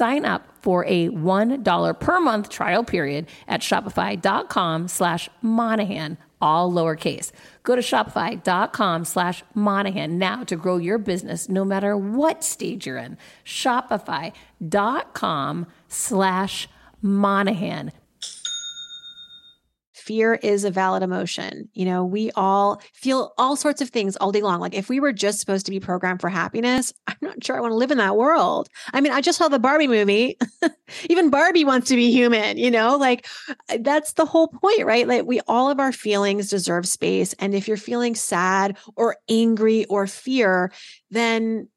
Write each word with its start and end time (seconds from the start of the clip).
Sign 0.00 0.24
up 0.24 0.48
for 0.62 0.86
a 0.86 1.10
$1 1.10 2.00
per 2.00 2.20
month 2.20 2.48
trial 2.48 2.82
period 2.82 3.26
at 3.46 3.60
shopify.com 3.60 4.88
slash 4.88 5.28
Monahan, 5.42 6.16
all 6.40 6.72
lowercase. 6.72 7.32
Go 7.64 7.76
to 7.76 7.82
shopify.com 7.82 9.04
slash 9.04 9.44
Monahan 9.52 10.16
now 10.16 10.42
to 10.44 10.56
grow 10.56 10.78
your 10.78 10.96
business 10.96 11.50
no 11.50 11.66
matter 11.66 11.98
what 11.98 12.42
stage 12.42 12.86
you're 12.86 12.96
in. 12.96 13.18
Shopify.com 13.44 15.66
slash 15.86 16.66
Monahan 17.02 17.92
fear 20.10 20.34
is 20.42 20.64
a 20.64 20.72
valid 20.72 21.04
emotion. 21.04 21.68
You 21.72 21.84
know, 21.84 22.04
we 22.04 22.32
all 22.32 22.82
feel 22.94 23.32
all 23.38 23.54
sorts 23.54 23.80
of 23.80 23.90
things 23.90 24.16
all 24.16 24.32
day 24.32 24.42
long. 24.42 24.58
Like 24.58 24.74
if 24.74 24.88
we 24.88 24.98
were 24.98 25.12
just 25.12 25.38
supposed 25.38 25.66
to 25.66 25.70
be 25.70 25.78
programmed 25.78 26.20
for 26.20 26.28
happiness, 26.28 26.92
I'm 27.06 27.16
not 27.22 27.44
sure 27.44 27.56
I 27.56 27.60
want 27.60 27.70
to 27.70 27.76
live 27.76 27.92
in 27.92 27.98
that 27.98 28.16
world. 28.16 28.68
I 28.92 29.00
mean, 29.00 29.12
I 29.12 29.20
just 29.20 29.38
saw 29.38 29.46
the 29.46 29.60
Barbie 29.60 29.86
movie. 29.86 30.36
Even 31.08 31.30
Barbie 31.30 31.64
wants 31.64 31.86
to 31.90 31.94
be 31.94 32.10
human, 32.10 32.58
you 32.58 32.72
know? 32.72 32.96
Like 32.96 33.28
that's 33.78 34.14
the 34.14 34.26
whole 34.26 34.48
point, 34.48 34.84
right? 34.84 35.06
Like 35.06 35.26
we 35.26 35.38
all 35.46 35.70
of 35.70 35.78
our 35.78 35.92
feelings 35.92 36.50
deserve 36.50 36.88
space 36.88 37.32
and 37.34 37.54
if 37.54 37.68
you're 37.68 37.76
feeling 37.76 38.16
sad 38.16 38.78
or 38.96 39.16
angry 39.28 39.84
or 39.84 40.08
fear, 40.08 40.72
then 41.12 41.68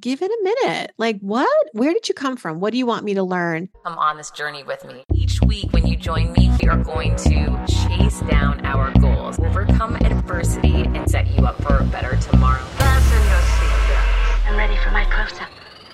give 0.00 0.22
it 0.22 0.30
a 0.30 0.38
minute. 0.42 0.92
Like, 0.98 1.18
what? 1.20 1.68
Where 1.72 1.92
did 1.92 2.08
you 2.08 2.14
come 2.14 2.36
from? 2.36 2.60
What 2.60 2.72
do 2.72 2.78
you 2.78 2.86
want 2.86 3.04
me 3.04 3.14
to 3.14 3.22
learn? 3.22 3.68
Come 3.84 3.98
on 3.98 4.16
this 4.16 4.30
journey 4.30 4.62
with 4.62 4.84
me. 4.84 5.04
Each 5.14 5.40
week, 5.42 5.72
when 5.72 5.86
you 5.86 5.96
join 5.96 6.32
me, 6.32 6.50
we 6.60 6.68
are 6.68 6.76
going 6.76 7.16
to 7.16 7.64
chase 7.66 8.20
down 8.22 8.64
our 8.64 8.92
goals, 8.98 9.38
overcome 9.38 9.96
adversity, 9.96 10.82
and 10.82 11.10
set 11.10 11.26
you 11.28 11.46
up 11.46 11.62
for 11.62 11.78
a 11.78 11.84
better 11.84 12.16
tomorrow. 12.16 12.62
Fasten 12.76 13.18
your 13.24 13.38
seatbelts. 13.38 14.48
I'm 14.48 14.56
ready 14.56 14.76
for 14.76 14.90
my 14.90 15.04
close 15.04 15.40
up. 15.40 15.48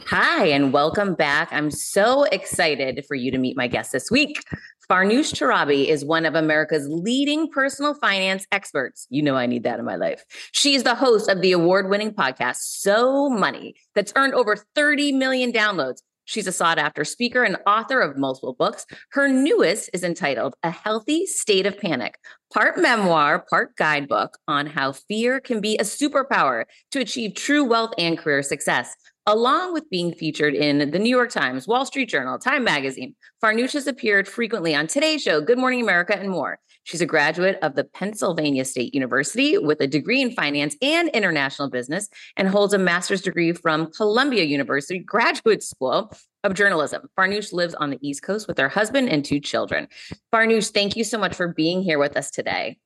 Hi, 0.09 0.47
and 0.47 0.73
welcome 0.73 1.15
back. 1.15 1.49
I'm 1.51 1.71
so 1.71 2.25
excited 2.25 3.05
for 3.09 3.15
you 3.15 3.31
to 3.31 3.39
meet 3.39 3.57
my 3.57 3.67
guest 3.67 3.93
this 3.93 4.11
week. 4.11 4.45
Farnoosh 4.91 5.33
Torabi 5.33 5.87
is 5.89 6.05
one 6.05 6.27
of 6.27 6.35
America's 6.35 6.87
leading 6.89 7.49
personal 7.51 7.95
finance 7.95 8.47
experts. 8.53 9.07
You 9.09 9.23
know, 9.23 9.35
I 9.35 9.47
need 9.47 9.63
that 9.63 9.79
in 9.79 9.85
my 9.85 9.97
life. 9.97 10.25
She 10.53 10.75
is 10.75 10.83
the 10.83 10.95
host 10.95 11.29
of 11.31 11.41
the 11.41 11.53
award 11.53 11.89
winning 11.89 12.13
podcast, 12.13 12.57
So 12.57 13.31
Money, 13.31 13.77
that's 13.95 14.13
earned 14.15 14.35
over 14.35 14.57
30 14.75 15.13
million 15.13 15.53
downloads. 15.53 16.03
She's 16.25 16.47
a 16.47 16.53
sought 16.53 16.79
after 16.79 17.05
speaker 17.05 17.43
and 17.43 17.57
author 17.67 18.01
of 18.01 18.17
multiple 18.17 18.55
books. 18.55 18.87
Her 19.11 19.29
newest 19.29 19.91
is 19.93 20.03
entitled 20.03 20.55
A 20.63 20.71
Healthy 20.71 21.27
State 21.27 21.67
of 21.67 21.79
Panic, 21.79 22.19
part 22.53 22.79
memoir, 22.79 23.45
part 23.51 23.77
guidebook 23.77 24.39
on 24.49 24.67
how 24.67 24.93
fear 24.93 25.41
can 25.41 25.61
be 25.61 25.77
a 25.77 25.85
superpower 25.85 26.65
to 26.93 27.01
achieve 27.01 27.35
true 27.35 27.65
wealth 27.65 27.93
and 27.99 28.19
career 28.19 28.43
success 28.43 28.95
along 29.27 29.73
with 29.73 29.89
being 29.89 30.13
featured 30.13 30.55
in 30.55 30.91
the 30.91 30.99
New 30.99 31.09
York 31.09 31.31
Times, 31.31 31.67
Wall 31.67 31.87
Street 31.87 32.09
Journal, 32.09 32.39
Time 32.39 32.65
Magazine. 32.65 33.15
Farnoosh 33.43 33.73
has 33.73 33.87
appeared 33.87 34.29
frequently 34.29 34.75
on 34.75 34.87
Today's 34.87 35.23
Show, 35.23 35.41
Good 35.41 35.59
Morning 35.59 35.81
America, 35.81 36.19
and 36.19 36.29
more. 36.29 36.59
She's 36.85 37.01
a 37.01 37.07
graduate 37.07 37.59
of 37.63 37.75
the 37.75 37.85
Pennsylvania 37.85 38.65
State 38.65 38.95
University 38.95 39.59
with 39.59 39.81
a 39.81 39.87
degree 39.87 40.21
in 40.21 40.33
finance 40.33 40.77
and 40.83 41.09
international 41.09 41.71
business 41.71 42.09
and 42.37 42.47
holds 42.47 42.75
a 42.75 42.79
master's 42.79 43.23
degree 43.23 43.53
from 43.53 43.91
Columbia 43.91 44.45
University 44.45 44.99
Graduate 44.99 45.63
School 45.63 46.13
of 46.45 46.55
Journalism. 46.55 47.09
Farnoosh 47.19 47.53
lives 47.53 47.75
on 47.75 47.91
the 47.91 47.99
East 48.03 48.23
Coast 48.23 48.47
with 48.47 48.59
her 48.59 48.69
husband 48.69 49.09
and 49.09 49.25
two 49.25 49.41
children. 49.41 49.89
Farnoosh, 50.33 50.71
thank 50.71 50.95
you 50.95 51.05
so 51.05 51.19
much 51.19 51.35
for 51.35 51.49
being 51.49 51.83
here 51.83 51.99
with 51.99 52.17
us 52.17 52.31
today. 52.31 52.77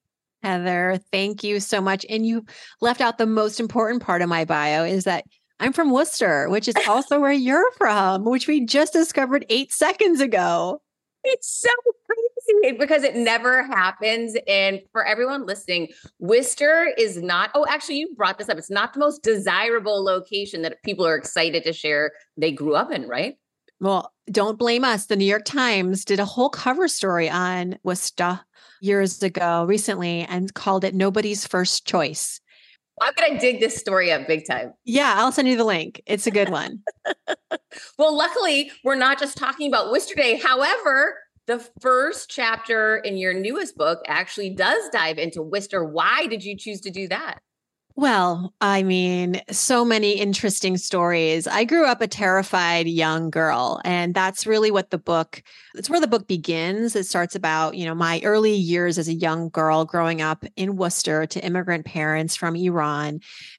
Heather, 0.44 1.00
thank 1.10 1.42
you 1.42 1.58
so 1.58 1.80
much. 1.80 2.06
And 2.08 2.24
you 2.24 2.46
left 2.80 3.00
out 3.00 3.18
the 3.18 3.26
most 3.26 3.58
important 3.58 4.02
part 4.02 4.22
of 4.22 4.28
my 4.28 4.44
bio 4.44 4.84
is 4.84 5.04
that 5.04 5.24
I'm 5.58 5.72
from 5.72 5.90
Worcester, 5.90 6.48
which 6.48 6.68
is 6.68 6.76
also 6.86 7.18
where 7.18 7.32
you're 7.32 7.72
from, 7.72 8.24
which 8.24 8.46
we 8.46 8.64
just 8.64 8.92
discovered 8.92 9.44
eight 9.48 9.72
seconds 9.72 10.20
ago. 10.20 10.80
It's 11.24 11.60
so 11.60 11.70
crazy 12.06 12.76
because 12.78 13.02
it 13.02 13.16
never 13.16 13.64
happens. 13.64 14.36
And 14.46 14.80
for 14.92 15.04
everyone 15.04 15.46
listening, 15.46 15.88
Worcester 16.18 16.88
is 16.96 17.20
not, 17.20 17.50
oh, 17.54 17.66
actually, 17.68 17.98
you 17.98 18.14
brought 18.16 18.38
this 18.38 18.48
up. 18.48 18.56
It's 18.56 18.70
not 18.70 18.94
the 18.94 19.00
most 19.00 19.22
desirable 19.22 20.02
location 20.02 20.62
that 20.62 20.82
people 20.84 21.06
are 21.06 21.16
excited 21.16 21.64
to 21.64 21.72
share 21.72 22.12
they 22.36 22.52
grew 22.52 22.74
up 22.74 22.90
in, 22.90 23.08
right? 23.08 23.36
Well, 23.80 24.12
don't 24.30 24.58
blame 24.58 24.84
us. 24.84 25.06
The 25.06 25.16
New 25.16 25.24
York 25.24 25.44
Times 25.44 26.04
did 26.04 26.18
a 26.18 26.24
whole 26.24 26.50
cover 26.50 26.88
story 26.88 27.28
on 27.28 27.78
Worcester 27.84 28.40
years 28.80 29.22
ago, 29.22 29.64
recently, 29.64 30.22
and 30.22 30.52
called 30.54 30.84
it 30.84 30.94
Nobody's 30.94 31.46
First 31.46 31.86
Choice. 31.86 32.40
I'm 33.00 33.12
gonna 33.16 33.40
dig 33.40 33.60
this 33.60 33.76
story 33.76 34.12
up 34.12 34.26
big 34.26 34.46
time. 34.46 34.74
Yeah, 34.84 35.14
I'll 35.16 35.32
send 35.32 35.48
you 35.48 35.56
the 35.56 35.64
link. 35.64 36.02
It's 36.06 36.26
a 36.26 36.30
good 36.30 36.48
one. 36.48 36.82
well, 37.98 38.16
luckily, 38.16 38.70
we're 38.84 38.94
not 38.94 39.18
just 39.18 39.36
talking 39.36 39.68
about 39.68 39.90
Worcester 39.90 40.14
Day. 40.14 40.38
However, 40.38 41.18
the 41.46 41.58
first 41.80 42.30
chapter 42.30 42.98
in 42.98 43.16
your 43.16 43.32
newest 43.32 43.76
book 43.76 44.00
actually 44.06 44.50
does 44.50 44.88
dive 44.90 45.18
into 45.18 45.42
Worcester. 45.42 45.84
Why 45.84 46.26
did 46.26 46.44
you 46.44 46.56
choose 46.56 46.80
to 46.82 46.90
do 46.90 47.08
that? 47.08 47.40
Well, 48.00 48.54
I 48.60 48.84
mean, 48.84 49.42
so 49.50 49.84
many 49.84 50.12
interesting 50.12 50.76
stories. 50.76 51.48
I 51.48 51.64
grew 51.64 51.84
up 51.84 52.00
a 52.00 52.06
terrified 52.06 52.86
young 52.86 53.28
girl, 53.28 53.80
and 53.84 54.14
that's 54.14 54.46
really 54.46 54.70
what 54.70 54.90
the 54.90 54.98
book 54.98 55.42
it's 55.74 55.90
where 55.90 56.00
the 56.00 56.06
book 56.06 56.28
begins. 56.28 56.94
It 56.94 57.06
starts 57.06 57.34
about, 57.34 57.74
you 57.76 57.84
know, 57.86 57.96
my 57.96 58.20
early 58.22 58.54
years 58.54 58.98
as 58.98 59.08
a 59.08 59.14
young 59.14 59.48
girl 59.48 59.84
growing 59.84 60.22
up 60.22 60.44
in 60.56 60.76
Worcester 60.76 61.26
to 61.26 61.44
immigrant 61.44 61.86
parents 61.86 62.36
from 62.36 62.54
Iran 62.54 63.18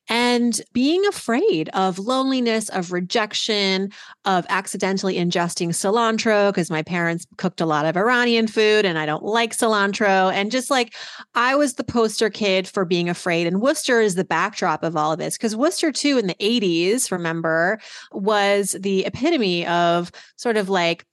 and 0.10 0.60
being 0.74 1.06
afraid 1.06 1.70
of 1.70 2.00
loneliness, 2.00 2.68
of 2.70 2.92
rejection, 2.92 3.92
of 4.26 4.46
accidentally 4.50 5.16
ingesting 5.16 5.70
cilantro 5.70 6.50
because 6.50 6.72
my 6.72 6.82
parents 6.82 7.28
cooked 7.38 7.62
a 7.62 7.66
lot 7.66 7.86
of 7.86 7.96
Iranian 7.96 8.48
food 8.48 8.86
and 8.86 8.98
I 8.98 9.06
don't 9.06 9.24
like 9.24 9.56
cilantro. 9.56 10.34
And 10.34 10.52
just 10.52 10.72
like 10.72 10.96
I 11.36 11.56
was 11.56 11.76
the 11.76 11.84
poster 11.84 12.30
kid 12.30 12.68
for 12.68 12.86
being 12.86 13.08
afraid. 13.08 13.46
And 13.46 13.62
Worcester 13.62 14.02
is 14.02 14.16
the 14.16 14.26
backdrop 14.26 14.84
of 14.84 14.96
all 14.98 15.12
of 15.12 15.20
this 15.20 15.38
because 15.38 15.56
Worcester, 15.56 15.92
too, 15.92 16.18
in 16.18 16.28
the 16.28 16.36
80s, 16.36 17.12
remember, 17.12 17.80
was 18.12 18.76
the 18.80 19.06
epitome 19.06 19.66
of 19.68 20.12
sort 20.38 20.58
of 20.58 20.70
like 20.70 21.06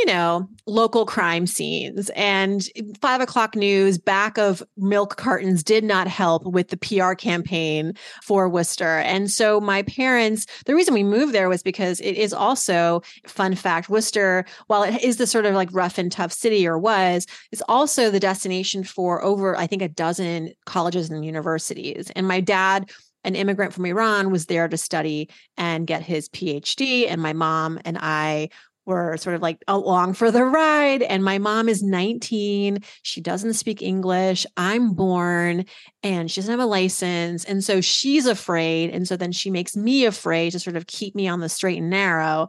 you 0.00 0.06
know, 0.06 0.48
local 0.66 1.04
crime 1.04 1.46
scenes 1.46 2.10
and 2.16 2.66
five 3.02 3.20
o'clock 3.20 3.54
news 3.54 3.98
back 3.98 4.38
of 4.38 4.62
milk 4.78 5.16
cartons 5.16 5.62
did 5.62 5.84
not 5.84 6.08
help 6.08 6.42
with 6.46 6.68
the 6.68 6.76
PR 6.78 7.12
campaign 7.12 7.92
for 8.22 8.48
Worcester. 8.48 8.98
And 9.00 9.30
so 9.30 9.60
my 9.60 9.82
parents, 9.82 10.46
the 10.64 10.74
reason 10.74 10.94
we 10.94 11.02
moved 11.02 11.34
there 11.34 11.50
was 11.50 11.62
because 11.62 12.00
it 12.00 12.16
is 12.16 12.32
also, 12.32 13.02
fun 13.26 13.54
fact, 13.54 13.90
Worcester, 13.90 14.46
while 14.68 14.84
it 14.84 15.02
is 15.02 15.18
the 15.18 15.26
sort 15.26 15.44
of 15.44 15.54
like 15.54 15.68
rough 15.70 15.98
and 15.98 16.10
tough 16.10 16.32
city 16.32 16.66
or 16.66 16.78
was, 16.78 17.26
it's 17.52 17.62
also 17.68 18.10
the 18.10 18.20
destination 18.20 18.82
for 18.82 19.22
over, 19.22 19.58
I 19.58 19.66
think, 19.66 19.82
a 19.82 19.88
dozen 19.88 20.54
colleges 20.64 21.10
and 21.10 21.26
universities. 21.26 22.10
And 22.16 22.26
my 22.26 22.40
dad, 22.40 22.90
an 23.22 23.34
immigrant 23.34 23.74
from 23.74 23.84
Iran 23.84 24.30
was 24.30 24.46
there 24.46 24.66
to 24.66 24.78
study 24.78 25.28
and 25.58 25.86
get 25.86 26.02
his 26.02 26.30
PhD. 26.30 27.06
And 27.06 27.20
my 27.20 27.34
mom 27.34 27.78
and 27.84 27.98
I 28.00 28.48
were 28.86 29.16
sort 29.16 29.36
of 29.36 29.42
like 29.42 29.62
along 29.68 30.14
for 30.14 30.30
the 30.30 30.44
ride. 30.44 31.02
And 31.02 31.24
my 31.24 31.38
mom 31.38 31.68
is 31.68 31.82
19. 31.82 32.78
She 33.02 33.20
doesn't 33.20 33.54
speak 33.54 33.82
English. 33.82 34.46
I'm 34.56 34.94
born 34.94 35.64
and 36.02 36.30
she 36.30 36.40
doesn't 36.40 36.52
have 36.52 36.60
a 36.60 36.66
license. 36.66 37.44
And 37.44 37.62
so 37.62 37.80
she's 37.80 38.26
afraid. 38.26 38.90
And 38.90 39.06
so 39.06 39.16
then 39.16 39.32
she 39.32 39.50
makes 39.50 39.76
me 39.76 40.04
afraid 40.04 40.50
to 40.52 40.58
sort 40.58 40.76
of 40.76 40.86
keep 40.86 41.14
me 41.14 41.28
on 41.28 41.40
the 41.40 41.48
straight 41.48 41.78
and 41.78 41.90
narrow. 41.90 42.48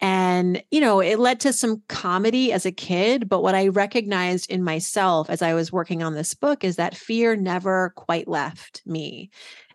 And, 0.00 0.62
you 0.72 0.80
know, 0.80 1.00
it 1.00 1.20
led 1.20 1.38
to 1.40 1.52
some 1.52 1.82
comedy 1.88 2.52
as 2.52 2.66
a 2.66 2.72
kid. 2.72 3.28
But 3.28 3.42
what 3.42 3.54
I 3.54 3.68
recognized 3.68 4.50
in 4.50 4.64
myself 4.64 5.30
as 5.30 5.42
I 5.42 5.54
was 5.54 5.72
working 5.72 6.02
on 6.02 6.14
this 6.14 6.34
book 6.34 6.64
is 6.64 6.76
that 6.76 6.96
fear 6.96 7.36
never 7.36 7.92
quite 7.96 8.26
left 8.26 8.82
me. 8.84 9.30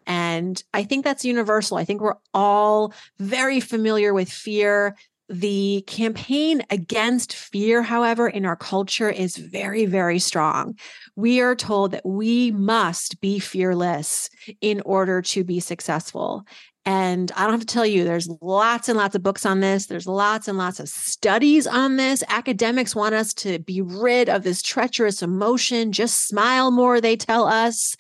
And 0.06 0.62
I 0.74 0.84
think 0.84 1.04
that's 1.04 1.26
universal. 1.26 1.78
I 1.78 1.86
think 1.86 2.02
we're 2.02 2.16
all 2.34 2.94
very 3.20 3.60
familiar 3.60 4.14
with 4.14 4.30
fear 4.30 4.96
the 5.30 5.84
campaign 5.88 6.64
against 6.70 7.36
fear, 7.36 7.82
however, 7.82 8.28
in 8.28 8.46
our 8.46 8.56
culture 8.56 9.10
is 9.10 9.38
very, 9.38 9.86
very 9.86 10.20
strong. 10.20 10.78
We 11.16 11.42
are 11.42 11.56
told 11.56 11.92
that 11.92 12.06
we 12.06 12.52
must 12.52 13.20
be 13.20 13.40
fearless 13.40 14.30
in 14.62 14.82
order 14.82 15.22
to 15.24 15.44
be 15.44 15.60
successful. 15.60 16.46
And 16.86 17.34
I 17.36 17.42
don't 17.42 17.52
have 17.52 17.60
to 17.60 17.66
tell 17.66 17.86
you, 17.86 18.06
there's 18.06 18.30
lots 18.42 18.88
and 18.88 18.98
lots 18.98 19.14
of 19.14 19.22
books 19.22 19.46
on 19.46 19.60
this. 19.60 19.88
There's 19.88 20.08
lots 20.08 20.48
and 20.48 20.58
lots 20.58 20.80
of 20.80 20.88
studies 20.88 21.68
on 21.68 21.98
this. 21.98 22.24
Academics 22.30 22.96
want 22.96 23.14
us 23.14 23.34
to 23.34 23.60
be 23.60 23.82
rid 23.82 24.30
of 24.30 24.44
this 24.44 24.62
treacherous 24.62 25.22
emotion. 25.22 25.92
Just 25.92 26.30
smile 26.30 26.72
more, 26.72 27.02
they 27.02 27.18
tell 27.18 27.46
us, 27.46 27.98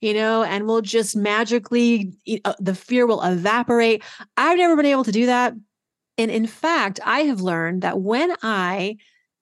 you 0.00 0.14
know, 0.14 0.42
and 0.42 0.66
we'll 0.66 0.80
just 0.80 1.14
magically, 1.14 2.14
uh, 2.46 2.54
the 2.58 2.74
fear 2.74 3.06
will 3.06 3.20
evaporate. 3.20 4.02
I've 4.38 4.56
never 4.56 4.74
been 4.74 4.86
able 4.86 5.04
to 5.04 5.12
do 5.12 5.26
that 5.26 5.52
and 6.18 6.30
in 6.30 6.46
fact, 6.46 7.00
I 7.04 7.20
have 7.20 7.40
learned 7.40 7.82
that 7.82 8.00
when 8.00 8.34
I 8.42 8.96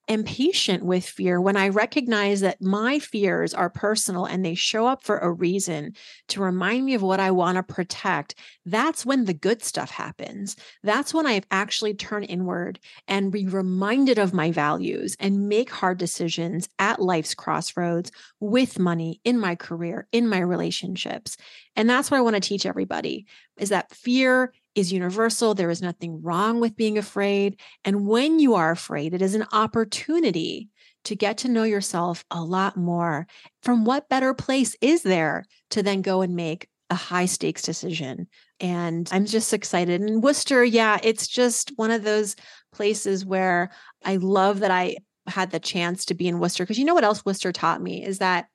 am 0.08 0.24
patient 0.24 0.84
with 0.84 1.04
fear, 1.04 1.40
when 1.40 1.56
I 1.56 1.68
recognize 1.68 2.40
that 2.40 2.62
my 2.62 2.98
fears 2.98 3.52
are 3.52 3.68
personal 3.68 4.24
and 4.24 4.44
they 4.44 4.54
show 4.54 4.86
up 4.86 5.02
for 5.02 5.18
a 5.18 5.30
reason 5.30 5.92
to 6.28 6.40
remind 6.40 6.86
me 6.86 6.94
of 6.94 7.02
what 7.02 7.20
I 7.20 7.30
want 7.30 7.56
to 7.56 7.62
protect, 7.62 8.34
that's 8.64 9.04
when 9.04 9.26
the 9.26 9.34
good 9.34 9.62
stuff 9.62 9.90
happens. 9.90 10.56
That's 10.82 11.12
when 11.12 11.26
I 11.26 11.42
actually 11.50 11.94
turn 11.94 12.24
inward 12.24 12.78
and 13.06 13.30
be 13.30 13.46
reminded 13.46 14.18
of 14.18 14.32
my 14.32 14.50
values 14.50 15.14
and 15.20 15.48
make 15.48 15.70
hard 15.70 15.98
decisions 15.98 16.68
at 16.78 17.02
life's 17.02 17.34
crossroads 17.34 18.10
with 18.40 18.78
money 18.78 19.20
in 19.24 19.38
my 19.38 19.54
career, 19.54 20.08
in 20.10 20.26
my 20.26 20.40
relationships. 20.40 21.36
And 21.76 21.88
that's 21.88 22.10
what 22.10 22.16
I 22.16 22.22
want 22.22 22.34
to 22.34 22.40
teach 22.40 22.66
everybody 22.66 23.26
is 23.58 23.68
that 23.68 23.94
fear 23.94 24.52
is 24.74 24.92
universal. 24.92 25.54
There 25.54 25.70
is 25.70 25.82
nothing 25.82 26.22
wrong 26.22 26.60
with 26.60 26.76
being 26.76 26.98
afraid. 26.98 27.60
And 27.84 28.06
when 28.06 28.38
you 28.38 28.54
are 28.54 28.70
afraid, 28.70 29.14
it 29.14 29.22
is 29.22 29.34
an 29.34 29.46
opportunity 29.52 30.68
to 31.04 31.16
get 31.16 31.38
to 31.38 31.48
know 31.48 31.64
yourself 31.64 32.24
a 32.30 32.42
lot 32.42 32.76
more. 32.76 33.26
From 33.62 33.84
what 33.84 34.08
better 34.08 34.34
place 34.34 34.76
is 34.80 35.02
there 35.02 35.44
to 35.70 35.82
then 35.82 36.02
go 36.02 36.22
and 36.22 36.36
make 36.36 36.68
a 36.90 36.94
high 36.94 37.26
stakes 37.26 37.62
decision? 37.62 38.28
And 38.60 39.08
I'm 39.12 39.26
just 39.26 39.52
excited. 39.52 40.00
And 40.00 40.22
Worcester, 40.22 40.64
yeah, 40.64 40.98
it's 41.02 41.26
just 41.26 41.72
one 41.76 41.90
of 41.90 42.04
those 42.04 42.36
places 42.72 43.24
where 43.24 43.70
I 44.04 44.16
love 44.16 44.60
that 44.60 44.70
I 44.70 44.96
had 45.26 45.50
the 45.50 45.60
chance 45.60 46.04
to 46.06 46.14
be 46.14 46.28
in 46.28 46.38
Worcester. 46.38 46.64
Because 46.64 46.78
you 46.78 46.84
know 46.84 46.94
what 46.94 47.04
else 47.04 47.24
Worcester 47.24 47.52
taught 47.52 47.82
me 47.82 48.04
is 48.04 48.18
that 48.18 48.46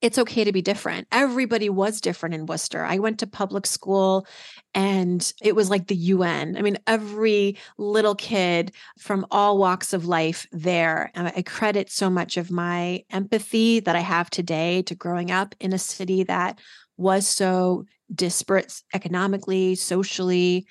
it's 0.00 0.18
okay 0.18 0.44
to 0.44 0.52
be 0.52 0.62
different. 0.62 1.06
Everybody 1.12 1.68
was 1.68 2.00
different 2.00 2.34
in 2.34 2.46
Worcester. 2.46 2.84
I 2.84 2.98
went 2.98 3.18
to 3.18 3.26
public 3.26 3.66
school 3.66 4.26
and 4.74 5.32
it 5.42 5.54
was 5.54 5.68
like 5.68 5.88
the 5.88 5.96
UN. 5.96 6.56
I 6.56 6.62
mean, 6.62 6.78
every 6.86 7.58
little 7.76 8.14
kid 8.14 8.72
from 8.98 9.26
all 9.30 9.58
walks 9.58 9.92
of 9.92 10.06
life 10.06 10.46
there. 10.52 11.10
I 11.14 11.42
credit 11.42 11.90
so 11.90 12.08
much 12.08 12.36
of 12.36 12.50
my 12.50 13.04
empathy 13.10 13.80
that 13.80 13.96
I 13.96 14.00
have 14.00 14.30
today 14.30 14.82
to 14.82 14.94
growing 14.94 15.30
up 15.30 15.54
in 15.60 15.72
a 15.72 15.78
city 15.78 16.22
that 16.24 16.58
was 16.96 17.26
so 17.26 17.84
disparate 18.14 18.82
economically, 18.94 19.74
socially, 19.74 20.66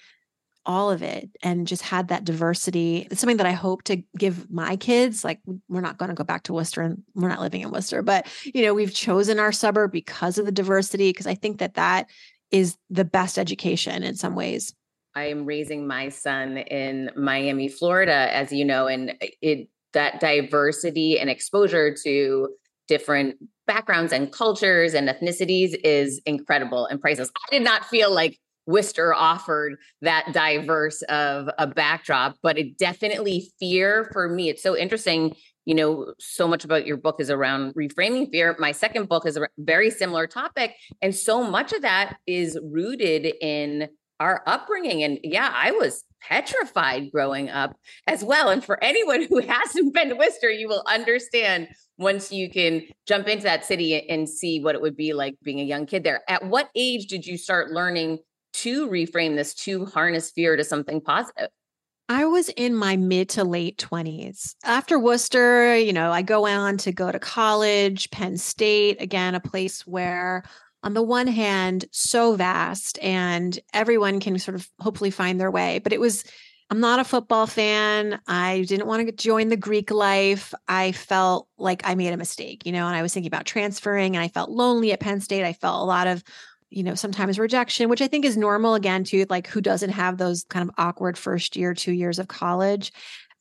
all 0.65 0.91
of 0.91 1.01
it 1.01 1.29
and 1.41 1.67
just 1.67 1.81
had 1.81 2.09
that 2.09 2.25
diversity. 2.25 3.07
It's 3.09 3.19
something 3.19 3.37
that 3.37 3.45
I 3.45 3.51
hope 3.51 3.83
to 3.83 4.03
give 4.17 4.49
my 4.51 4.75
kids. 4.75 5.23
Like, 5.23 5.39
we're 5.67 5.81
not 5.81 5.97
going 5.97 6.09
to 6.09 6.15
go 6.15 6.23
back 6.23 6.43
to 6.43 6.53
Worcester 6.53 6.81
and 6.81 7.01
we're 7.15 7.29
not 7.29 7.41
living 7.41 7.61
in 7.61 7.71
Worcester, 7.71 8.01
but, 8.01 8.27
you 8.43 8.61
know, 8.63 8.73
we've 8.73 8.93
chosen 8.93 9.39
our 9.39 9.51
suburb 9.51 9.91
because 9.91 10.37
of 10.37 10.45
the 10.45 10.51
diversity, 10.51 11.09
because 11.09 11.27
I 11.27 11.35
think 11.35 11.59
that 11.59 11.75
that 11.75 12.09
is 12.51 12.77
the 12.89 13.05
best 13.05 13.37
education 13.39 14.03
in 14.03 14.15
some 14.15 14.35
ways. 14.35 14.73
I 15.15 15.25
am 15.25 15.45
raising 15.45 15.87
my 15.87 16.09
son 16.09 16.57
in 16.57 17.09
Miami, 17.15 17.67
Florida, 17.67 18.33
as 18.33 18.51
you 18.51 18.63
know, 18.63 18.87
and 18.87 19.11
uh, 19.11 19.27
it 19.41 19.69
that 19.93 20.19
diversity 20.19 21.19
and 21.19 21.31
exposure 21.31 21.95
to 22.03 22.49
different 22.87 23.37
backgrounds 23.65 24.13
and 24.13 24.31
cultures 24.31 24.93
and 24.93 25.09
ethnicities 25.09 25.75
is 25.83 26.21
incredible 26.25 26.85
and 26.85 27.01
priceless. 27.01 27.31
I 27.35 27.55
did 27.55 27.63
not 27.63 27.85
feel 27.85 28.13
like 28.13 28.39
Worcester 28.69 29.13
offered 29.13 29.77
that 30.01 30.31
diverse 30.31 31.01
of 31.03 31.49
a 31.57 31.65
backdrop, 31.65 32.35
but 32.43 32.57
it 32.57 32.77
definitely 32.77 33.51
fear 33.59 34.09
for 34.13 34.29
me. 34.29 34.49
It's 34.49 34.61
so 34.61 34.77
interesting. 34.77 35.35
You 35.65 35.75
know, 35.75 36.13
so 36.19 36.47
much 36.47 36.63
about 36.63 36.85
your 36.85 36.97
book 36.97 37.17
is 37.19 37.29
around 37.29 37.73
reframing 37.73 38.31
fear. 38.31 38.55
My 38.59 38.71
second 38.71 39.09
book 39.09 39.25
is 39.25 39.37
a 39.37 39.47
very 39.57 39.89
similar 39.89 40.27
topic. 40.27 40.75
And 41.01 41.15
so 41.15 41.43
much 41.43 41.73
of 41.73 41.81
that 41.81 42.17
is 42.25 42.57
rooted 42.63 43.33
in 43.41 43.89
our 44.19 44.43
upbringing. 44.45 45.03
And 45.03 45.19
yeah, 45.23 45.51
I 45.53 45.71
was 45.71 46.03
petrified 46.21 47.11
growing 47.11 47.49
up 47.49 47.75
as 48.07 48.23
well. 48.23 48.49
And 48.49 48.63
for 48.63 48.83
anyone 48.83 49.23
who 49.23 49.39
hasn't 49.47 49.93
been 49.93 50.09
to 50.09 50.15
Worcester, 50.15 50.49
you 50.49 50.67
will 50.67 50.83
understand 50.87 51.69
once 51.97 52.31
you 52.31 52.49
can 52.49 52.83
jump 53.07 53.27
into 53.27 53.43
that 53.43 53.65
city 53.65 54.07
and 54.09 54.27
see 54.27 54.61
what 54.61 54.75
it 54.75 54.81
would 54.81 54.95
be 54.95 55.13
like 55.13 55.35
being 55.43 55.59
a 55.59 55.63
young 55.63 55.85
kid 55.85 56.03
there. 56.03 56.21
At 56.27 56.45
what 56.45 56.69
age 56.75 57.07
did 57.07 57.25
you 57.25 57.37
start 57.37 57.71
learning 57.71 58.19
to 58.53 58.87
reframe 58.89 59.35
this 59.35 59.53
to 59.55 59.85
harness 59.85 60.31
fear 60.31 60.55
to 60.55 60.63
something 60.63 61.01
positive? 61.01 61.49
I 62.09 62.25
was 62.25 62.49
in 62.49 62.73
my 62.73 62.97
mid 62.97 63.29
to 63.29 63.43
late 63.43 63.77
20s. 63.77 64.55
After 64.63 64.97
Worcester, 64.97 65.77
you 65.77 65.93
know, 65.93 66.11
I 66.11 66.23
go 66.23 66.47
on 66.47 66.77
to 66.77 66.91
go 66.91 67.11
to 67.11 67.19
college, 67.19 68.09
Penn 68.09 68.35
State, 68.37 68.99
again, 68.99 69.35
a 69.35 69.39
place 69.39 69.85
where, 69.85 70.43
on 70.81 70.95
the 70.95 71.03
one 71.03 71.27
hand, 71.27 71.85
so 71.91 72.35
vast 72.35 72.97
and 73.03 73.59
everyone 73.73 74.19
can 74.19 74.39
sort 74.39 74.55
of 74.55 74.67
hopefully 74.79 75.11
find 75.11 75.39
their 75.39 75.51
way. 75.51 75.77
But 75.77 75.93
it 75.93 75.99
was, 75.99 76.23
I'm 76.71 76.79
not 76.79 76.99
a 76.99 77.03
football 77.03 77.45
fan. 77.45 78.19
I 78.27 78.65
didn't 78.67 78.87
want 78.87 79.05
to 79.05 79.11
join 79.11 79.49
the 79.49 79.57
Greek 79.57 79.91
life. 79.91 80.51
I 80.67 80.93
felt 80.93 81.47
like 81.59 81.81
I 81.83 81.93
made 81.93 82.13
a 82.13 82.17
mistake, 82.17 82.65
you 82.65 82.71
know, 82.71 82.87
and 82.87 82.95
I 82.95 83.03
was 83.03 83.13
thinking 83.13 83.27
about 83.27 83.45
transferring 83.45 84.15
and 84.15 84.23
I 84.23 84.29
felt 84.29 84.49
lonely 84.49 84.91
at 84.93 84.99
Penn 84.99 85.21
State. 85.21 85.45
I 85.45 85.53
felt 85.53 85.79
a 85.79 85.85
lot 85.85 86.07
of 86.07 86.23
you 86.69 86.83
know, 86.83 86.95
sometimes 86.95 87.39
rejection, 87.39 87.89
which 87.89 88.01
I 88.01 88.07
think 88.07 88.25
is 88.25 88.37
normal 88.37 88.75
again, 88.75 89.03
too, 89.03 89.25
like 89.29 89.47
who 89.47 89.61
doesn't 89.61 89.89
have 89.89 90.17
those 90.17 90.43
kind 90.49 90.67
of 90.67 90.75
awkward 90.77 91.17
first 91.17 91.55
year, 91.55 91.73
two 91.73 91.93
years 91.93 92.19
of 92.19 92.27
college. 92.27 92.91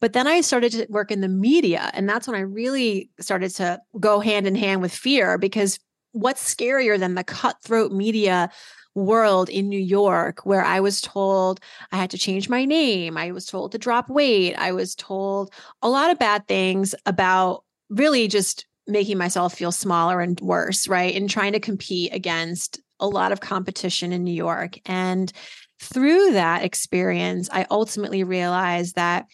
But 0.00 0.12
then 0.12 0.26
I 0.26 0.40
started 0.40 0.72
to 0.72 0.86
work 0.88 1.10
in 1.10 1.20
the 1.20 1.28
media. 1.28 1.90
And 1.92 2.08
that's 2.08 2.26
when 2.26 2.36
I 2.36 2.40
really 2.40 3.10
started 3.20 3.50
to 3.56 3.80
go 3.98 4.20
hand 4.20 4.46
in 4.46 4.54
hand 4.54 4.80
with 4.80 4.94
fear 4.94 5.38
because 5.38 5.78
what's 6.12 6.54
scarier 6.54 6.98
than 6.98 7.14
the 7.14 7.25
cutthroat 7.25 7.92
media 7.92 8.50
world 8.94 9.48
in 9.48 9.69
New 9.69 9.80
York 9.80 10.44
where 10.44 10.64
I 10.64 10.80
was 10.80 11.00
told 11.00 11.60
I 11.92 11.96
had 11.96 12.10
to 12.10 12.19
change 12.19 12.48
my 12.48 12.64
name, 12.64 13.16
I 13.16 13.32
was 13.32 13.46
told 13.46 13.72
to 13.72 13.78
drop 13.78 14.08
weight, 14.08 14.54
I 14.54 14.72
was 14.72 14.94
told 14.94 15.52
a 15.82 15.88
lot 15.88 16.10
of 16.10 16.19
bad 16.19 16.46
things 16.48 16.94
about 17.06 17.64
really 17.90 18.28
just 18.28 18.66
making 18.86 19.19
myself 19.19 19.54
feel 19.54 19.70
smaller 19.70 20.20
and 20.20 20.40
worse, 20.40 20.88
right? 20.88 21.14
And 21.14 21.28
trying 21.28 21.52
to 21.52 21.60
compete 21.60 22.12
against 22.12 22.80
a 23.00 23.09
lot 23.09 23.33
of 23.33 23.41
competition 23.41 24.12
in 24.12 24.25
New 24.25 24.33
York. 24.33 24.79
And 24.87 25.33
through 25.81 26.33
that 26.33 26.65
experience, 26.65 27.49
I 27.53 27.67
ultimately 27.71 28.25
realized 28.25 28.97
that 28.97 29.27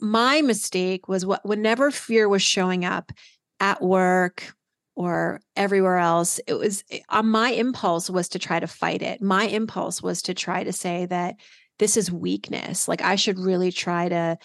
my 0.00 0.42
mistake 0.42 1.08
was 1.08 1.24
what 1.24 1.46
whenever 1.46 1.90
fear 1.90 2.28
was 2.28 2.42
showing 2.42 2.84
up 2.84 3.12
at 3.60 3.80
work 3.80 4.54
or 4.96 5.40
everywhere 5.56 5.98
else, 5.98 6.40
it 6.46 6.54
was 6.54 6.84
uh, 7.08 7.22
my 7.22 7.50
impulse 7.50 8.10
was 8.10 8.28
to 8.30 8.38
try 8.38 8.60
to 8.60 8.66
fight 8.66 9.02
it. 9.02 9.22
My 9.22 9.44
impulse 9.46 10.02
was 10.02 10.22
to 10.22 10.34
try 10.34 10.64
to 10.64 10.72
say 10.72 11.06
that 11.06 11.36
this 11.78 11.96
is 11.96 12.12
weakness. 12.12 12.86
Like 12.86 13.02
I 13.02 13.16
should 13.16 13.38
really 13.38 13.72
try 13.72 14.08
to 14.08 14.38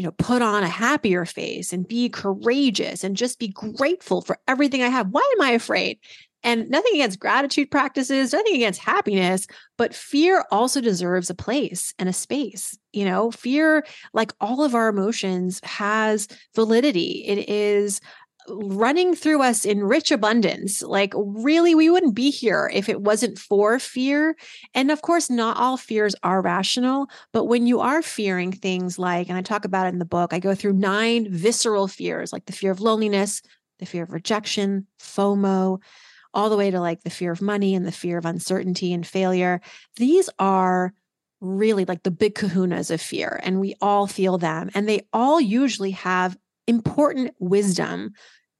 you 0.00 0.04
know, 0.04 0.12
put 0.12 0.40
on 0.40 0.62
a 0.62 0.68
happier 0.68 1.26
face 1.26 1.74
and 1.74 1.86
be 1.86 2.08
courageous 2.08 3.04
and 3.04 3.18
just 3.18 3.38
be 3.38 3.48
grateful 3.48 4.22
for 4.22 4.38
everything 4.48 4.82
I 4.82 4.88
have. 4.88 5.08
Why 5.10 5.30
am 5.36 5.42
I 5.42 5.50
afraid? 5.50 5.98
And 6.42 6.70
nothing 6.70 6.94
against 6.94 7.20
gratitude 7.20 7.70
practices, 7.70 8.32
nothing 8.32 8.54
against 8.54 8.80
happiness, 8.80 9.46
but 9.76 9.94
fear 9.94 10.44
also 10.50 10.80
deserves 10.80 11.28
a 11.28 11.34
place 11.34 11.92
and 11.98 12.08
a 12.08 12.14
space. 12.14 12.78
You 12.92 13.04
know, 13.04 13.30
fear, 13.30 13.84
like 14.14 14.32
all 14.40 14.64
of 14.64 14.74
our 14.74 14.88
emotions, 14.88 15.60
has 15.64 16.28
validity. 16.54 17.24
It 17.26 17.48
is 17.48 18.00
running 18.48 19.14
through 19.14 19.42
us 19.42 19.64
in 19.64 19.84
rich 19.84 20.10
abundance. 20.10 20.82
Like, 20.82 21.12
really, 21.14 21.74
we 21.74 21.90
wouldn't 21.90 22.14
be 22.14 22.30
here 22.30 22.70
if 22.72 22.88
it 22.88 23.02
wasn't 23.02 23.38
for 23.38 23.78
fear. 23.78 24.34
And 24.74 24.90
of 24.90 25.02
course, 25.02 25.30
not 25.30 25.56
all 25.56 25.76
fears 25.76 26.14
are 26.22 26.40
rational, 26.40 27.08
but 27.32 27.44
when 27.44 27.66
you 27.66 27.80
are 27.80 28.02
fearing 28.02 28.52
things 28.52 28.98
like, 28.98 29.28
and 29.28 29.36
I 29.36 29.42
talk 29.42 29.64
about 29.64 29.86
it 29.86 29.92
in 29.92 29.98
the 29.98 30.04
book, 30.04 30.32
I 30.32 30.38
go 30.38 30.54
through 30.54 30.72
nine 30.72 31.30
visceral 31.30 31.86
fears, 31.86 32.32
like 32.32 32.46
the 32.46 32.52
fear 32.52 32.70
of 32.70 32.80
loneliness, 32.80 33.42
the 33.78 33.86
fear 33.86 34.02
of 34.02 34.12
rejection, 34.12 34.86
FOMO, 35.00 35.80
all 36.34 36.50
the 36.50 36.56
way 36.56 36.70
to 36.70 36.80
like 36.80 37.02
the 37.02 37.10
fear 37.10 37.32
of 37.32 37.42
money 37.42 37.74
and 37.74 37.86
the 37.86 37.92
fear 37.92 38.18
of 38.18 38.24
uncertainty 38.24 38.92
and 38.92 39.06
failure. 39.06 39.60
These 39.96 40.30
are 40.38 40.92
really 41.40 41.84
like 41.84 42.02
the 42.02 42.10
big 42.10 42.34
kahunas 42.34 42.90
of 42.90 43.00
fear, 43.00 43.40
and 43.42 43.60
we 43.60 43.74
all 43.80 44.06
feel 44.06 44.38
them. 44.38 44.70
And 44.74 44.88
they 44.88 45.06
all 45.12 45.40
usually 45.40 45.92
have 45.92 46.36
important 46.66 47.34
wisdom 47.38 48.12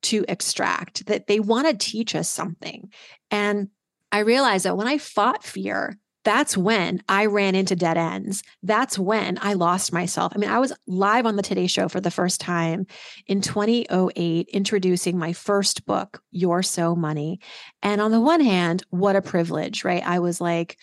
to 0.02 0.24
extract 0.28 1.06
that 1.06 1.26
they 1.26 1.40
want 1.40 1.68
to 1.68 1.76
teach 1.76 2.14
us 2.14 2.28
something. 2.28 2.90
And 3.30 3.68
I 4.10 4.20
realized 4.20 4.64
that 4.64 4.76
when 4.76 4.88
I 4.88 4.98
fought 4.98 5.44
fear, 5.44 5.98
that's 6.24 6.56
when 6.56 7.02
I 7.08 7.26
ran 7.26 7.54
into 7.54 7.74
dead 7.74 7.96
ends. 7.96 8.42
That's 8.62 8.98
when 8.98 9.38
I 9.40 9.54
lost 9.54 9.92
myself. 9.92 10.32
I 10.34 10.38
mean, 10.38 10.50
I 10.50 10.58
was 10.58 10.72
live 10.86 11.26
on 11.26 11.36
the 11.36 11.42
Today 11.42 11.66
Show 11.66 11.88
for 11.88 12.00
the 12.00 12.10
first 12.10 12.40
time 12.40 12.86
in 13.26 13.40
2008, 13.40 14.48
introducing 14.48 15.18
my 15.18 15.32
first 15.32 15.86
book, 15.86 16.22
You're 16.30 16.62
So 16.62 16.94
Money. 16.94 17.40
And 17.82 18.00
on 18.00 18.10
the 18.10 18.20
one 18.20 18.40
hand, 18.40 18.84
what 18.90 19.16
a 19.16 19.22
privilege, 19.22 19.84
right? 19.84 20.06
I 20.06 20.18
was 20.18 20.40
like 20.40 20.76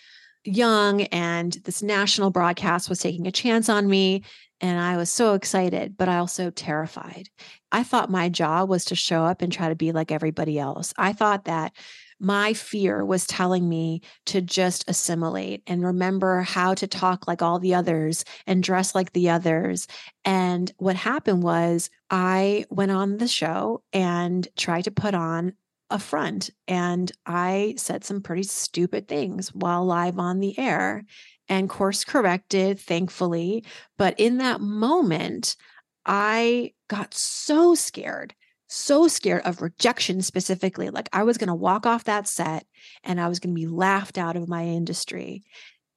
young, 0.44 1.02
and 1.02 1.52
this 1.64 1.82
national 1.82 2.30
broadcast 2.30 2.88
was 2.88 2.98
taking 2.98 3.26
a 3.26 3.32
chance 3.32 3.68
on 3.68 3.88
me. 3.88 4.24
And 4.60 4.80
I 4.80 4.96
was 4.96 5.10
so 5.10 5.34
excited, 5.34 5.96
but 5.96 6.08
I 6.08 6.16
also 6.18 6.50
terrified. 6.50 7.28
I 7.70 7.84
thought 7.84 8.10
my 8.10 8.28
job 8.28 8.68
was 8.68 8.86
to 8.86 8.96
show 8.96 9.24
up 9.24 9.40
and 9.40 9.52
try 9.52 9.68
to 9.68 9.76
be 9.76 9.92
like 9.92 10.10
everybody 10.10 10.58
else. 10.58 10.92
I 10.96 11.12
thought 11.12 11.44
that 11.44 11.72
my 12.20 12.52
fear 12.52 13.04
was 13.04 13.26
telling 13.26 13.68
me 13.68 14.02
to 14.26 14.40
just 14.40 14.88
assimilate 14.88 15.62
and 15.66 15.84
remember 15.84 16.42
how 16.42 16.74
to 16.74 16.86
talk 16.86 17.28
like 17.28 17.42
all 17.42 17.58
the 17.58 17.74
others 17.74 18.24
and 18.46 18.62
dress 18.62 18.94
like 18.94 19.12
the 19.12 19.30
others. 19.30 19.86
And 20.24 20.72
what 20.78 20.96
happened 20.96 21.42
was 21.42 21.90
I 22.10 22.64
went 22.70 22.90
on 22.90 23.18
the 23.18 23.28
show 23.28 23.82
and 23.92 24.46
tried 24.56 24.82
to 24.84 24.90
put 24.90 25.14
on 25.14 25.54
a 25.90 25.98
front 25.98 26.50
and 26.66 27.10
I 27.24 27.74
said 27.78 28.04
some 28.04 28.20
pretty 28.20 28.42
stupid 28.42 29.08
things 29.08 29.54
while 29.54 29.86
live 29.86 30.18
on 30.18 30.40
the 30.40 30.58
air 30.58 31.04
and 31.48 31.68
course 31.68 32.04
corrected, 32.04 32.78
thankfully. 32.78 33.64
But 33.96 34.18
in 34.18 34.38
that 34.38 34.60
moment, 34.60 35.56
I 36.04 36.72
got 36.88 37.14
so 37.14 37.74
scared 37.74 38.34
so 38.68 39.08
scared 39.08 39.42
of 39.44 39.62
rejection 39.62 40.22
specifically. 40.22 40.90
Like 40.90 41.08
I 41.12 41.24
was 41.24 41.38
going 41.38 41.48
to 41.48 41.54
walk 41.54 41.86
off 41.86 42.04
that 42.04 42.28
set 42.28 42.66
and 43.02 43.20
I 43.20 43.28
was 43.28 43.40
going 43.40 43.54
to 43.54 43.60
be 43.60 43.66
laughed 43.66 44.18
out 44.18 44.36
of 44.36 44.48
my 44.48 44.64
industry. 44.64 45.42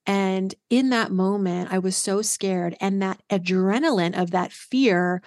And 0.06 0.54
in 0.70 0.90
that 0.90 1.12
moment, 1.12 1.72
I 1.72 1.80
was 1.80 1.96
so 1.96 2.22
scared. 2.22 2.76
And 2.82 3.02
that 3.02 3.22
adrenaline 3.30 4.20
of 4.20 4.32
that 4.32 4.52
fear, 4.52 5.22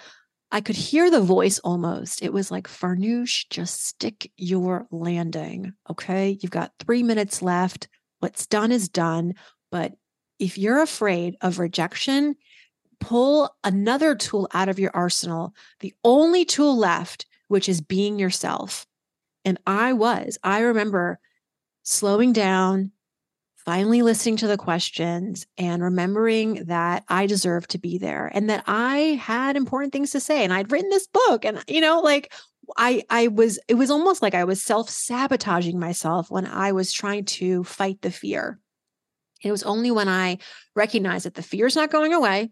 I 0.50 0.60
could 0.60 0.76
hear 0.76 1.10
the 1.10 1.20
voice 1.20 1.58
almost. 1.60 2.22
It 2.22 2.32
was 2.32 2.50
like, 2.50 2.66
Farnoosh, 2.66 3.44
just 3.50 3.86
stick 3.86 4.32
your 4.36 4.86
landing. 4.90 5.74
Okay. 5.90 6.38
You've 6.40 6.50
got 6.50 6.72
three 6.80 7.02
minutes 7.02 7.42
left. 7.42 7.88
What's 8.18 8.46
done 8.46 8.72
is 8.72 8.88
done. 8.88 9.34
But 9.70 9.92
if 10.38 10.58
you're 10.58 10.82
afraid 10.82 11.36
of 11.40 11.58
rejection, 11.58 12.34
pull 13.00 13.54
another 13.62 14.14
tool 14.14 14.48
out 14.54 14.68
of 14.68 14.78
your 14.78 14.90
arsenal. 14.94 15.54
The 15.80 15.94
only 16.02 16.44
tool 16.44 16.76
left 16.76 17.26
which 17.54 17.68
is 17.68 17.80
being 17.80 18.18
yourself. 18.18 18.84
And 19.44 19.60
I 19.64 19.92
was, 19.92 20.38
I 20.42 20.62
remember 20.62 21.20
slowing 21.84 22.32
down, 22.32 22.90
finally 23.64 24.02
listening 24.02 24.38
to 24.38 24.48
the 24.48 24.56
questions 24.56 25.46
and 25.56 25.80
remembering 25.80 26.64
that 26.64 27.04
I 27.08 27.26
deserved 27.26 27.70
to 27.70 27.78
be 27.78 27.96
there 27.96 28.28
and 28.34 28.50
that 28.50 28.64
I 28.66 29.20
had 29.22 29.54
important 29.54 29.92
things 29.92 30.10
to 30.10 30.20
say 30.20 30.42
and 30.42 30.52
I'd 30.52 30.72
written 30.72 30.90
this 30.90 31.06
book 31.06 31.44
and 31.44 31.62
you 31.68 31.80
know 31.80 32.00
like 32.00 32.32
I 32.76 33.04
I 33.08 33.28
was 33.28 33.60
it 33.68 33.74
was 33.74 33.88
almost 33.88 34.20
like 34.20 34.34
I 34.34 34.42
was 34.42 34.60
self-sabotaging 34.60 35.78
myself 35.78 36.32
when 36.32 36.46
I 36.46 36.72
was 36.72 36.92
trying 36.92 37.24
to 37.26 37.62
fight 37.62 38.02
the 38.02 38.10
fear. 38.10 38.58
It 39.44 39.52
was 39.52 39.62
only 39.62 39.92
when 39.92 40.08
I 40.08 40.38
recognized 40.74 41.24
that 41.26 41.34
the 41.34 41.42
fear 41.42 41.66
is 41.66 41.76
not 41.76 41.92
going 41.92 42.14
away. 42.14 42.50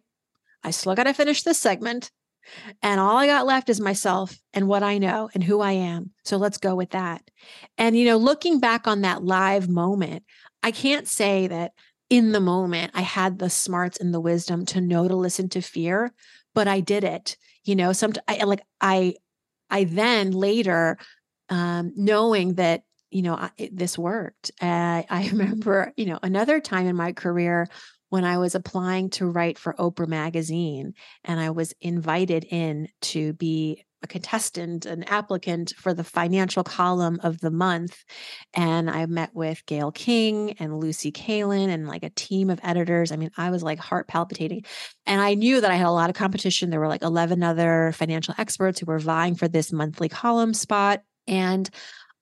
I 0.62 0.70
still 0.70 0.94
got 0.94 1.04
to 1.04 1.12
finish 1.12 1.42
this 1.42 1.58
segment 1.58 2.12
and 2.82 3.00
all 3.00 3.16
I 3.16 3.26
got 3.26 3.46
left 3.46 3.68
is 3.68 3.80
myself 3.80 4.36
and 4.52 4.68
what 4.68 4.82
I 4.82 4.98
know 4.98 5.30
and 5.34 5.42
who 5.42 5.60
I 5.60 5.72
am. 5.72 6.10
So 6.24 6.36
let's 6.36 6.58
go 6.58 6.74
with 6.74 6.90
that. 6.90 7.22
And, 7.78 7.96
you 7.96 8.04
know, 8.04 8.16
looking 8.16 8.60
back 8.60 8.86
on 8.86 9.02
that 9.02 9.24
live 9.24 9.68
moment, 9.68 10.24
I 10.62 10.70
can't 10.70 11.08
say 11.08 11.46
that 11.48 11.72
in 12.10 12.32
the 12.32 12.40
moment 12.40 12.92
I 12.94 13.00
had 13.00 13.38
the 13.38 13.50
smarts 13.50 13.98
and 13.98 14.12
the 14.12 14.20
wisdom 14.20 14.66
to 14.66 14.80
know 14.80 15.08
to 15.08 15.16
listen 15.16 15.48
to 15.50 15.62
fear, 15.62 16.12
but 16.54 16.68
I 16.68 16.80
did 16.80 17.04
it. 17.04 17.36
You 17.64 17.74
know, 17.76 17.92
some 17.92 18.12
I, 18.28 18.44
like 18.44 18.62
I, 18.80 19.14
I 19.70 19.84
then 19.84 20.32
later, 20.32 20.98
um, 21.48 21.92
knowing 21.96 22.54
that 22.54 22.82
you 23.10 23.22
know 23.22 23.34
I, 23.34 23.50
it, 23.56 23.76
this 23.76 23.96
worked. 23.96 24.50
Uh, 24.60 25.02
I 25.08 25.28
remember, 25.32 25.92
you 25.96 26.06
know, 26.06 26.18
another 26.22 26.60
time 26.60 26.86
in 26.86 26.96
my 26.96 27.12
career 27.12 27.68
when 28.12 28.26
I 28.26 28.36
was 28.36 28.54
applying 28.54 29.08
to 29.12 29.26
write 29.26 29.56
for 29.56 29.72
Oprah 29.78 30.06
Magazine 30.06 30.92
and 31.24 31.40
I 31.40 31.48
was 31.48 31.72
invited 31.80 32.44
in 32.44 32.88
to 33.00 33.32
be 33.32 33.86
a 34.02 34.06
contestant, 34.06 34.84
an 34.84 35.02
applicant 35.04 35.72
for 35.78 35.94
the 35.94 36.04
financial 36.04 36.62
column 36.62 37.20
of 37.22 37.40
the 37.40 37.50
month. 37.50 38.04
And 38.52 38.90
I 38.90 39.06
met 39.06 39.34
with 39.34 39.64
Gayle 39.64 39.92
King 39.92 40.56
and 40.58 40.78
Lucy 40.78 41.10
Kaylin 41.10 41.70
and 41.70 41.88
like 41.88 42.02
a 42.02 42.10
team 42.10 42.50
of 42.50 42.60
editors. 42.62 43.12
I 43.12 43.16
mean, 43.16 43.30
I 43.38 43.48
was 43.48 43.62
like 43.62 43.78
heart 43.78 44.08
palpitating. 44.08 44.66
And 45.06 45.18
I 45.18 45.32
knew 45.32 45.62
that 45.62 45.70
I 45.70 45.76
had 45.76 45.86
a 45.86 45.90
lot 45.90 46.10
of 46.10 46.16
competition. 46.16 46.68
There 46.68 46.80
were 46.80 46.88
like 46.88 47.00
11 47.00 47.42
other 47.42 47.92
financial 47.94 48.34
experts 48.36 48.78
who 48.78 48.86
were 48.86 48.98
vying 48.98 49.36
for 49.36 49.48
this 49.48 49.72
monthly 49.72 50.10
column 50.10 50.52
spot. 50.52 51.02
And 51.26 51.70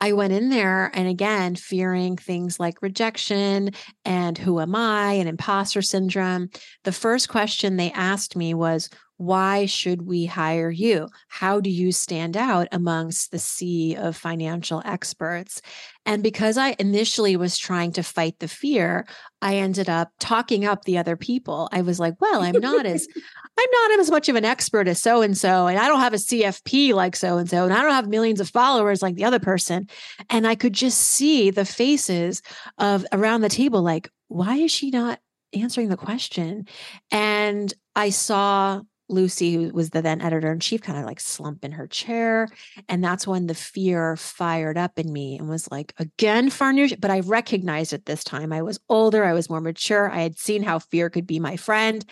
I 0.00 0.12
went 0.12 0.32
in 0.32 0.48
there 0.48 0.90
and 0.94 1.06
again, 1.08 1.56
fearing 1.56 2.16
things 2.16 2.58
like 2.58 2.80
rejection 2.82 3.70
and 4.04 4.38
who 4.38 4.60
am 4.60 4.74
I 4.74 5.12
and 5.12 5.28
imposter 5.28 5.82
syndrome. 5.82 6.48
The 6.84 6.92
first 6.92 7.28
question 7.28 7.76
they 7.76 7.90
asked 7.92 8.34
me 8.36 8.54
was, 8.54 8.88
why 9.20 9.66
should 9.66 10.00
we 10.00 10.24
hire 10.24 10.70
you? 10.70 11.06
How 11.28 11.60
do 11.60 11.68
you 11.68 11.92
stand 11.92 12.38
out 12.38 12.68
amongst 12.72 13.30
the 13.30 13.38
sea 13.38 13.94
of 13.94 14.16
financial 14.16 14.80
experts? 14.86 15.60
And 16.06 16.22
because 16.22 16.56
I 16.56 16.74
initially 16.78 17.36
was 17.36 17.58
trying 17.58 17.92
to 17.92 18.02
fight 18.02 18.38
the 18.38 18.48
fear, 18.48 19.06
I 19.42 19.56
ended 19.56 19.90
up 19.90 20.10
talking 20.20 20.64
up 20.64 20.84
the 20.84 20.96
other 20.96 21.16
people. 21.16 21.68
I 21.70 21.82
was 21.82 22.00
like, 22.00 22.14
well, 22.18 22.40
I'm 22.40 22.58
not 22.60 22.86
as 22.86 23.06
I'm 23.58 23.68
not 23.70 24.00
as 24.00 24.10
much 24.10 24.30
of 24.30 24.36
an 24.36 24.46
expert 24.46 24.88
as 24.88 25.02
so 25.02 25.20
and 25.20 25.36
so 25.36 25.66
and 25.66 25.78
I 25.78 25.86
don't 25.86 26.00
have 26.00 26.14
a 26.14 26.16
CFP 26.16 26.94
like 26.94 27.14
so 27.14 27.36
and 27.36 27.50
so 27.50 27.64
and 27.64 27.74
I 27.74 27.82
don't 27.82 27.92
have 27.92 28.08
millions 28.08 28.40
of 28.40 28.48
followers 28.48 29.02
like 29.02 29.16
the 29.16 29.26
other 29.26 29.38
person. 29.38 29.86
And 30.30 30.46
I 30.46 30.54
could 30.54 30.72
just 30.72 30.96
see 30.96 31.50
the 31.50 31.66
faces 31.66 32.40
of 32.78 33.04
around 33.12 33.42
the 33.42 33.50
table 33.50 33.82
like, 33.82 34.08
why 34.28 34.56
is 34.56 34.70
she 34.70 34.88
not 34.88 35.20
answering 35.52 35.90
the 35.90 35.98
question? 35.98 36.66
And 37.10 37.74
I 37.94 38.08
saw 38.08 38.80
Lucy, 39.10 39.54
who 39.54 39.70
was 39.70 39.90
the 39.90 40.02
then 40.02 40.20
editor 40.20 40.52
in 40.52 40.60
chief, 40.60 40.82
kind 40.82 40.98
of 40.98 41.04
like 41.04 41.20
slump 41.20 41.64
in 41.64 41.72
her 41.72 41.86
chair. 41.86 42.48
And 42.88 43.02
that's 43.02 43.26
when 43.26 43.46
the 43.46 43.54
fear 43.54 44.16
fired 44.16 44.78
up 44.78 44.98
in 44.98 45.12
me 45.12 45.38
and 45.38 45.48
was 45.48 45.70
like, 45.70 45.94
again, 45.98 46.50
Farnoosh. 46.50 47.00
But 47.00 47.10
I 47.10 47.20
recognized 47.20 47.92
it 47.92 48.06
this 48.06 48.24
time. 48.24 48.52
I 48.52 48.62
was 48.62 48.80
older, 48.88 49.24
I 49.24 49.32
was 49.32 49.50
more 49.50 49.60
mature. 49.60 50.10
I 50.10 50.20
had 50.20 50.38
seen 50.38 50.62
how 50.62 50.78
fear 50.78 51.10
could 51.10 51.26
be 51.26 51.40
my 51.40 51.56
friend. 51.56 52.04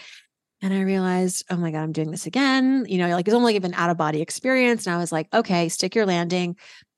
And 0.60 0.74
I 0.74 0.80
realized, 0.80 1.44
oh 1.50 1.56
my 1.56 1.70
God, 1.70 1.82
I'm 1.82 1.92
doing 1.92 2.10
this 2.10 2.26
again. 2.26 2.84
You 2.88 2.98
know, 2.98 3.08
like 3.08 3.28
it's 3.28 3.34
only 3.34 3.54
like 3.54 3.64
an 3.64 3.74
out 3.74 3.90
of 3.90 3.96
body 3.96 4.20
experience. 4.20 4.86
And 4.86 4.94
I 4.94 4.98
was 4.98 5.12
like, 5.12 5.32
okay, 5.32 5.68
stick 5.68 5.94
your 5.94 6.06
landing. 6.06 6.56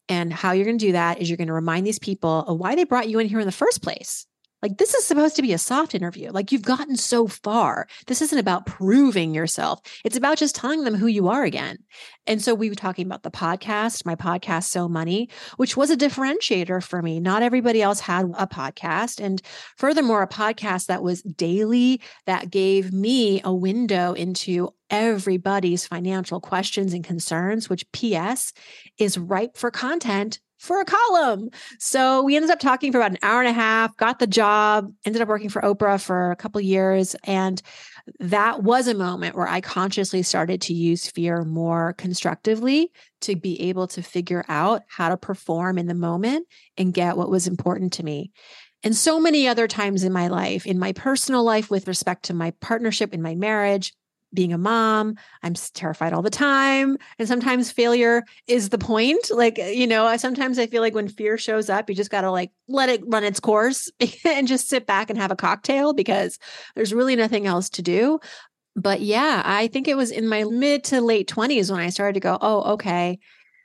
And 0.09 0.33
how 0.33 0.53
you're 0.53 0.65
going 0.65 0.79
to 0.79 0.87
do 0.87 0.93
that 0.93 1.21
is 1.21 1.29
you're 1.29 1.37
going 1.37 1.49
to 1.49 1.55
remind 1.55 1.87
these 1.87 1.99
people 1.99 2.41
of 2.41 2.59
why 2.59 2.75
they 2.75 2.85
brought 2.85 3.09
you 3.09 3.19
in 3.19 3.29
here 3.29 3.39
in 3.39 3.47
the 3.47 3.53
first 3.53 3.83
place. 3.83 4.27
Like, 4.63 4.79
this 4.79 4.95
is 4.95 5.05
supposed 5.07 5.37
to 5.37 5.43
be 5.43 5.53
a 5.53 5.59
soft 5.59 5.95
interview. 5.95 6.31
Like, 6.31 6.53
you've 6.53 6.63
gotten 6.63 6.97
so 6.97 7.27
far. 7.27 7.87
This 8.07 8.21
isn't 8.21 8.39
about 8.39 8.67
proving 8.67 9.35
yourself, 9.35 9.81
it's 10.05 10.17
about 10.17 10.39
just 10.39 10.55
telling 10.55 10.85
them 10.85 10.95
who 10.95 11.07
you 11.07 11.29
are 11.29 11.45
again. 11.45 11.79
And 12.27 12.43
so, 12.43 12.55
we 12.55 12.69
were 12.69 12.75
talking 12.75 13.07
about 13.07 13.23
the 13.23 13.31
podcast, 13.31 14.05
my 14.05 14.15
podcast, 14.15 14.65
So 14.65 14.89
Money, 14.89 15.29
which 15.57 15.77
was 15.77 15.91
a 15.91 15.97
differentiator 15.97 16.83
for 16.83 17.03
me. 17.03 17.21
Not 17.21 17.43
everybody 17.43 17.83
else 17.83 18.01
had 18.01 18.27
a 18.37 18.47
podcast. 18.47 19.21
And 19.21 19.41
furthermore, 19.77 20.23
a 20.23 20.29
podcast 20.29 20.87
that 20.87 21.03
was 21.03 21.23
daily, 21.23 22.01
that 22.27 22.51
gave 22.51 22.93
me 22.93 23.41
a 23.45 23.55
window 23.55 24.13
into 24.13 24.71
everybody's 24.91 25.87
financial 25.87 26.41
questions 26.41 26.93
and 26.93 27.05
concerns, 27.05 27.71
which 27.71 27.91
PS 27.93 28.53
is 28.99 29.17
ripe 29.17 29.57
for 29.57 29.71
content 29.71 30.41
for 30.61 30.81
a 30.81 30.85
column. 30.85 31.49
So 31.79 32.23
we 32.23 32.37
ended 32.37 32.51
up 32.51 32.61
talking 32.61 32.93
for 32.93 32.99
about 32.99 33.13
an 33.13 33.19
hour 33.23 33.41
and 33.41 33.49
a 33.49 33.53
half, 33.53 33.97
got 33.97 34.19
the 34.19 34.27
job, 34.27 34.93
ended 35.05 35.23
up 35.23 35.29
working 35.29 35.49
for 35.49 35.63
Oprah 35.63 36.01
for 36.01 36.31
a 36.31 36.37
couple 36.37 36.61
years. 36.61 37.17
And 37.25 37.61
that 38.19 38.63
was 38.63 38.87
a 38.87 38.95
moment 38.95 39.37
where 39.37 39.49
I 39.49 39.63
consciously 39.63 40.23
started 40.23 40.61
to 40.63 40.75
use 40.75 41.11
fear 41.11 41.45
more 41.45 41.95
constructively 41.95 42.93
to 43.23 43.37
be 43.37 43.61
able 43.63 43.87
to 43.89 44.03
figure 44.03 44.45
out 44.49 44.83
how 44.87 45.09
to 45.09 45.17
perform 45.17 45.79
in 45.79 45.87
the 45.87 45.95
moment 45.95 46.47
and 46.77 46.95
get 46.95 47.17
what 47.17 47.31
was 47.31 47.47
important 47.47 47.95
to 47.95 48.05
me. 48.05 48.31
And 48.83 48.97
so 48.97 49.21
many 49.21 49.47
other 49.47 49.69
times 49.69 50.05
in 50.05 50.13
my 50.13 50.29
life, 50.29 50.67
in 50.67 50.79
my 50.79 50.93
personal 50.93 51.45
life, 51.45 51.71
with 51.71 51.89
respect 51.89 52.25
to 52.25 52.35
my 52.35 52.53
partnership, 52.61 53.13
in 53.13 53.21
my 53.21 53.35
marriage, 53.35 53.93
being 54.33 54.53
a 54.53 54.59
mom, 54.59 55.17
I'm 55.43 55.55
terrified 55.55 56.13
all 56.13 56.23
the 56.23 56.31
time. 56.31 56.97
And 57.19 57.27
sometimes 57.27 57.71
failure 57.71 58.25
is 58.47 58.69
the 58.69 58.79
point. 58.79 59.31
Like, 59.31 59.59
eh, 59.59 59.71
you 59.71 59.87
know, 59.87 60.07
I 60.07 60.17
sometimes 60.17 60.59
I 60.59 60.67
feel 60.67 60.83
like 60.83 60.95
when 60.95 61.09
fear 61.09 61.37
shows 61.37 61.69
up, 61.69 61.89
you 61.89 61.97
just 61.97 62.11
got 62.11 62.23
to 62.23 62.31
like 62.31 62.51
let 62.69 62.89
it 62.89 63.03
run 63.07 63.25
its 63.25 63.41
course 63.41 63.91
and 64.25 64.47
just 64.47 64.69
sit 64.69 64.87
back 64.87 65.11
and 65.11 65.19
have 65.19 65.31
a 65.31 65.37
cocktail 65.37 65.93
because 65.93 66.39
there's 66.75 66.95
really 66.95 67.17
nothing 67.17 67.47
else 67.47 67.69
to 67.71 67.83
do. 67.83 68.21
But 68.77 69.01
yeah, 69.01 69.43
I 69.45 69.67
think 69.67 69.89
it 69.89 69.97
was 69.97 70.11
in 70.11 70.29
my 70.29 70.45
mid 70.45 70.85
to 70.85 71.01
late 71.01 71.29
20s 71.29 71.71
when 71.71 71.81
I 71.81 71.91
started 71.91 72.15
to 72.15 72.21
go, 72.21 72.39
oh, 72.41 72.75
okay, 72.75 73.19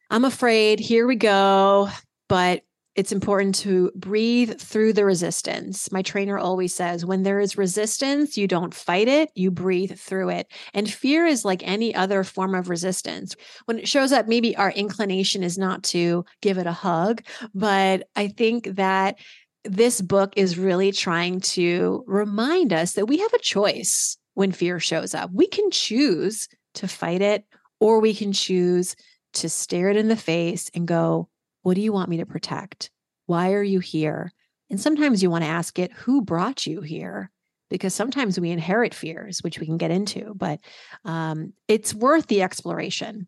I'm 0.09 0.25
afraid. 0.25 0.79
Here 0.79 1.05
we 1.05 1.15
go. 1.15 1.89
But 2.27 2.63
it's 2.95 3.11
important 3.11 3.55
to 3.55 3.91
breathe 3.95 4.59
through 4.59 4.93
the 4.93 5.03
resistance. 5.03 5.91
My 5.91 6.01
trainer 6.01 6.37
always 6.37 6.73
says 6.73 7.05
when 7.05 7.23
there 7.23 7.41
is 7.41 7.57
resistance, 7.57 8.37
you 8.37 8.47
don't 8.47 8.73
fight 8.73 9.09
it, 9.09 9.31
you 9.35 9.51
breathe 9.51 9.99
through 9.99 10.29
it. 10.29 10.47
And 10.73 10.89
fear 10.89 11.25
is 11.25 11.43
like 11.43 11.61
any 11.67 11.93
other 11.93 12.23
form 12.23 12.55
of 12.55 12.69
resistance. 12.69 13.35
When 13.65 13.79
it 13.79 13.87
shows 13.87 14.13
up, 14.13 14.27
maybe 14.27 14.55
our 14.55 14.71
inclination 14.71 15.43
is 15.43 15.57
not 15.57 15.83
to 15.85 16.23
give 16.41 16.57
it 16.57 16.67
a 16.67 16.71
hug, 16.71 17.21
but 17.53 18.07
I 18.15 18.29
think 18.29 18.75
that 18.75 19.19
this 19.65 19.99
book 19.99 20.33
is 20.37 20.57
really 20.57 20.91
trying 20.91 21.41
to 21.41 22.03
remind 22.07 22.71
us 22.71 22.93
that 22.93 23.07
we 23.07 23.17
have 23.17 23.33
a 23.33 23.39
choice 23.39 24.17
when 24.35 24.51
fear 24.51 24.79
shows 24.79 25.13
up. 25.13 25.31
We 25.33 25.47
can 25.47 25.69
choose 25.71 26.47
to 26.75 26.87
fight 26.87 27.21
it, 27.21 27.43
or 27.79 27.99
we 27.99 28.13
can 28.13 28.31
choose 28.31 28.95
to 29.33 29.49
stare 29.49 29.89
it 29.89 29.97
in 29.97 30.07
the 30.07 30.15
face 30.15 30.69
and 30.73 30.87
go, 30.87 31.27
what 31.65 31.73
do 31.73 31.81
you 31.81 31.91
want 31.91 32.09
me 32.09 32.17
to 32.17 32.27
protect? 32.27 32.91
Why 33.25 33.53
are 33.53 33.63
you 33.63 33.79
here? 33.79 34.31
And 34.69 34.79
sometimes 34.79 35.23
you 35.23 35.31
want 35.31 35.45
to 35.45 35.49
ask 35.49 35.79
it, 35.79 35.91
Who 35.93 36.21
brought 36.21 36.67
you 36.67 36.81
here? 36.81 37.31
Because 37.71 37.95
sometimes 37.95 38.39
we 38.39 38.51
inherit 38.51 38.93
fears, 38.93 39.41
which 39.41 39.59
we 39.59 39.65
can 39.65 39.77
get 39.77 39.89
into, 39.89 40.35
but 40.35 40.59
um, 41.05 41.53
it's 41.67 41.91
worth 41.91 42.27
the 42.27 42.43
exploration. 42.43 43.27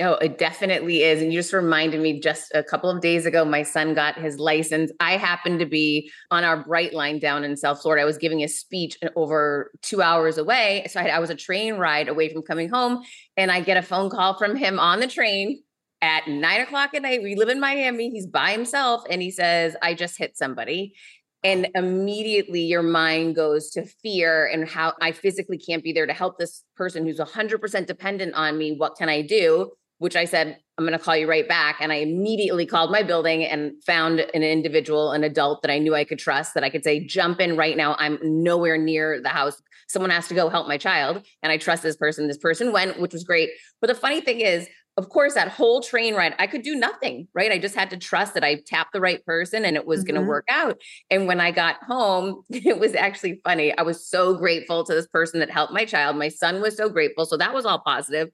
Oh, 0.00 0.14
it 0.14 0.38
definitely 0.38 1.02
is. 1.02 1.20
And 1.20 1.32
you 1.32 1.40
just 1.40 1.52
reminded 1.52 2.00
me 2.00 2.20
just 2.20 2.52
a 2.54 2.62
couple 2.62 2.88
of 2.88 3.00
days 3.00 3.26
ago, 3.26 3.44
my 3.44 3.64
son 3.64 3.94
got 3.94 4.16
his 4.16 4.38
license. 4.38 4.92
I 5.00 5.16
happened 5.16 5.58
to 5.58 5.66
be 5.66 6.08
on 6.30 6.44
our 6.44 6.62
Brightline 6.62 7.20
down 7.20 7.42
in 7.42 7.56
South 7.56 7.82
Florida. 7.82 8.02
I 8.02 8.04
was 8.04 8.16
giving 8.16 8.44
a 8.44 8.46
speech 8.46 8.96
over 9.16 9.72
two 9.82 10.00
hours 10.00 10.38
away. 10.38 10.86
So 10.88 11.00
I, 11.00 11.06
I 11.06 11.18
was 11.18 11.30
a 11.30 11.34
train 11.34 11.74
ride 11.74 12.06
away 12.06 12.32
from 12.32 12.42
coming 12.42 12.68
home. 12.68 13.02
And 13.36 13.50
I 13.50 13.60
get 13.60 13.76
a 13.76 13.82
phone 13.82 14.08
call 14.08 14.38
from 14.38 14.54
him 14.54 14.78
on 14.78 15.00
the 15.00 15.08
train 15.08 15.64
at 16.00 16.28
nine 16.28 16.60
o'clock 16.60 16.94
at 16.94 17.02
night. 17.02 17.24
We 17.24 17.34
live 17.34 17.48
in 17.48 17.58
Miami. 17.58 18.10
He's 18.10 18.26
by 18.28 18.52
himself. 18.52 19.02
And 19.10 19.20
he 19.20 19.32
says, 19.32 19.74
I 19.82 19.94
just 19.94 20.16
hit 20.16 20.36
somebody. 20.36 20.94
And 21.42 21.68
immediately 21.74 22.62
your 22.62 22.82
mind 22.82 23.34
goes 23.34 23.70
to 23.70 23.84
fear 23.84 24.46
and 24.46 24.68
how 24.68 24.94
I 25.00 25.10
physically 25.10 25.58
can't 25.58 25.82
be 25.82 25.92
there 25.92 26.06
to 26.06 26.12
help 26.12 26.38
this 26.38 26.62
person 26.76 27.04
who's 27.04 27.18
100% 27.18 27.86
dependent 27.86 28.34
on 28.34 28.58
me. 28.58 28.76
What 28.76 28.96
can 28.96 29.08
I 29.08 29.22
do? 29.22 29.72
Which 29.98 30.16
I 30.16 30.24
said, 30.24 30.58
I'm 30.76 30.84
going 30.84 30.96
to 30.96 31.04
call 31.04 31.16
you 31.16 31.28
right 31.28 31.46
back. 31.46 31.78
And 31.80 31.92
I 31.92 31.96
immediately 31.96 32.64
called 32.64 32.90
my 32.90 33.02
building 33.02 33.44
and 33.44 33.72
found 33.84 34.20
an 34.20 34.42
individual, 34.42 35.10
an 35.10 35.24
adult 35.24 35.62
that 35.62 35.72
I 35.72 35.78
knew 35.78 35.94
I 35.94 36.04
could 36.04 36.20
trust, 36.20 36.54
that 36.54 36.62
I 36.62 36.70
could 36.70 36.84
say, 36.84 37.04
jump 37.04 37.40
in 37.40 37.56
right 37.56 37.76
now. 37.76 37.96
I'm 37.98 38.18
nowhere 38.22 38.78
near 38.78 39.20
the 39.20 39.28
house. 39.28 39.60
Someone 39.88 40.10
has 40.10 40.28
to 40.28 40.34
go 40.34 40.48
help 40.48 40.68
my 40.68 40.78
child. 40.78 41.24
And 41.42 41.50
I 41.50 41.56
trust 41.56 41.82
this 41.82 41.96
person. 41.96 42.28
This 42.28 42.38
person 42.38 42.72
went, 42.72 43.00
which 43.00 43.12
was 43.12 43.24
great. 43.24 43.50
But 43.80 43.88
the 43.88 43.94
funny 43.94 44.20
thing 44.20 44.40
is, 44.40 44.68
of 44.98 45.10
course, 45.10 45.34
that 45.34 45.48
whole 45.48 45.80
train 45.80 46.16
ride, 46.16 46.34
I 46.40 46.48
could 46.48 46.62
do 46.62 46.74
nothing, 46.74 47.28
right? 47.32 47.52
I 47.52 47.58
just 47.58 47.76
had 47.76 47.88
to 47.90 47.96
trust 47.96 48.34
that 48.34 48.42
I 48.42 48.60
tapped 48.66 48.92
the 48.92 49.00
right 49.00 49.24
person 49.24 49.64
and 49.64 49.76
it 49.76 49.86
was 49.86 50.00
mm-hmm. 50.00 50.14
going 50.14 50.22
to 50.22 50.28
work 50.28 50.44
out. 50.50 50.80
And 51.08 51.28
when 51.28 51.40
I 51.40 51.52
got 51.52 51.76
home, 51.84 52.42
it 52.50 52.80
was 52.80 52.96
actually 52.96 53.40
funny. 53.44 53.76
I 53.78 53.82
was 53.82 54.08
so 54.08 54.34
grateful 54.34 54.84
to 54.84 54.92
this 54.92 55.06
person 55.06 55.38
that 55.38 55.50
helped 55.50 55.72
my 55.72 55.84
child. 55.84 56.16
My 56.16 56.28
son 56.28 56.60
was 56.60 56.76
so 56.76 56.88
grateful. 56.88 57.26
So 57.26 57.36
that 57.36 57.54
was 57.54 57.64
all 57.64 57.78
positive. 57.78 58.28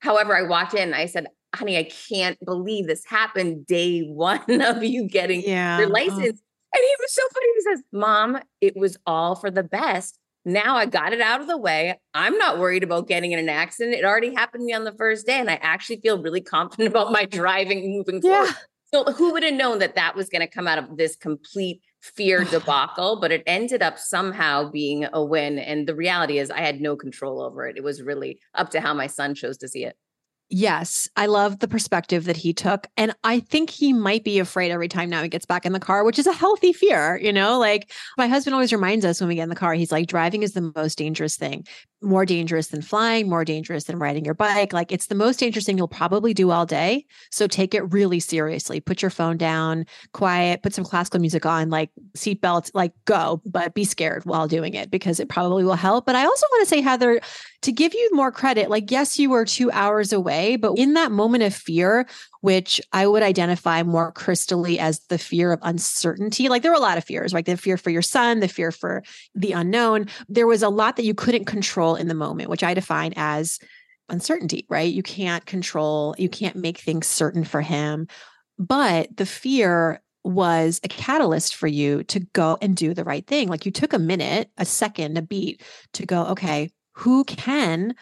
However, 0.00 0.36
I 0.36 0.42
walked 0.42 0.74
in, 0.74 0.82
and 0.82 0.94
I 0.94 1.06
said, 1.06 1.26
honey, 1.54 1.78
I 1.78 1.84
can't 1.84 2.38
believe 2.44 2.86
this 2.86 3.04
happened 3.06 3.66
day 3.66 4.02
one 4.02 4.42
of 4.62 4.82
you 4.82 5.08
getting 5.08 5.42
yeah. 5.42 5.78
your 5.78 5.88
license. 5.88 6.40
And 6.74 6.82
he 6.82 6.96
was 7.00 7.14
so 7.14 7.22
funny. 7.32 7.46
He 7.54 7.60
says, 7.62 7.82
Mom, 7.92 8.38
it 8.60 8.76
was 8.76 8.98
all 9.06 9.34
for 9.34 9.50
the 9.50 9.62
best. 9.62 10.18
Now 10.44 10.76
I 10.76 10.86
got 10.86 11.12
it 11.12 11.20
out 11.20 11.40
of 11.40 11.46
the 11.46 11.58
way. 11.58 11.98
I'm 12.14 12.36
not 12.38 12.58
worried 12.58 12.82
about 12.82 13.08
getting 13.08 13.32
in 13.32 13.38
an 13.38 13.48
accident. 13.48 13.96
It 13.96 14.04
already 14.04 14.34
happened 14.34 14.62
to 14.62 14.66
me 14.66 14.72
on 14.72 14.84
the 14.84 14.94
first 14.94 15.26
day. 15.26 15.40
And 15.40 15.50
I 15.50 15.54
actually 15.54 16.00
feel 16.00 16.22
really 16.22 16.40
confident 16.40 16.88
about 16.88 17.12
my 17.12 17.24
driving 17.24 17.90
moving 17.90 18.20
yeah. 18.22 18.44
forward. 18.44 18.54
So 18.92 19.12
who 19.12 19.32
would 19.32 19.42
have 19.42 19.54
known 19.54 19.80
that 19.80 19.96
that 19.96 20.14
was 20.14 20.28
going 20.30 20.40
to 20.40 20.46
come 20.46 20.66
out 20.66 20.78
of 20.78 20.96
this 20.96 21.16
complete 21.16 21.82
fear 22.00 22.44
debacle, 22.50 23.20
but 23.20 23.32
it 23.32 23.42
ended 23.46 23.82
up 23.82 23.98
somehow 23.98 24.70
being 24.70 25.06
a 25.12 25.24
win. 25.24 25.58
And 25.58 25.86
the 25.86 25.94
reality 25.94 26.38
is, 26.38 26.50
I 26.50 26.60
had 26.60 26.80
no 26.80 26.96
control 26.96 27.40
over 27.40 27.66
it. 27.66 27.76
It 27.76 27.84
was 27.84 28.02
really 28.02 28.38
up 28.54 28.70
to 28.70 28.80
how 28.80 28.94
my 28.94 29.06
son 29.06 29.34
chose 29.34 29.58
to 29.58 29.68
see 29.68 29.84
it. 29.84 29.96
Yes, 30.50 31.10
I 31.14 31.26
love 31.26 31.58
the 31.58 31.68
perspective 31.68 32.24
that 32.24 32.38
he 32.38 32.54
took. 32.54 32.86
And 32.96 33.14
I 33.22 33.40
think 33.40 33.68
he 33.68 33.92
might 33.92 34.24
be 34.24 34.38
afraid 34.38 34.70
every 34.70 34.88
time 34.88 35.10
now 35.10 35.22
he 35.22 35.28
gets 35.28 35.44
back 35.44 35.66
in 35.66 35.74
the 35.74 35.80
car, 35.80 36.04
which 36.04 36.18
is 36.18 36.26
a 36.26 36.32
healthy 36.32 36.72
fear. 36.72 37.18
You 37.18 37.34
know, 37.34 37.58
like 37.58 37.92
my 38.16 38.28
husband 38.28 38.54
always 38.54 38.72
reminds 38.72 39.04
us 39.04 39.20
when 39.20 39.28
we 39.28 39.34
get 39.34 39.42
in 39.42 39.50
the 39.50 39.54
car, 39.54 39.74
he's 39.74 39.92
like, 39.92 40.06
driving 40.06 40.42
is 40.42 40.54
the 40.54 40.72
most 40.74 40.96
dangerous 40.96 41.36
thing 41.36 41.66
more 42.00 42.24
dangerous 42.24 42.68
than 42.68 42.82
flying, 42.82 43.28
more 43.28 43.44
dangerous 43.44 43.84
than 43.84 43.98
riding 43.98 44.24
your 44.24 44.34
bike. 44.34 44.72
Like 44.72 44.92
it's 44.92 45.06
the 45.06 45.14
most 45.14 45.40
dangerous 45.40 45.64
thing 45.64 45.76
you'll 45.76 45.88
probably 45.88 46.32
do 46.32 46.50
all 46.50 46.64
day. 46.64 47.06
So 47.30 47.46
take 47.46 47.74
it 47.74 47.92
really 47.92 48.20
seriously. 48.20 48.80
Put 48.80 49.02
your 49.02 49.10
phone 49.10 49.36
down, 49.36 49.84
quiet, 50.12 50.62
put 50.62 50.74
some 50.74 50.84
classical 50.84 51.20
music 51.20 51.44
on, 51.44 51.70
like 51.70 51.90
seatbelts, 52.16 52.70
like 52.74 52.92
go, 53.04 53.42
but 53.44 53.74
be 53.74 53.84
scared 53.84 54.24
while 54.24 54.46
doing 54.46 54.74
it 54.74 54.90
because 54.90 55.18
it 55.18 55.28
probably 55.28 55.64
will 55.64 55.74
help. 55.74 56.06
But 56.06 56.16
I 56.16 56.24
also 56.24 56.46
want 56.52 56.62
to 56.62 56.68
say, 56.68 56.80
Heather, 56.80 57.20
to 57.62 57.72
give 57.72 57.92
you 57.94 58.10
more 58.12 58.30
credit, 58.30 58.70
like, 58.70 58.90
yes, 58.90 59.18
you 59.18 59.30
were 59.30 59.44
two 59.44 59.70
hours 59.72 60.12
away, 60.12 60.56
but 60.56 60.78
in 60.78 60.94
that 60.94 61.10
moment 61.10 61.42
of 61.42 61.54
fear, 61.54 62.06
which 62.40 62.80
I 62.92 63.06
would 63.06 63.22
identify 63.22 63.82
more 63.82 64.12
crystally 64.12 64.78
as 64.78 65.00
the 65.08 65.18
fear 65.18 65.52
of 65.52 65.60
uncertainty. 65.62 66.48
Like 66.48 66.62
there 66.62 66.70
were 66.70 66.76
a 66.76 66.80
lot 66.80 66.98
of 66.98 67.04
fears, 67.04 67.32
like 67.32 67.46
the 67.46 67.56
fear 67.56 67.76
for 67.76 67.90
your 67.90 68.02
son, 68.02 68.40
the 68.40 68.48
fear 68.48 68.70
for 68.70 69.02
the 69.34 69.52
unknown. 69.52 70.06
There 70.28 70.46
was 70.46 70.62
a 70.62 70.68
lot 70.68 70.96
that 70.96 71.04
you 71.04 71.14
couldn't 71.14 71.46
control 71.46 71.94
in 71.94 72.08
the 72.08 72.14
moment, 72.14 72.50
which 72.50 72.62
I 72.62 72.74
define 72.74 73.12
as 73.16 73.58
uncertainty, 74.08 74.66
right? 74.68 74.92
You 74.92 75.02
can't 75.02 75.44
control, 75.46 76.14
you 76.18 76.28
can't 76.28 76.56
make 76.56 76.78
things 76.78 77.06
certain 77.06 77.44
for 77.44 77.60
him. 77.60 78.06
But 78.58 79.16
the 79.16 79.26
fear 79.26 80.00
was 80.24 80.80
a 80.84 80.88
catalyst 80.88 81.54
for 81.54 81.66
you 81.66 82.02
to 82.04 82.20
go 82.20 82.58
and 82.60 82.76
do 82.76 82.92
the 82.92 83.04
right 83.04 83.26
thing. 83.26 83.48
Like 83.48 83.64
you 83.64 83.72
took 83.72 83.92
a 83.92 83.98
minute, 83.98 84.50
a 84.58 84.64
second, 84.64 85.16
a 85.16 85.22
beat 85.22 85.62
to 85.94 86.06
go, 86.06 86.26
okay, 86.26 86.70
who 86.92 87.24
can 87.24 87.94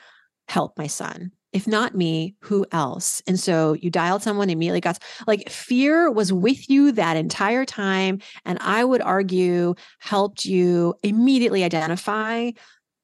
help 0.49 0.79
my 0.79 0.87
son? 0.87 1.33
If 1.57 1.67
not 1.67 1.95
me, 1.95 2.35
who 2.41 2.67
else? 2.71 3.23
And 3.27 3.41
so 3.41 3.73
you 3.73 3.89
dialed 3.89 4.23
someone 4.23 4.51
immediately 4.51 4.83
got 4.83 4.99
like 5.27 5.49
fear 5.49 6.11
was 6.11 6.31
with 6.31 6.69
you 6.69 6.93
that 6.93 7.17
entire 7.17 7.65
time. 7.65 8.19
And 8.45 8.59
I 8.61 8.85
would 8.85 9.01
argue 9.01 9.75
helped 9.99 10.45
you 10.45 10.95
immediately 11.03 11.65
identify 11.65 12.51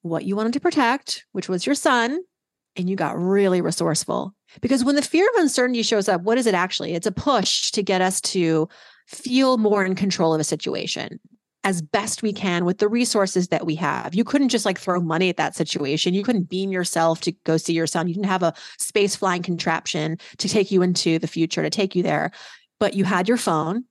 what 0.02 0.24
you 0.24 0.36
wanted 0.36 0.52
to 0.52 0.60
protect, 0.60 1.24
which 1.32 1.48
was 1.48 1.64
your 1.64 1.74
son. 1.74 2.20
And 2.76 2.90
you 2.90 2.96
got 2.96 3.18
really 3.18 3.62
resourceful. 3.62 4.34
Because 4.60 4.84
when 4.84 4.96
the 4.96 5.02
fear 5.02 5.26
of 5.34 5.40
uncertainty 5.40 5.82
shows 5.82 6.06
up, 6.06 6.20
what 6.20 6.36
is 6.36 6.46
it 6.46 6.54
actually? 6.54 6.92
It's 6.92 7.06
a 7.06 7.12
push 7.12 7.70
to 7.70 7.82
get 7.82 8.02
us 8.02 8.20
to 8.20 8.68
feel 9.06 9.56
more 9.56 9.82
in 9.82 9.94
control 9.94 10.34
of 10.34 10.40
a 10.42 10.44
situation 10.44 11.18
as 11.64 11.80
best 11.80 12.22
we 12.22 12.32
can 12.32 12.64
with 12.64 12.78
the 12.78 12.88
resources 12.88 13.48
that 13.48 13.64
we 13.64 13.74
have. 13.76 14.14
You 14.14 14.24
couldn't 14.24 14.48
just 14.48 14.64
like 14.64 14.78
throw 14.78 15.00
money 15.00 15.28
at 15.28 15.36
that 15.36 15.54
situation. 15.54 16.14
You 16.14 16.24
couldn't 16.24 16.48
beam 16.48 16.72
yourself 16.72 17.20
to 17.22 17.32
go 17.44 17.56
see 17.56 17.72
your 17.72 17.86
son. 17.86 18.08
You 18.08 18.14
didn't 18.14 18.26
have 18.26 18.42
a 18.42 18.54
space 18.78 19.14
flying 19.14 19.42
contraption 19.42 20.18
to 20.38 20.48
take 20.48 20.70
you 20.70 20.82
into 20.82 21.18
the 21.18 21.28
future, 21.28 21.62
to 21.62 21.70
take 21.70 21.94
you 21.94 22.02
there. 22.02 22.32
But 22.80 22.94
you 22.94 23.04
had 23.04 23.28
your 23.28 23.36
phone 23.36 23.84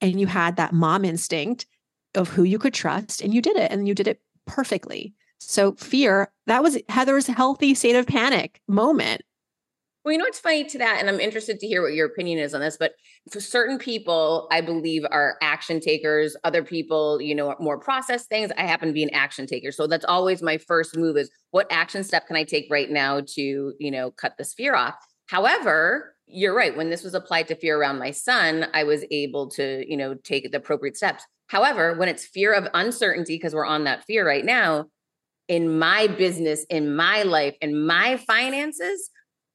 and 0.00 0.20
you 0.20 0.26
had 0.26 0.56
that 0.56 0.74
mom 0.74 1.04
instinct 1.04 1.66
of 2.14 2.28
who 2.28 2.42
you 2.42 2.58
could 2.58 2.74
trust 2.74 3.22
and 3.22 3.32
you 3.32 3.40
did 3.40 3.56
it 3.56 3.70
and 3.70 3.88
you 3.88 3.94
did 3.94 4.08
it 4.08 4.20
perfectly. 4.46 5.14
So 5.38 5.72
fear, 5.72 6.30
that 6.46 6.62
was 6.62 6.78
Heather's 6.88 7.26
healthy 7.26 7.74
state 7.74 7.96
of 7.96 8.06
panic 8.06 8.60
moment. 8.68 9.22
Well, 10.04 10.12
you 10.12 10.18
know 10.18 10.24
what's 10.24 10.40
funny 10.40 10.64
to 10.64 10.78
that, 10.78 10.96
and 10.98 11.10
I'm 11.10 11.20
interested 11.20 11.60
to 11.60 11.66
hear 11.66 11.82
what 11.82 11.92
your 11.92 12.06
opinion 12.06 12.38
is 12.38 12.54
on 12.54 12.62
this. 12.62 12.78
But 12.78 12.92
for 13.30 13.38
certain 13.38 13.76
people, 13.76 14.48
I 14.50 14.62
believe 14.62 15.04
are 15.10 15.36
action 15.42 15.78
takers. 15.78 16.34
Other 16.42 16.62
people, 16.64 17.20
you 17.20 17.34
know, 17.34 17.54
more 17.60 17.78
process 17.78 18.26
things. 18.26 18.50
I 18.56 18.62
happen 18.62 18.88
to 18.88 18.94
be 18.94 19.02
an 19.02 19.12
action 19.12 19.46
taker, 19.46 19.72
so 19.72 19.86
that's 19.86 20.06
always 20.06 20.40
my 20.42 20.56
first 20.56 20.96
move: 20.96 21.18
is 21.18 21.30
what 21.50 21.66
action 21.70 22.02
step 22.02 22.26
can 22.26 22.36
I 22.36 22.44
take 22.44 22.66
right 22.70 22.90
now 22.90 23.20
to, 23.34 23.74
you 23.78 23.90
know, 23.90 24.10
cut 24.10 24.38
this 24.38 24.54
fear 24.54 24.74
off. 24.74 24.94
However, 25.26 26.14
you're 26.26 26.56
right. 26.56 26.74
When 26.74 26.88
this 26.88 27.04
was 27.04 27.12
applied 27.14 27.48
to 27.48 27.54
fear 27.54 27.78
around 27.78 27.98
my 27.98 28.10
son, 28.10 28.68
I 28.72 28.84
was 28.84 29.04
able 29.10 29.50
to, 29.50 29.84
you 29.86 29.98
know, 29.98 30.14
take 30.14 30.50
the 30.50 30.56
appropriate 30.58 30.96
steps. 30.96 31.24
However, 31.48 31.94
when 31.98 32.08
it's 32.08 32.24
fear 32.24 32.54
of 32.54 32.68
uncertainty, 32.72 33.34
because 33.34 33.54
we're 33.54 33.66
on 33.66 33.84
that 33.84 34.04
fear 34.04 34.26
right 34.26 34.44
now, 34.44 34.86
in 35.48 35.78
my 35.78 36.06
business, 36.06 36.64
in 36.70 36.94
my 36.96 37.22
life, 37.24 37.54
in 37.60 37.86
my 37.86 38.16
finances 38.16 39.10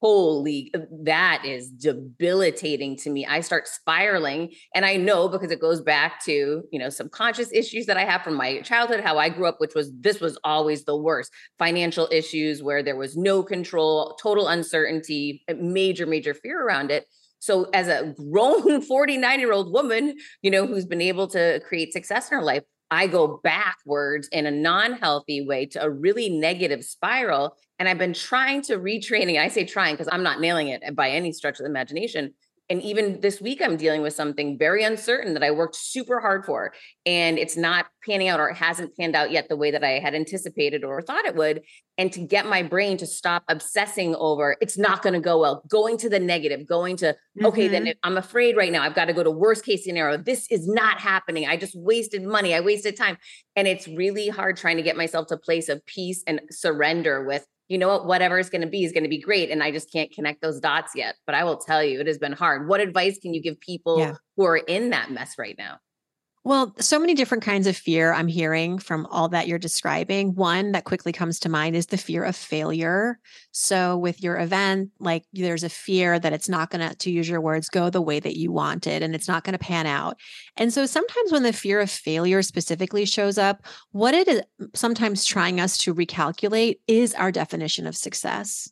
holy 0.05 0.69
uh, 0.75 0.81
that 1.01 1.43
is 1.43 1.67
debilitating 1.71 2.95
to 2.95 3.09
me 3.09 3.25
i 3.25 3.39
start 3.39 3.67
spiraling 3.67 4.53
and 4.75 4.85
i 4.85 4.95
know 4.95 5.27
because 5.27 5.49
it 5.49 5.59
goes 5.59 5.81
back 5.81 6.23
to 6.23 6.61
you 6.71 6.77
know 6.77 6.89
subconscious 6.89 7.51
issues 7.51 7.87
that 7.87 7.97
i 7.97 8.05
have 8.05 8.21
from 8.21 8.35
my 8.35 8.61
childhood 8.61 8.99
how 8.99 9.17
i 9.17 9.29
grew 9.29 9.47
up 9.47 9.55
which 9.57 9.73
was 9.73 9.91
this 9.99 10.21
was 10.21 10.37
always 10.43 10.85
the 10.85 10.95
worst 10.95 11.31
financial 11.57 12.07
issues 12.11 12.61
where 12.61 12.83
there 12.83 12.95
was 12.95 13.17
no 13.17 13.41
control 13.41 14.15
total 14.21 14.47
uncertainty 14.47 15.43
major 15.57 16.05
major 16.05 16.35
fear 16.35 16.61
around 16.61 16.91
it 16.91 17.07
so 17.39 17.63
as 17.73 17.87
a 17.87 18.13
grown 18.15 18.81
49 18.87 19.39
year 19.39 19.53
old 19.53 19.73
woman 19.73 20.15
you 20.43 20.51
know 20.51 20.67
who's 20.67 20.85
been 20.85 21.01
able 21.01 21.27
to 21.29 21.59
create 21.67 21.91
success 21.91 22.29
in 22.29 22.37
her 22.37 22.43
life 22.43 22.61
I 22.91 23.07
go 23.07 23.39
backwards 23.43 24.27
in 24.31 24.45
a 24.45 24.51
non 24.51 24.93
healthy 24.93 25.45
way 25.45 25.65
to 25.67 25.83
a 25.83 25.89
really 25.89 26.29
negative 26.29 26.83
spiral. 26.83 27.57
And 27.77 27.89
I've 27.89 27.97
been 27.97 28.13
trying 28.13 28.61
to 28.63 28.77
retraining. 28.77 29.39
I 29.39 29.47
say 29.49 29.65
trying 29.65 29.95
because 29.95 30.09
I'm 30.11 30.23
not 30.23 30.39
nailing 30.39 30.69
it 30.69 30.95
by 30.95 31.09
any 31.09 31.31
stretch 31.31 31.59
of 31.59 31.65
the 31.65 31.69
imagination, 31.69 32.33
and 32.69 32.81
even 32.81 33.19
this 33.21 33.39
week 33.41 33.61
i'm 33.61 33.77
dealing 33.77 34.01
with 34.01 34.13
something 34.13 34.57
very 34.57 34.83
uncertain 34.83 35.33
that 35.33 35.43
i 35.43 35.51
worked 35.51 35.75
super 35.75 36.19
hard 36.19 36.45
for 36.45 36.73
and 37.05 37.37
it's 37.37 37.57
not 37.57 37.87
panning 38.05 38.27
out 38.27 38.39
or 38.39 38.49
it 38.49 38.55
hasn't 38.55 38.95
panned 38.97 39.15
out 39.15 39.31
yet 39.31 39.47
the 39.49 39.55
way 39.55 39.71
that 39.71 39.83
i 39.83 39.99
had 39.99 40.15
anticipated 40.15 40.83
or 40.83 41.01
thought 41.01 41.25
it 41.25 41.35
would 41.35 41.61
and 41.97 42.11
to 42.11 42.19
get 42.19 42.45
my 42.45 42.61
brain 42.61 42.97
to 42.97 43.05
stop 43.05 43.43
obsessing 43.47 44.15
over 44.15 44.57
it's 44.61 44.77
not 44.77 45.01
going 45.01 45.13
to 45.13 45.19
go 45.19 45.39
well 45.39 45.63
going 45.69 45.97
to 45.97 46.09
the 46.09 46.19
negative 46.19 46.67
going 46.67 46.97
to 46.97 47.07
mm-hmm. 47.07 47.45
okay 47.45 47.67
then 47.67 47.85
mm-hmm. 47.85 47.99
i'm 48.03 48.17
afraid 48.17 48.57
right 48.57 48.71
now 48.71 48.83
i've 48.83 48.95
got 48.95 49.05
to 49.05 49.13
go 49.13 49.23
to 49.23 49.31
worst 49.31 49.65
case 49.65 49.83
scenario 49.83 50.17
this 50.17 50.47
is 50.49 50.67
not 50.67 50.99
happening 50.99 51.47
i 51.47 51.55
just 51.55 51.77
wasted 51.77 52.23
money 52.23 52.53
i 52.53 52.59
wasted 52.59 52.95
time 52.95 53.17
and 53.55 53.67
it's 53.67 53.87
really 53.87 54.27
hard 54.29 54.57
trying 54.57 54.77
to 54.77 54.83
get 54.83 54.97
myself 54.97 55.27
to 55.27 55.35
a 55.35 55.39
place 55.39 55.69
of 55.69 55.85
peace 55.85 56.23
and 56.27 56.41
surrender 56.49 57.23
with 57.25 57.45
you 57.67 57.77
know 57.77 57.87
what, 57.87 58.05
whatever 58.05 58.37
is 58.37 58.49
going 58.49 58.61
to 58.61 58.67
be 58.67 58.83
is 58.83 58.91
going 58.91 59.03
to 59.03 59.09
be 59.09 59.19
great. 59.19 59.49
And 59.49 59.63
I 59.63 59.71
just 59.71 59.91
can't 59.91 60.11
connect 60.11 60.41
those 60.41 60.59
dots 60.59 60.91
yet. 60.95 61.15
But 61.25 61.35
I 61.35 61.43
will 61.43 61.57
tell 61.57 61.83
you, 61.83 61.99
it 61.99 62.07
has 62.07 62.17
been 62.17 62.33
hard. 62.33 62.67
What 62.67 62.79
advice 62.79 63.17
can 63.19 63.33
you 63.33 63.41
give 63.41 63.59
people 63.59 63.99
yeah. 63.99 64.13
who 64.37 64.45
are 64.45 64.57
in 64.57 64.91
that 64.91 65.11
mess 65.11 65.35
right 65.37 65.55
now? 65.57 65.77
Well, 66.45 66.75
so 66.79 66.99
many 66.99 67.15
different 67.15 67.43
kinds 67.43 67.65
of 67.65 67.75
fear 67.75 68.13
I'm 68.13 68.27
hearing 68.27 68.77
from 68.77 69.07
all 69.07 69.29
that 69.29 69.47
you're 69.47 69.57
describing. 69.57 70.35
One 70.35 70.73
that 70.73 70.83
quickly 70.83 71.11
comes 71.11 71.39
to 71.39 71.49
mind 71.49 71.75
is 71.75 71.87
the 71.87 71.97
fear 71.97 72.23
of 72.23 72.35
failure. 72.35 73.17
So, 73.51 73.97
with 73.97 74.21
your 74.21 74.37
event, 74.37 74.91
like 74.99 75.23
there's 75.33 75.63
a 75.63 75.69
fear 75.69 76.19
that 76.19 76.33
it's 76.33 76.47
not 76.47 76.69
going 76.69 76.87
to, 76.87 76.95
to 76.95 77.09
use 77.09 77.27
your 77.27 77.41
words, 77.41 77.67
go 77.67 77.89
the 77.89 77.99
way 77.99 78.19
that 78.19 78.37
you 78.37 78.51
wanted 78.51 79.01
and 79.01 79.15
it's 79.15 79.27
not 79.27 79.43
going 79.43 79.53
to 79.53 79.59
pan 79.59 79.87
out. 79.87 80.17
And 80.55 80.71
so, 80.71 80.85
sometimes 80.85 81.31
when 81.31 81.41
the 81.41 81.51
fear 81.51 81.81
of 81.81 81.89
failure 81.89 82.43
specifically 82.43 83.05
shows 83.05 83.39
up, 83.39 83.65
what 83.91 84.13
it 84.13 84.27
is 84.27 84.43
sometimes 84.75 85.25
trying 85.25 85.59
us 85.59 85.79
to 85.79 85.95
recalculate 85.95 86.75
is 86.85 87.15
our 87.15 87.31
definition 87.31 87.87
of 87.87 87.97
success. 87.97 88.71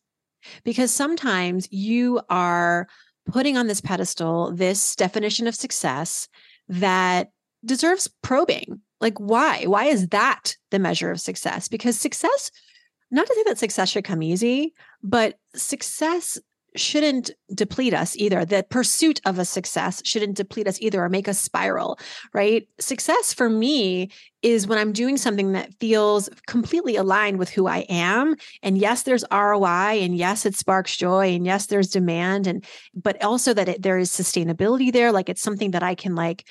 Because 0.63 0.91
sometimes 0.91 1.67
you 1.71 2.21
are 2.29 2.87
putting 3.25 3.57
on 3.57 3.65
this 3.65 3.81
pedestal 3.81 4.51
this 4.53 4.95
definition 4.95 5.47
of 5.47 5.55
success 5.55 6.27
that 6.69 7.31
deserves 7.65 8.07
probing. 8.21 8.81
Like, 9.01 9.19
why? 9.19 9.65
Why 9.65 9.85
is 9.85 10.07
that 10.09 10.55
the 10.71 10.79
measure 10.79 11.11
of 11.11 11.19
success? 11.19 11.67
Because 11.67 11.99
success, 11.99 12.51
not 13.11 13.27
to 13.27 13.35
say 13.35 13.43
that 13.45 13.57
success 13.57 13.89
should 13.89 14.05
come 14.05 14.23
easy, 14.23 14.73
but 15.01 15.39
success 15.55 16.39
shouldn't 16.75 17.31
deplete 17.53 17.93
us 17.93 18.15
either. 18.17 18.45
The 18.45 18.65
pursuit 18.69 19.21
of 19.25 19.39
a 19.39 19.45
success 19.45 20.01
shouldn't 20.05 20.37
deplete 20.37 20.67
us 20.67 20.81
either 20.81 21.03
or 21.03 21.09
make 21.09 21.27
us 21.27 21.39
spiral, 21.39 21.99
right? 22.33 22.67
Success 22.79 23.33
for 23.33 23.49
me 23.49 24.09
is 24.41 24.67
when 24.67 24.77
I'm 24.77 24.91
doing 24.91 25.17
something 25.17 25.53
that 25.53 25.73
feels 25.79 26.29
completely 26.47 26.95
aligned 26.95 27.39
with 27.39 27.49
who 27.49 27.67
I 27.67 27.79
am. 27.89 28.35
And 28.61 28.77
yes, 28.77 29.03
there's 29.03 29.23
ROI 29.31 30.01
and 30.01 30.17
yes, 30.17 30.45
it 30.45 30.55
sparks 30.55 30.97
joy 30.97 31.33
and 31.33 31.45
yes, 31.45 31.67
there's 31.67 31.89
demand 31.89 32.47
and 32.47 32.65
but 32.93 33.23
also 33.23 33.53
that 33.53 33.69
it, 33.69 33.81
there 33.81 33.97
is 33.97 34.11
sustainability 34.11 34.91
there 34.91 35.11
like 35.11 35.29
it's 35.29 35.41
something 35.41 35.71
that 35.71 35.83
I 35.83 35.95
can 35.95 36.15
like 36.15 36.45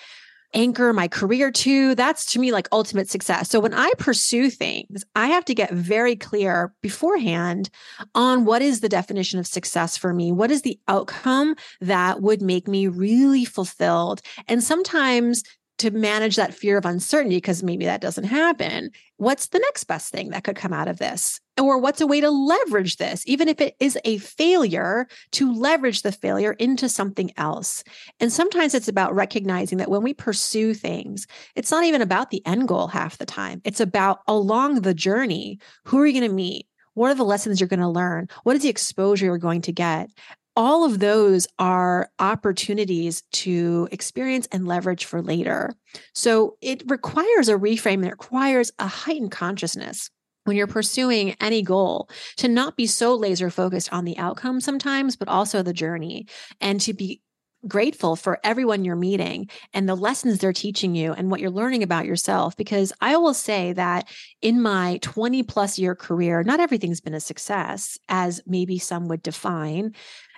anchor 0.55 0.93
my 0.93 1.09
career 1.09 1.51
to. 1.51 1.95
That's 1.95 2.27
to 2.33 2.38
me 2.38 2.53
like 2.53 2.69
ultimate 2.73 3.09
success. 3.09 3.51
So 3.51 3.61
when 3.61 3.75
I 3.75 3.91
pursue 3.99 4.51
things, 4.51 5.05
I 5.15 5.29
have 5.29 5.45
to 5.47 5.55
get 5.55 5.73
very 5.73 6.17
clear 6.17 6.75
beforehand 6.83 7.71
on 8.15 8.45
what 8.45 8.62
is 8.62 8.81
the 8.81 8.88
definition 8.88 9.38
of 9.38 9.47
success 9.47 9.97
for 9.97 10.12
me? 10.12 10.33
What 10.33 10.51
is 10.51 10.62
the 10.62 10.79
outcome 10.88 11.57
that 11.81 12.21
would 12.23 12.43
make 12.43 12.69
me 12.69 12.87
really 12.87 13.45
fulfilled? 13.45 14.23
And 14.49 14.62
sometimes 14.62 15.43
to 15.83 15.90
manage 15.90 16.37
that 16.37 16.55
fear 16.55 16.79
of 16.79 16.85
uncertainty 16.85 17.37
because 17.37 17.62
maybe 17.62 17.85
that 17.85 18.01
doesn't 18.01 18.25
happen. 18.25 18.90
What's 19.16 19.49
the 19.49 19.59
next 19.59 19.85
best 19.85 20.11
thing 20.11 20.31
that 20.31 20.45
could 20.45 20.57
come 20.57 20.73
out 20.73 20.88
of 20.88 20.99
this? 20.99 21.40
Or 21.61 21.79
what's 21.79 22.01
a 22.01 22.07
way 22.07 22.21
to 22.21 22.31
leverage 22.31 22.97
this 22.97 23.23
even 23.27 23.47
if 23.49 23.61
it 23.61 23.77
is 23.79 23.99
a 24.05 24.18
failure 24.18 25.07
to 25.33 25.53
leverage 25.53 26.03
the 26.03 26.12
failure 26.12 26.53
into 26.53 26.88
something 26.88 27.31
else? 27.37 27.85
And 28.21 28.33
sometimes 28.33 28.75
it's 28.75 28.88
about 28.88 29.14
recognizing 29.14 29.79
that 29.79 29.90
when 29.90 30.03
we 30.03 30.14
pursue 30.14 30.73
things 30.73 31.27
it's 31.55 31.71
not 31.71 31.85
even 31.85 32.03
about 32.03 32.31
the 32.31 32.45
end 32.47 32.68
goal 32.68 32.87
half 32.87 33.18
the 33.18 33.27
time. 33.27 33.61
It's 33.64 33.81
about 33.81 34.21
along 34.27 34.81
the 34.81 34.95
journey 34.95 35.59
who 35.85 36.01
are 36.01 36.07
you 36.07 36.18
going 36.18 36.31
to 36.31 36.35
meet? 36.35 36.66
What 36.95 37.11
are 37.11 37.14
the 37.14 37.25
lessons 37.25 37.61
you're 37.61 37.68
going 37.68 37.81
to 37.81 37.88
learn? 37.88 38.29
What 38.42 38.57
is 38.57 38.62
the 38.62 38.68
exposure 38.68 39.27
you're 39.27 39.38
going 39.38 39.62
to 39.62 39.73
get 39.73 40.11
all 40.57 40.85
of 40.85 40.99
those 40.99 41.47
are 41.59 42.11
opportunities 42.19 43.23
to 43.33 43.88
experience 43.91 44.47
and 44.53 44.67
leverage 44.67 45.05
for 45.05 45.23
later. 45.23 45.75
So 46.15 46.57
it 46.61 46.83
requires 46.91 47.49
a 47.49 47.55
reframe, 47.55 48.05
it 48.05 48.11
requires 48.11 48.71
a 48.79 48.87
heightened 48.87 49.33
consciousness 49.33 50.11
when 50.45 50.57
you're 50.57 50.67
pursuing 50.67 51.37
any 51.41 51.62
goal 51.62 52.09
to 52.37 52.49
not 52.49 52.77
be 52.77 52.87
so 52.87 53.15
laser 53.15 53.49
focused 53.49 53.93
on 53.93 54.05
the 54.05 54.19
outcome 54.19 54.61
sometimes, 54.61 55.17
but 55.17 55.29
also 55.29 55.62
the 55.62 55.73
journey 55.73 56.27
and 56.61 56.81
to 56.81 56.93
be 56.93 57.23
grateful 57.69 58.17
for 58.17 58.41
everyone 58.43 58.85
you're 58.85 58.97
meeting 58.97 59.49
and 59.73 59.88
the 59.88 59.95
lessons 59.95 60.38
they're 60.38 60.53
teaching 60.53 60.97
you 60.97 61.12
and 61.12 61.31
what 61.31 61.38
you're 61.41 61.51
learning 61.51 61.85
about 61.85 62.07
yourself. 62.07 62.57
Because 62.57 62.93
I 63.01 63.17
will 63.17 63.35
say 63.35 63.73
that 63.75 64.09
in 64.41 64.61
my 64.61 64.99
20 65.03 65.45
plus 65.45 65.79
year 65.79 65.95
career, 65.95 66.43
not 66.43 66.61
everything's 66.61 67.01
been 67.01 67.15
a 67.15 67.21
success 67.21 67.99
as 68.09 68.41
maybe 68.47 68.79
some 68.79 69.07
would 69.09 69.23
define 69.23 69.95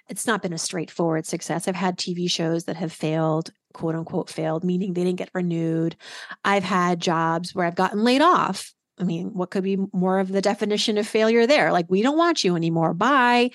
it's 0.09 0.27
not 0.27 0.43
been 0.43 0.53
a 0.53 0.59
straightforward 0.59 1.27
success. 1.27 1.67
I've 1.67 1.75
had 1.75 1.97
TV 1.97 2.31
shows 2.31 2.65
that 2.65 2.77
have 2.77 2.93
failed, 2.93 3.51
quote 3.73 3.95
unquote, 3.95 4.31
failed, 4.31 4.65
meaning 4.65 4.93
they 4.93 5.05
didn't 5.05 5.19
get 5.19 5.31
renewed. 5.35 5.97
I've 6.45 6.65
had 6.65 7.01
jobs 7.01 7.55
where 7.55 7.67
I've 7.67 7.75
gotten 7.75 8.05
laid 8.05 8.21
off. 8.21 8.73
I 8.99 9.05
mean, 9.05 9.35
what 9.35 9.51
could 9.51 9.65
be 9.65 9.79
more 9.93 10.21
of 10.21 10.29
the 10.29 10.43
definition 10.43 10.99
of 10.99 11.07
failure 11.07 11.47
there? 11.47 11.73
Like, 11.73 11.87
we 11.89 12.03
don't 12.03 12.19
want 12.19 12.45
you 12.45 12.55
anymore. 12.55 12.95
Bye. 12.95 13.51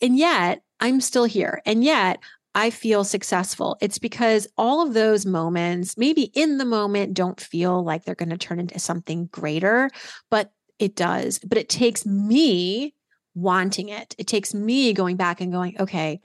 And 0.00 0.16
yet, 0.16 0.62
I'm 0.78 1.00
still 1.00 1.24
here. 1.24 1.60
And 1.66 1.82
yet, 1.82 2.20
I 2.54 2.70
feel 2.70 3.04
successful. 3.04 3.76
It's 3.82 3.98
because 3.98 4.46
all 4.56 4.86
of 4.86 4.94
those 4.94 5.26
moments, 5.26 5.98
maybe 5.98 6.30
in 6.34 6.58
the 6.58 6.64
moment, 6.64 7.14
don't 7.14 7.40
feel 7.40 7.84
like 7.84 8.04
they're 8.04 8.14
going 8.14 8.30
to 8.30 8.38
turn 8.38 8.60
into 8.60 8.78
something 8.78 9.26
greater, 9.26 9.90
but 10.30 10.52
it 10.78 10.96
does. 10.96 11.38
But 11.40 11.58
it 11.58 11.68
takes 11.68 12.06
me 12.06 12.94
wanting 13.36 13.90
it. 13.90 14.14
It 14.18 14.26
takes 14.26 14.54
me 14.54 14.92
going 14.92 15.16
back 15.16 15.40
and 15.40 15.52
going, 15.52 15.76
okay, 15.78 16.20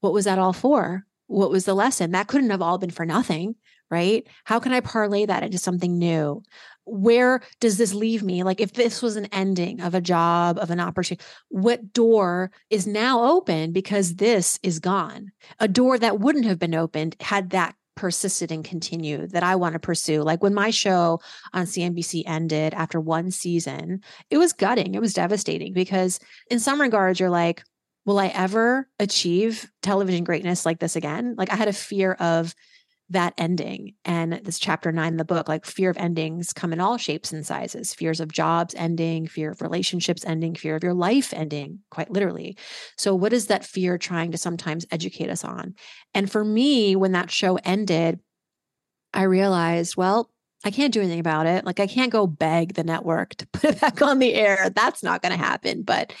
what 0.00 0.12
was 0.12 0.24
that 0.24 0.38
all 0.38 0.52
for? 0.52 1.04
What 1.26 1.50
was 1.50 1.64
the 1.64 1.74
lesson? 1.74 2.12
That 2.12 2.28
couldn't 2.28 2.50
have 2.50 2.62
all 2.62 2.78
been 2.78 2.90
for 2.90 3.04
nothing, 3.04 3.56
right? 3.90 4.26
How 4.44 4.60
can 4.60 4.72
I 4.72 4.80
parlay 4.80 5.26
that 5.26 5.42
into 5.42 5.58
something 5.58 5.98
new? 5.98 6.42
Where 6.84 7.42
does 7.60 7.78
this 7.78 7.94
leave 7.94 8.22
me? 8.22 8.42
Like, 8.42 8.60
if 8.60 8.72
this 8.72 9.02
was 9.02 9.16
an 9.16 9.26
ending 9.26 9.80
of 9.80 9.94
a 9.94 10.00
job, 10.00 10.58
of 10.58 10.70
an 10.70 10.80
opportunity, 10.80 11.24
what 11.48 11.92
door 11.92 12.50
is 12.70 12.86
now 12.86 13.24
open 13.24 13.72
because 13.72 14.16
this 14.16 14.58
is 14.62 14.78
gone? 14.78 15.32
A 15.58 15.68
door 15.68 15.98
that 15.98 16.20
wouldn't 16.20 16.46
have 16.46 16.58
been 16.58 16.74
opened 16.74 17.16
had 17.20 17.50
that 17.50 17.74
persisted 17.94 18.50
and 18.50 18.64
continued 18.64 19.32
that 19.32 19.42
I 19.42 19.56
want 19.56 19.74
to 19.74 19.78
pursue. 19.78 20.22
Like 20.22 20.42
when 20.42 20.54
my 20.54 20.70
show 20.70 21.20
on 21.52 21.66
CNBC 21.66 22.22
ended 22.26 22.74
after 22.74 23.00
one 23.00 23.30
season, 23.30 24.00
it 24.30 24.38
was 24.38 24.52
gutting. 24.52 24.94
It 24.94 25.00
was 25.00 25.14
devastating 25.14 25.72
because, 25.72 26.18
in 26.50 26.58
some 26.58 26.80
regards, 26.80 27.20
you're 27.20 27.30
like, 27.30 27.62
will 28.04 28.18
I 28.18 28.28
ever 28.28 28.88
achieve 28.98 29.70
television 29.82 30.24
greatness 30.24 30.66
like 30.66 30.80
this 30.80 30.96
again? 30.96 31.34
Like 31.36 31.52
I 31.52 31.56
had 31.56 31.68
a 31.68 31.72
fear 31.72 32.12
of 32.14 32.54
that 33.12 33.34
ending. 33.38 33.94
And 34.04 34.34
this 34.44 34.58
chapter 34.58 34.92
nine 34.92 35.12
in 35.12 35.16
the 35.16 35.24
book, 35.24 35.48
like 35.48 35.64
fear 35.64 35.90
of 35.90 35.96
endings 35.96 36.52
come 36.52 36.72
in 36.72 36.80
all 36.80 36.96
shapes 36.96 37.32
and 37.32 37.46
sizes 37.46 37.94
fears 37.94 38.20
of 38.20 38.32
jobs 38.32 38.74
ending, 38.74 39.26
fear 39.26 39.50
of 39.50 39.62
relationships 39.62 40.24
ending, 40.24 40.54
fear 40.54 40.76
of 40.76 40.82
your 40.82 40.94
life 40.94 41.32
ending, 41.32 41.80
quite 41.90 42.10
literally. 42.10 42.56
So, 42.96 43.14
what 43.14 43.32
is 43.32 43.46
that 43.46 43.64
fear 43.64 43.98
trying 43.98 44.32
to 44.32 44.38
sometimes 44.38 44.86
educate 44.90 45.30
us 45.30 45.44
on? 45.44 45.74
And 46.14 46.30
for 46.30 46.44
me, 46.44 46.96
when 46.96 47.12
that 47.12 47.30
show 47.30 47.58
ended, 47.64 48.20
I 49.14 49.22
realized, 49.22 49.96
well, 49.96 50.30
I 50.64 50.70
can't 50.70 50.92
do 50.92 51.00
anything 51.00 51.20
about 51.20 51.46
it. 51.46 51.64
Like, 51.64 51.80
I 51.80 51.86
can't 51.86 52.12
go 52.12 52.26
beg 52.26 52.74
the 52.74 52.84
network 52.84 53.34
to 53.36 53.46
put 53.52 53.70
it 53.70 53.80
back 53.80 54.00
on 54.02 54.18
the 54.18 54.34
air. 54.34 54.70
That's 54.70 55.02
not 55.02 55.22
going 55.22 55.32
to 55.32 55.44
happen. 55.44 55.82
But 55.82 56.12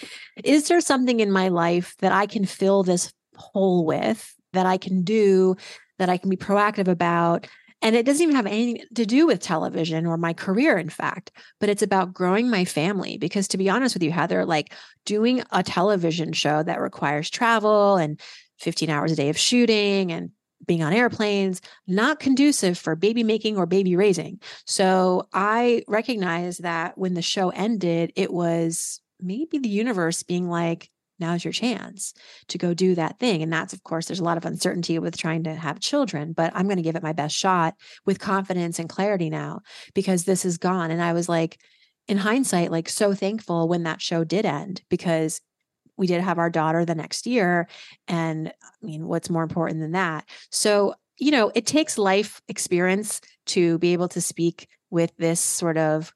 is 0.44 0.68
there 0.68 0.80
something 0.80 1.20
in 1.20 1.30
my 1.30 1.48
life 1.48 1.94
that 1.98 2.12
I 2.12 2.26
can 2.26 2.44
fill 2.44 2.82
this 2.82 3.12
hole 3.36 3.84
with 3.84 4.34
that 4.52 4.66
I 4.66 4.76
can 4.76 5.02
do 5.02 5.56
that 6.02 6.10
I 6.10 6.16
can 6.16 6.30
be 6.30 6.36
proactive 6.36 6.88
about. 6.88 7.46
And 7.80 7.94
it 7.96 8.04
doesn't 8.04 8.22
even 8.22 8.34
have 8.34 8.46
anything 8.46 8.84
to 8.94 9.06
do 9.06 9.26
with 9.26 9.40
television 9.40 10.04
or 10.04 10.16
my 10.16 10.32
career, 10.32 10.78
in 10.78 10.88
fact, 10.88 11.30
but 11.60 11.68
it's 11.68 11.82
about 11.82 12.12
growing 12.12 12.50
my 12.50 12.64
family. 12.64 13.18
Because 13.18 13.46
to 13.48 13.58
be 13.58 13.70
honest 13.70 13.94
with 13.94 14.02
you, 14.02 14.10
Heather, 14.10 14.44
like 14.44 14.72
doing 15.04 15.42
a 15.52 15.62
television 15.62 16.32
show 16.32 16.62
that 16.64 16.80
requires 16.80 17.30
travel 17.30 17.96
and 17.96 18.20
15 18.58 18.90
hours 18.90 19.12
a 19.12 19.16
day 19.16 19.28
of 19.28 19.38
shooting 19.38 20.12
and 20.12 20.30
being 20.66 20.82
on 20.82 20.92
airplanes, 20.92 21.60
not 21.86 22.20
conducive 22.20 22.78
for 22.78 22.94
baby 22.96 23.22
making 23.22 23.56
or 23.56 23.66
baby 23.66 23.96
raising. 23.96 24.40
So 24.66 25.28
I 25.32 25.84
recognize 25.88 26.58
that 26.58 26.98
when 26.98 27.14
the 27.14 27.22
show 27.22 27.50
ended, 27.50 28.12
it 28.16 28.32
was 28.32 29.00
maybe 29.20 29.58
the 29.58 29.68
universe 29.68 30.22
being 30.22 30.48
like, 30.48 30.88
now's 31.18 31.44
your 31.44 31.52
chance 31.52 32.14
to 32.48 32.58
go 32.58 32.74
do 32.74 32.94
that 32.94 33.18
thing. 33.18 33.42
And 33.42 33.52
that's, 33.52 33.72
of 33.72 33.82
course, 33.82 34.06
there's 34.06 34.20
a 34.20 34.24
lot 34.24 34.36
of 34.36 34.44
uncertainty 34.44 34.98
with 34.98 35.16
trying 35.16 35.44
to 35.44 35.54
have 35.54 35.80
children, 35.80 36.32
but 36.32 36.52
I'm 36.54 36.66
going 36.66 36.76
to 36.76 36.82
give 36.82 36.96
it 36.96 37.02
my 37.02 37.12
best 37.12 37.36
shot 37.36 37.74
with 38.04 38.18
confidence 38.18 38.78
and 38.78 38.88
clarity 38.88 39.30
now 39.30 39.60
because 39.94 40.24
this 40.24 40.44
is 40.44 40.58
gone. 40.58 40.90
And 40.90 41.02
I 41.02 41.12
was 41.12 41.28
like, 41.28 41.58
in 42.08 42.18
hindsight, 42.18 42.70
like 42.70 42.88
so 42.88 43.14
thankful 43.14 43.68
when 43.68 43.84
that 43.84 44.02
show 44.02 44.24
did 44.24 44.44
end 44.44 44.82
because 44.88 45.40
we 45.96 46.06
did 46.06 46.20
have 46.20 46.38
our 46.38 46.50
daughter 46.50 46.84
the 46.84 46.94
next 46.94 47.26
year. 47.26 47.68
And 48.08 48.48
I 48.48 48.86
mean, 48.86 49.06
what's 49.06 49.30
more 49.30 49.42
important 49.42 49.80
than 49.80 49.92
that? 49.92 50.24
So, 50.50 50.94
you 51.18 51.30
know, 51.30 51.52
it 51.54 51.66
takes 51.66 51.98
life 51.98 52.42
experience 52.48 53.20
to 53.46 53.78
be 53.78 53.92
able 53.92 54.08
to 54.08 54.20
speak 54.20 54.68
with 54.90 55.12
this 55.16 55.40
sort 55.40 55.78
of 55.78 56.12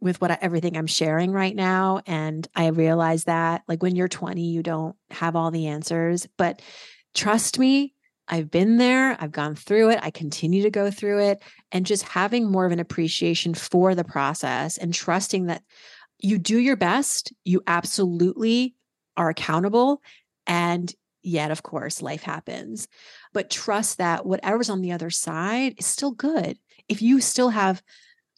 with 0.00 0.20
what 0.20 0.30
I, 0.30 0.38
everything 0.40 0.76
I'm 0.76 0.86
sharing 0.86 1.32
right 1.32 1.54
now. 1.54 2.00
And 2.06 2.46
I 2.54 2.68
realize 2.68 3.24
that 3.24 3.62
like 3.68 3.82
when 3.82 3.96
you're 3.96 4.08
20, 4.08 4.40
you 4.40 4.62
don't 4.62 4.96
have 5.10 5.36
all 5.36 5.50
the 5.50 5.66
answers, 5.66 6.26
but 6.36 6.62
trust 7.14 7.58
me, 7.58 7.94
I've 8.28 8.50
been 8.50 8.76
there, 8.76 9.16
I've 9.18 9.32
gone 9.32 9.54
through 9.54 9.90
it, 9.90 10.00
I 10.02 10.10
continue 10.10 10.62
to 10.62 10.70
go 10.70 10.90
through 10.90 11.20
it, 11.20 11.42
and 11.72 11.86
just 11.86 12.02
having 12.02 12.50
more 12.50 12.66
of 12.66 12.72
an 12.72 12.78
appreciation 12.78 13.54
for 13.54 13.94
the 13.94 14.04
process 14.04 14.76
and 14.76 14.92
trusting 14.92 15.46
that 15.46 15.62
you 16.18 16.38
do 16.38 16.58
your 16.58 16.76
best, 16.76 17.32
you 17.44 17.62
absolutely 17.66 18.74
are 19.16 19.30
accountable. 19.30 20.02
And 20.46 20.92
yet, 21.22 21.50
of 21.50 21.62
course, 21.62 22.02
life 22.02 22.22
happens. 22.22 22.88
But 23.32 23.50
trust 23.50 23.98
that 23.98 24.26
whatever's 24.26 24.70
on 24.70 24.82
the 24.82 24.92
other 24.92 25.10
side 25.10 25.74
is 25.78 25.86
still 25.86 26.10
good. 26.10 26.58
If 26.88 27.02
you 27.02 27.20
still 27.20 27.50
have 27.50 27.82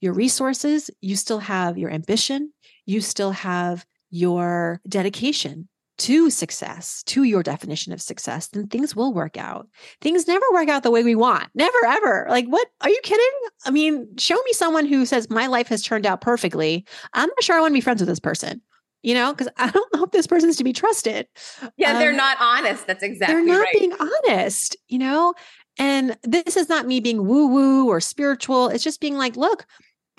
your 0.00 0.12
resources, 0.12 0.90
you 1.00 1.16
still 1.16 1.40
have 1.40 1.78
your 1.78 1.90
ambition, 1.90 2.52
you 2.86 3.00
still 3.00 3.32
have 3.32 3.86
your 4.10 4.80
dedication 4.88 5.68
to 5.98 6.30
success, 6.30 7.02
to 7.02 7.24
your 7.24 7.42
definition 7.42 7.92
of 7.92 8.00
success, 8.00 8.48
then 8.48 8.66
things 8.66 8.96
will 8.96 9.12
work 9.12 9.36
out. 9.36 9.68
Things 10.00 10.26
never 10.26 10.46
work 10.52 10.70
out 10.70 10.82
the 10.82 10.90
way 10.90 11.04
we 11.04 11.14
want. 11.14 11.48
Never, 11.54 11.76
ever. 11.86 12.26
Like, 12.30 12.46
what? 12.46 12.66
Are 12.80 12.88
you 12.88 12.98
kidding? 13.02 13.38
I 13.66 13.70
mean, 13.70 14.16
show 14.16 14.36
me 14.36 14.52
someone 14.52 14.86
who 14.86 15.04
says, 15.04 15.28
my 15.28 15.46
life 15.46 15.68
has 15.68 15.82
turned 15.82 16.06
out 16.06 16.22
perfectly. 16.22 16.86
I'm 17.12 17.28
not 17.28 17.42
sure 17.42 17.54
I 17.54 17.60
want 17.60 17.72
to 17.72 17.74
be 17.74 17.82
friends 17.82 18.00
with 18.00 18.08
this 18.08 18.18
person, 18.18 18.62
you 19.02 19.12
know, 19.12 19.34
because 19.34 19.48
I 19.58 19.70
don't 19.70 19.94
know 19.94 20.04
if 20.04 20.10
this 20.10 20.26
person's 20.26 20.56
to 20.56 20.64
be 20.64 20.72
trusted. 20.72 21.26
Yeah, 21.76 21.92
um, 21.92 21.98
they're 21.98 22.14
not 22.14 22.38
honest. 22.40 22.86
That's 22.86 23.02
exactly 23.02 23.34
They're 23.34 23.44
not 23.44 23.60
right. 23.60 23.74
being 23.78 23.92
honest, 24.00 24.78
you 24.88 24.98
know? 24.98 25.34
And 25.78 26.16
this 26.22 26.56
is 26.56 26.70
not 26.70 26.86
me 26.86 27.00
being 27.00 27.26
woo 27.26 27.48
woo 27.48 27.88
or 27.88 28.00
spiritual. 28.00 28.68
It's 28.68 28.84
just 28.84 29.00
being 29.00 29.16
like, 29.16 29.36
look, 29.36 29.66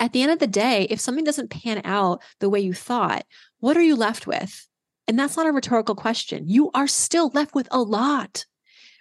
at 0.02 0.12
the 0.12 0.20
end 0.20 0.32
of 0.32 0.40
the 0.40 0.48
day, 0.48 0.88
if 0.90 0.98
something 0.98 1.22
doesn't 1.22 1.50
pan 1.50 1.80
out 1.84 2.20
the 2.40 2.50
way 2.50 2.58
you 2.58 2.74
thought, 2.74 3.24
what 3.60 3.76
are 3.76 3.82
you 3.82 3.94
left 3.94 4.26
with? 4.26 4.66
And 5.06 5.16
that's 5.16 5.36
not 5.36 5.46
a 5.46 5.52
rhetorical 5.52 5.94
question. 5.94 6.48
You 6.48 6.72
are 6.74 6.88
still 6.88 7.30
left 7.34 7.54
with 7.54 7.68
a 7.70 7.80
lot, 7.80 8.44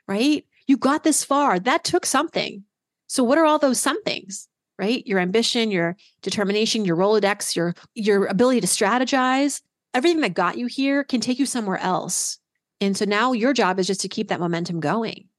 right? 0.08 0.46
You 0.68 0.78
got 0.78 1.04
this 1.04 1.24
far. 1.24 1.60
That 1.60 1.84
took 1.84 2.06
something. 2.06 2.66
So 3.08 3.24
what 3.24 3.40
are 3.40 3.46
all 3.46 3.58
those 3.58 3.80
somethings? 3.80 4.48
Right? 4.78 5.06
Your 5.08 5.18
ambition, 5.18 5.72
your 5.72 5.98
determination, 6.22 6.86
your 6.86 6.98
Rolodex, 6.98 7.56
your 7.56 7.74
your 7.96 8.26
ability 8.28 8.62
to 8.62 8.68
strategize, 8.68 9.62
everything 9.96 10.22
that 10.22 10.36
got 10.36 10.58
you 10.58 10.68
here 10.68 11.04
can 11.04 11.20
take 11.20 11.40
you 11.40 11.48
somewhere 11.48 11.78
else. 11.78 12.38
And 12.80 12.96
so 12.96 13.06
now 13.06 13.34
your 13.34 13.54
job 13.54 13.80
is 13.80 13.88
just 13.88 14.02
to 14.02 14.08
keep 14.08 14.28
that 14.30 14.40
momentum 14.40 14.80
going. 14.80 15.30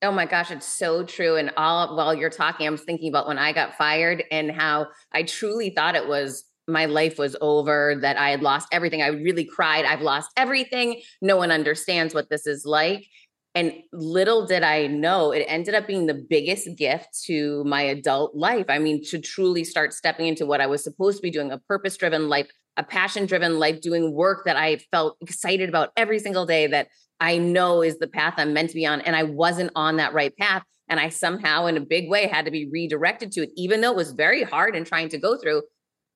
Oh 0.00 0.12
my 0.12 0.26
gosh, 0.26 0.50
it's 0.50 0.66
so 0.66 1.02
true. 1.02 1.36
And 1.36 1.50
all 1.56 1.96
while 1.96 2.14
you're 2.14 2.30
talking, 2.30 2.66
I 2.66 2.70
was 2.70 2.82
thinking 2.82 3.08
about 3.08 3.26
when 3.26 3.38
I 3.38 3.52
got 3.52 3.74
fired 3.74 4.22
and 4.30 4.50
how 4.50 4.88
I 5.12 5.24
truly 5.24 5.70
thought 5.70 5.96
it 5.96 6.06
was 6.06 6.44
my 6.68 6.84
life 6.84 7.18
was 7.18 7.34
over, 7.40 7.96
that 8.02 8.18
I 8.18 8.30
had 8.30 8.42
lost 8.42 8.68
everything. 8.70 9.02
I 9.02 9.08
really 9.08 9.44
cried. 9.44 9.86
I've 9.86 10.02
lost 10.02 10.30
everything. 10.36 11.00
No 11.22 11.36
one 11.36 11.50
understands 11.50 12.14
what 12.14 12.28
this 12.28 12.46
is 12.46 12.64
like. 12.64 13.06
And 13.54 13.72
little 13.92 14.46
did 14.46 14.62
I 14.62 14.86
know, 14.86 15.32
it 15.32 15.44
ended 15.48 15.74
up 15.74 15.86
being 15.86 16.06
the 16.06 16.14
biggest 16.28 16.68
gift 16.76 17.24
to 17.24 17.64
my 17.64 17.80
adult 17.80 18.36
life. 18.36 18.66
I 18.68 18.78
mean, 18.78 19.02
to 19.06 19.18
truly 19.18 19.64
start 19.64 19.94
stepping 19.94 20.26
into 20.26 20.46
what 20.46 20.60
I 20.60 20.66
was 20.66 20.84
supposed 20.84 21.16
to 21.18 21.22
be 21.22 21.30
doing 21.30 21.50
a 21.50 21.58
purpose 21.58 21.96
driven 21.96 22.28
life, 22.28 22.48
a 22.76 22.84
passion 22.84 23.26
driven 23.26 23.58
life, 23.58 23.80
doing 23.80 24.12
work 24.14 24.44
that 24.44 24.56
I 24.56 24.76
felt 24.92 25.16
excited 25.20 25.68
about 25.68 25.90
every 25.96 26.18
single 26.18 26.46
day 26.46 26.68
that 26.68 26.88
I 27.20 27.38
know 27.38 27.82
is 27.82 27.98
the 27.98 28.08
path 28.08 28.34
I'm 28.36 28.52
meant 28.52 28.70
to 28.70 28.74
be 28.74 28.86
on. 28.86 29.00
And 29.00 29.16
I 29.16 29.24
wasn't 29.24 29.72
on 29.74 29.96
that 29.96 30.12
right 30.12 30.36
path. 30.36 30.62
And 30.88 30.98
I 30.98 31.08
somehow, 31.10 31.66
in 31.66 31.76
a 31.76 31.80
big 31.80 32.08
way, 32.08 32.26
had 32.26 32.46
to 32.46 32.50
be 32.50 32.68
redirected 32.70 33.32
to 33.32 33.42
it, 33.42 33.50
even 33.56 33.80
though 33.80 33.90
it 33.90 33.96
was 33.96 34.12
very 34.12 34.42
hard 34.42 34.74
and 34.74 34.86
trying 34.86 35.08
to 35.10 35.18
go 35.18 35.36
through. 35.36 35.62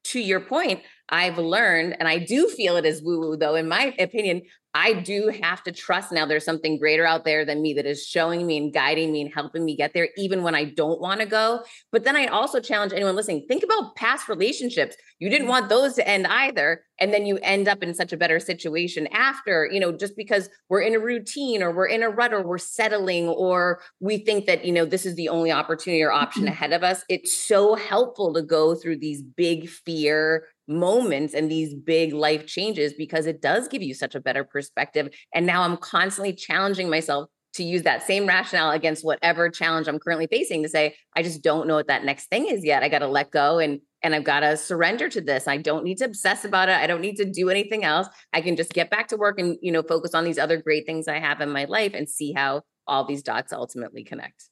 To 0.07 0.21
your 0.21 0.41
point, 0.41 0.81
I've 1.13 1.39
learned, 1.39 1.97
and 1.99 2.09
I 2.09 2.19
do 2.19 2.49
feel 2.49 2.77
it 2.77 2.87
as 2.87 3.03
woo 3.03 3.21
woo, 3.21 3.37
though, 3.37 3.55
in 3.55 3.69
my 3.69 3.95
opinion, 3.99 4.43
I 4.75 4.95
do 4.95 5.31
have 5.43 5.63
to 5.65 5.73
trust 5.73 6.13
now 6.13 6.25
there's 6.25 6.47
something 6.47 6.79
greater 6.79 7.07
out 7.07 7.27
there 7.27 7.45
than 7.45 7.61
me 7.61 7.75
that 7.75 7.85
is 7.85 8.07
showing 8.07 8.47
me 8.47 8.57
and 8.57 8.73
guiding 8.73 9.13
me 9.13 9.21
and 9.21 9.33
helping 9.33 9.67
me 9.67 9.77
get 9.77 9.93
there, 9.93 10.09
even 10.17 10.43
when 10.43 10.55
I 10.55 10.65
don't 10.65 10.99
want 10.99 11.21
to 11.21 11.27
go. 11.27 11.63
But 11.91 12.05
then 12.05 12.17
I 12.17 12.27
also 12.27 12.59
challenge 12.59 12.95
anyone 12.95 13.15
listening 13.15 13.45
think 13.47 13.63
about 13.63 13.95
past 13.97 14.31
relationships. 14.31 14.97
You 15.19 15.29
didn't 15.29 15.49
want 15.49 15.69
those 15.69 15.93
to 15.95 16.09
end 16.09 16.27
either. 16.27 16.85
And 16.99 17.13
then 17.13 17.27
you 17.27 17.39
end 17.43 17.69
up 17.69 17.83
in 17.83 17.93
such 17.93 18.15
a 18.15 18.17
better 18.17 18.41
situation 18.41 19.09
after, 19.09 19.69
you 19.71 19.79
know, 19.79 19.93
just 19.93 20.17
because 20.17 20.49
we're 20.71 20.81
in 20.81 20.95
a 20.95 21.01
routine 21.01 21.63
or 21.63 21.71
we're 21.71 21.87
in 21.87 22.03
a 22.03 22.09
rut 22.09 22.33
or 22.33 22.43
we're 22.43 22.57
settling 22.57 23.29
or 23.29 23.83
we 24.01 24.19
think 24.19 24.47
that, 24.47 24.65
you 24.65 24.73
know, 24.73 24.87
this 24.87 25.05
is 25.05 25.17
the 25.17 25.29
only 25.29 25.53
opportunity 25.53 26.03
or 26.03 26.13
option 26.13 26.45
mm-hmm. 26.45 26.53
ahead 26.53 26.73
of 26.73 26.83
us. 26.83 27.05
It's 27.11 27.37
so 27.37 27.75
helpful 27.75 28.33
to 28.33 28.43
go 28.43 28.75
through 28.75 28.99
these 28.99 29.21
big 29.21 29.69
fear 29.69 30.47
moments 30.73 31.35
and 31.35 31.51
these 31.51 31.75
big 31.75 32.13
life 32.13 32.47
changes 32.47 32.93
because 32.95 33.27
it 33.27 33.41
does 33.41 33.69
give 33.69 33.83
you 33.83 33.95
such 33.95 34.15
a 34.15 34.21
better 34.21 34.45
perspective. 34.45 35.09
And 35.35 35.47
now 35.47 35.63
I'm 35.63 35.77
constantly 35.77 36.33
challenging 36.33 36.91
myself 36.91 37.29
to 37.55 37.63
use 37.63 37.83
that 37.83 38.03
same 38.03 38.27
rationale 38.27 38.71
against 38.71 39.05
whatever 39.05 39.51
challenge 39.51 39.87
I'm 39.87 39.99
currently 39.99 40.27
facing 40.27 40.63
to 40.63 40.69
say, 40.69 40.97
I 41.15 41.23
just 41.23 41.43
don't 41.43 41.67
know 41.67 41.75
what 41.75 41.89
that 41.89 42.05
next 42.05 42.27
thing 42.27 42.47
is 42.47 42.65
yet. 42.65 42.83
I 42.83 42.89
got 42.89 43.01
to 43.01 43.07
let 43.07 43.31
go 43.31 43.59
and 43.59 43.81
and 44.05 44.17
I've 44.17 44.25
got 44.25 44.41
to 44.41 44.57
surrender 44.57 45.09
to 45.11 45.21
this. 45.21 45.47
I 45.47 45.59
don't 45.59 45.85
need 45.85 45.99
to 45.99 46.07
obsess 46.07 46.45
about 46.45 46.69
it. 46.69 46.75
I 46.75 46.89
don't 46.89 47.01
need 47.01 47.17
to 47.19 47.25
do 47.25 47.51
anything 47.51 47.85
else. 47.85 48.09
I 48.33 48.41
can 48.41 48.57
just 48.57 48.73
get 48.73 48.91
back 48.91 49.07
to 49.09 49.17
work 49.17 49.39
and, 49.39 49.57
you 49.63 49.71
know, 49.71 49.83
focus 49.83 50.13
on 50.13 50.25
these 50.25 50.39
other 50.39 50.61
great 50.61 50.87
things 50.87 51.07
I 51.07 51.21
have 51.21 51.41
in 51.41 51.51
my 51.51 51.67
life 51.67 51.93
and 51.95 52.09
see 52.09 52.33
how 52.33 52.63
all 52.89 53.07
these 53.07 53.23
dots 53.23 53.53
ultimately 53.53 54.03
connect. 54.03 54.49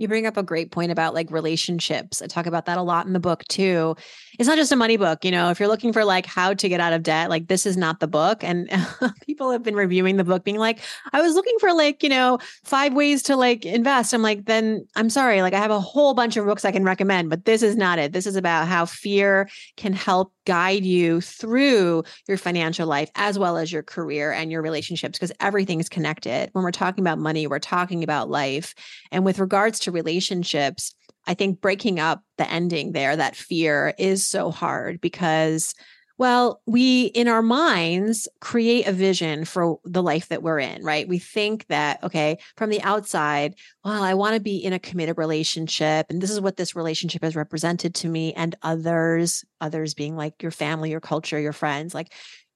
You 0.00 0.08
bring 0.08 0.26
up 0.26 0.38
a 0.38 0.42
great 0.42 0.70
point 0.70 0.90
about 0.90 1.12
like 1.12 1.30
relationships. 1.30 2.22
I 2.22 2.26
talk 2.26 2.46
about 2.46 2.64
that 2.64 2.78
a 2.78 2.82
lot 2.82 3.06
in 3.06 3.12
the 3.12 3.20
book 3.20 3.44
too. 3.48 3.96
It's 4.38 4.48
not 4.48 4.56
just 4.56 4.72
a 4.72 4.76
money 4.76 4.96
book, 4.96 5.26
you 5.26 5.30
know, 5.30 5.50
if 5.50 5.60
you're 5.60 5.68
looking 5.68 5.92
for 5.92 6.06
like 6.06 6.24
how 6.24 6.54
to 6.54 6.68
get 6.70 6.80
out 6.80 6.94
of 6.94 7.02
debt, 7.02 7.28
like 7.28 7.48
this 7.48 7.66
is 7.66 7.76
not 7.76 8.00
the 8.00 8.08
book. 8.08 8.42
And 8.42 8.70
people 9.26 9.52
have 9.52 9.62
been 9.62 9.74
reviewing 9.74 10.16
the 10.16 10.24
book 10.24 10.42
being 10.42 10.56
like, 10.56 10.80
I 11.12 11.20
was 11.20 11.34
looking 11.34 11.56
for 11.60 11.74
like, 11.74 12.02
you 12.02 12.08
know, 12.08 12.38
five 12.64 12.94
ways 12.94 13.22
to 13.24 13.36
like 13.36 13.66
invest. 13.66 14.14
I'm 14.14 14.22
like, 14.22 14.46
then 14.46 14.86
I'm 14.96 15.10
sorry, 15.10 15.42
like 15.42 15.52
I 15.52 15.58
have 15.58 15.70
a 15.70 15.80
whole 15.80 16.14
bunch 16.14 16.38
of 16.38 16.46
books 16.46 16.64
I 16.64 16.72
can 16.72 16.84
recommend, 16.84 17.28
but 17.28 17.44
this 17.44 17.62
is 17.62 17.76
not 17.76 17.98
it. 17.98 18.14
This 18.14 18.26
is 18.26 18.36
about 18.36 18.68
how 18.68 18.86
fear 18.86 19.50
can 19.76 19.92
help 19.92 20.32
guide 20.46 20.84
you 20.84 21.20
through 21.20 22.02
your 22.26 22.36
financial 22.36 22.86
life 22.86 23.10
as 23.14 23.38
well 23.38 23.56
as 23.56 23.70
your 23.70 23.82
career 23.82 24.32
and 24.32 24.50
your 24.50 24.62
relationships 24.62 25.18
because 25.18 25.32
everything's 25.40 25.88
connected. 25.88 26.50
When 26.52 26.64
we're 26.64 26.70
talking 26.70 27.02
about 27.02 27.18
money, 27.18 27.46
we're 27.46 27.58
talking 27.58 28.02
about 28.02 28.30
life. 28.30 28.74
And 29.12 29.24
with 29.24 29.38
regards 29.38 29.78
to 29.80 29.92
relationships, 29.92 30.94
I 31.26 31.34
think 31.34 31.60
breaking 31.60 32.00
up 32.00 32.22
the 32.38 32.50
ending 32.50 32.92
there, 32.92 33.14
that 33.14 33.36
fear 33.36 33.94
is 33.98 34.26
so 34.26 34.50
hard 34.50 35.00
because, 35.00 35.74
well, 36.20 36.60
we 36.66 37.06
in 37.06 37.28
our 37.28 37.40
minds 37.40 38.28
create 38.42 38.86
a 38.86 38.92
vision 38.92 39.46
for 39.46 39.80
the 39.86 40.02
life 40.02 40.28
that 40.28 40.42
we're 40.42 40.58
in, 40.58 40.84
right? 40.84 41.08
We 41.08 41.18
think 41.18 41.66
that, 41.68 42.04
okay, 42.04 42.36
from 42.58 42.68
the 42.68 42.82
outside, 42.82 43.54
well, 43.86 44.02
I 44.02 44.12
want 44.12 44.34
to 44.34 44.40
be 44.40 44.58
in 44.58 44.74
a 44.74 44.78
committed 44.78 45.16
relationship. 45.16 46.08
And 46.10 46.20
this 46.20 46.30
is 46.30 46.38
what 46.38 46.58
this 46.58 46.76
relationship 46.76 47.24
has 47.24 47.34
represented 47.34 47.94
to 47.94 48.08
me 48.10 48.34
and 48.34 48.54
others, 48.60 49.46
others 49.62 49.94
being 49.94 50.14
like 50.14 50.42
your 50.42 50.52
family, 50.52 50.90
your 50.90 51.00
culture, 51.00 51.40
your 51.40 51.54
friends. 51.54 51.94
Like 51.94 52.12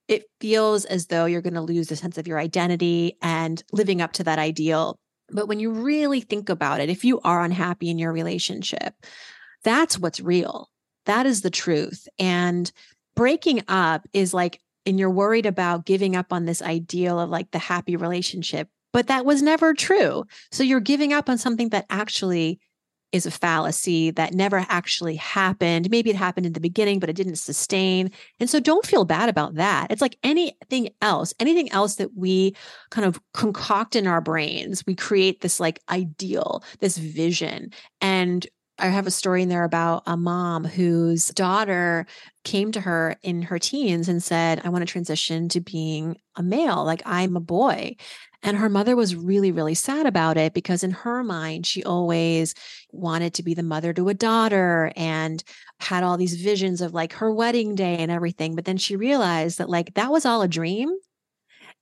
it 0.09 0.25
feels 0.43 0.85
as 0.85 1.07
though 1.07 1.25
you're 1.25 1.41
going 1.41 1.55
to 1.55 1.63
lose 1.63 1.87
the 1.87 1.97
sense 1.97 2.19
of 2.19 2.29
your 2.29 2.39
identity 2.39 3.17
and 3.23 3.65
living 3.73 4.03
up 4.03 4.13
to 4.13 4.25
that 4.25 4.39
ideal 4.39 4.99
but 5.31 5.49
when 5.49 5.59
you 5.59 5.71
really 5.71 6.21
think 6.21 6.51
about 6.51 6.81
it, 6.81 6.91
if 6.91 7.03
you 7.03 7.19
are 7.21 7.43
unhappy 7.43 7.89
in 7.89 7.99
your 7.99 8.13
relationship, 8.13 8.95
that's 9.63 9.99
what's 9.99 10.21
real. 10.21 10.69
That 11.07 11.27
is 11.27 11.43
the 11.43 11.51
truth. 11.51 12.07
And 12.19 12.71
breaking 13.15 13.63
up 13.69 14.07
is 14.13 14.35
like, 14.35 14.61
and 14.87 14.99
you're 14.99 15.11
worried 15.11 15.47
about 15.47 15.87
giving 15.87 16.17
up 16.17 16.33
on 16.33 16.45
this 16.45 16.61
ideal 16.61 17.19
of 17.19 17.31
like 17.31 17.51
the 17.51 17.59
happy 17.59 17.97
relationship, 17.97 18.69
but 18.93 19.07
that 19.07 19.25
was 19.25 19.43
never 19.43 19.75
true. 19.75 20.25
So 20.53 20.63
you're 20.63 20.81
giving 20.81 21.13
up 21.13 21.29
on 21.29 21.39
something 21.39 21.71
that 21.71 21.87
actually 21.91 22.61
is 23.15 23.27
a 23.27 23.31
fallacy 23.31 24.11
that 24.11 24.35
never 24.35 24.67
actually 24.69 25.15
happened. 25.15 25.89
Maybe 25.89 26.11
it 26.11 26.17
happened 26.17 26.47
in 26.47 26.53
the 26.53 26.61
beginning, 26.61 26.99
but 26.99 27.09
it 27.09 27.15
didn't 27.15 27.37
sustain. 27.37 28.11
And 28.41 28.51
so 28.51 28.59
don't 28.59 28.85
feel 28.85 29.05
bad 29.05 29.29
about 29.29 29.55
that. 29.55 29.93
It's 29.93 30.03
like 30.03 30.19
anything 30.25 30.89
else, 31.01 31.33
anything 31.39 31.71
else 31.71 31.95
that 31.95 32.17
we 32.17 32.57
kind 32.91 33.07
of 33.07 33.21
concoct 33.33 33.95
in 33.95 34.09
our 34.09 34.21
brains, 34.21 34.83
we 34.85 34.97
create 34.97 35.43
this 35.43 35.61
like 35.61 35.81
ideal, 35.89 36.65
this 36.81 36.99
vision. 36.99 37.71
And 38.01 38.45
I 38.79 38.89
have 38.89 39.07
a 39.07 39.13
story 39.13 39.43
in 39.43 39.49
there 39.49 39.65
about 39.65 40.03
a 40.07 40.17
mom 40.17 40.65
whose 40.65 41.29
daughter 41.29 42.07
came 42.43 42.73
to 42.73 42.81
her 42.81 43.17
in 43.23 43.43
her 43.43 43.59
teens 43.59 44.09
and 44.09 44.23
said, 44.23 44.61
I 44.65 44.69
want 44.69 44.83
to 44.83 44.91
transition 44.91 45.49
to 45.51 45.61
being 45.61 46.17
a 46.35 46.43
male, 46.43 46.85
like 46.85 47.03
I'm 47.07 47.37
a 47.37 47.41
boy. 47.41 47.97
And 48.43 48.59
her 48.59 48.69
mother 48.69 48.97
was 48.97 49.17
really, 49.17 49.53
really 49.53 49.75
sad 49.75 50.07
about 50.07 50.37
it 50.37 50.53
because 50.53 50.83
in 50.83 50.91
her 50.91 51.23
mind, 51.23 51.67
she 51.67 51.83
always 51.85 52.55
wanted 52.93 53.33
to 53.35 53.43
be 53.43 53.55
the 53.55 53.63
mother 53.63 53.93
to 53.95 54.09
a 54.09 54.15
daughter 54.15 54.93
and 54.97 55.43
had 55.81 56.03
all 56.03 56.17
these 56.17 56.35
visions 56.35 56.81
of 56.81 56.93
like 56.93 57.15
her 57.15 57.33
wedding 57.33 57.75
day 57.75 57.97
and 57.97 58.11
everything. 58.11 58.55
But 58.55 58.67
then 58.67 58.77
she 58.77 58.97
realized 58.97 59.59
that 59.59 59.71
like 59.71 59.95
that 59.95 60.11
was 60.11 60.27
all 60.27 60.43
a 60.43 60.49
dream. 60.49 60.91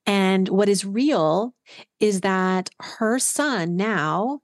And 0.07 0.48
what 0.48 0.68
is 0.68 0.85
real 0.85 1.55
is 2.00 2.20
that 2.20 2.70
her 2.81 3.18
son 3.18 3.76
now 3.76 4.40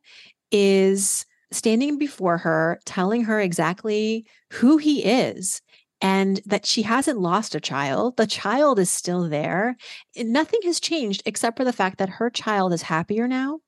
is 0.51 1.27
standing 1.51 1.99
before 1.99 2.39
her, 2.39 2.81
telling 2.85 3.25
her 3.25 3.41
exactly 3.41 4.27
who 4.53 4.77
he 4.77 5.05
is 5.05 5.61
and 6.01 6.41
that 6.47 6.67
she 6.67 6.83
hasn't 6.83 7.21
lost 7.21 7.55
a 7.55 7.61
child. 7.61 8.17
The 8.17 8.27
child 8.27 8.79
is 8.79 8.91
still 8.91 9.29
there. 9.29 9.77
Nothing 10.17 10.61
has 10.65 10.81
changed 10.81 11.23
except 11.27 11.57
for 11.57 11.65
the 11.65 11.73
fact 11.73 11.99
that 11.99 12.09
her 12.09 12.31
child 12.31 12.73
is 12.73 12.83
happier 12.83 13.27
now, 13.27 13.61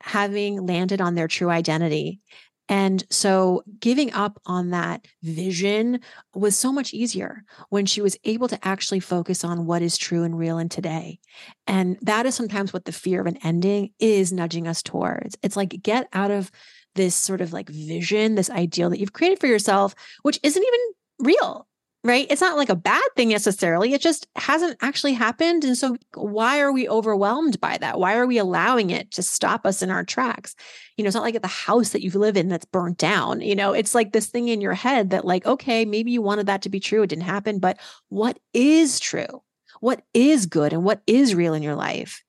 having 0.00 0.66
landed 0.66 1.00
on 1.00 1.14
their 1.14 1.28
true 1.28 1.50
identity. 1.50 2.20
And 2.68 3.04
so 3.10 3.62
giving 3.78 4.12
up 4.12 4.40
on 4.44 4.70
that 4.70 5.06
vision 5.22 6.00
was 6.34 6.56
so 6.56 6.72
much 6.72 6.92
easier 6.92 7.44
when 7.68 7.86
she 7.86 8.00
was 8.00 8.16
able 8.24 8.48
to 8.48 8.66
actually 8.66 8.98
focus 8.98 9.44
on 9.44 9.66
what 9.66 9.82
is 9.82 9.96
true 9.96 10.24
and 10.24 10.36
real 10.36 10.58
in 10.58 10.68
today. 10.68 11.20
And 11.68 11.96
that 12.02 12.26
is 12.26 12.34
sometimes 12.34 12.72
what 12.72 12.84
the 12.84 12.90
fear 12.90 13.20
of 13.20 13.26
an 13.26 13.38
ending 13.44 13.90
is 14.00 14.32
nudging 14.32 14.66
us 14.66 14.82
towards. 14.82 15.36
It's 15.42 15.56
like 15.56 15.80
get 15.80 16.08
out 16.12 16.32
of 16.32 16.50
this 16.96 17.14
sort 17.14 17.40
of 17.40 17.52
like 17.52 17.68
vision, 17.68 18.34
this 18.34 18.50
ideal 18.50 18.90
that 18.90 18.98
you've 18.98 19.12
created 19.12 19.38
for 19.38 19.46
yourself, 19.46 19.94
which 20.22 20.40
isn't 20.42 20.62
even 20.62 20.80
real 21.20 21.66
right? 22.06 22.26
It's 22.30 22.40
not 22.40 22.56
like 22.56 22.68
a 22.68 22.76
bad 22.76 23.02
thing 23.16 23.30
necessarily. 23.30 23.92
It 23.92 24.00
just 24.00 24.28
hasn't 24.36 24.76
actually 24.80 25.12
happened. 25.12 25.64
And 25.64 25.76
so, 25.76 25.96
why 26.14 26.60
are 26.60 26.72
we 26.72 26.88
overwhelmed 26.88 27.60
by 27.60 27.78
that? 27.78 27.98
Why 27.98 28.16
are 28.16 28.26
we 28.26 28.38
allowing 28.38 28.90
it 28.90 29.10
to 29.12 29.22
stop 29.22 29.66
us 29.66 29.82
in 29.82 29.90
our 29.90 30.04
tracks? 30.04 30.54
You 30.96 31.02
know, 31.02 31.08
it's 31.08 31.14
not 31.14 31.24
like 31.24 31.40
the 31.40 31.48
house 31.48 31.90
that 31.90 32.02
you 32.02 32.10
live 32.12 32.36
in 32.36 32.48
that's 32.48 32.64
burnt 32.64 32.98
down. 32.98 33.40
You 33.40 33.56
know, 33.56 33.72
it's 33.72 33.94
like 33.94 34.12
this 34.12 34.28
thing 34.28 34.48
in 34.48 34.60
your 34.60 34.74
head 34.74 35.10
that, 35.10 35.24
like, 35.24 35.44
okay, 35.46 35.84
maybe 35.84 36.12
you 36.12 36.22
wanted 36.22 36.46
that 36.46 36.62
to 36.62 36.68
be 36.68 36.80
true. 36.80 37.02
It 37.02 37.08
didn't 37.08 37.24
happen. 37.24 37.58
But 37.58 37.78
what 38.08 38.38
is 38.54 39.00
true? 39.00 39.42
What 39.80 40.02
is 40.14 40.46
good 40.46 40.72
and 40.72 40.84
what 40.84 41.02
is 41.06 41.34
real 41.34 41.54
in 41.54 41.62
your 41.62 41.74
life? 41.74 42.22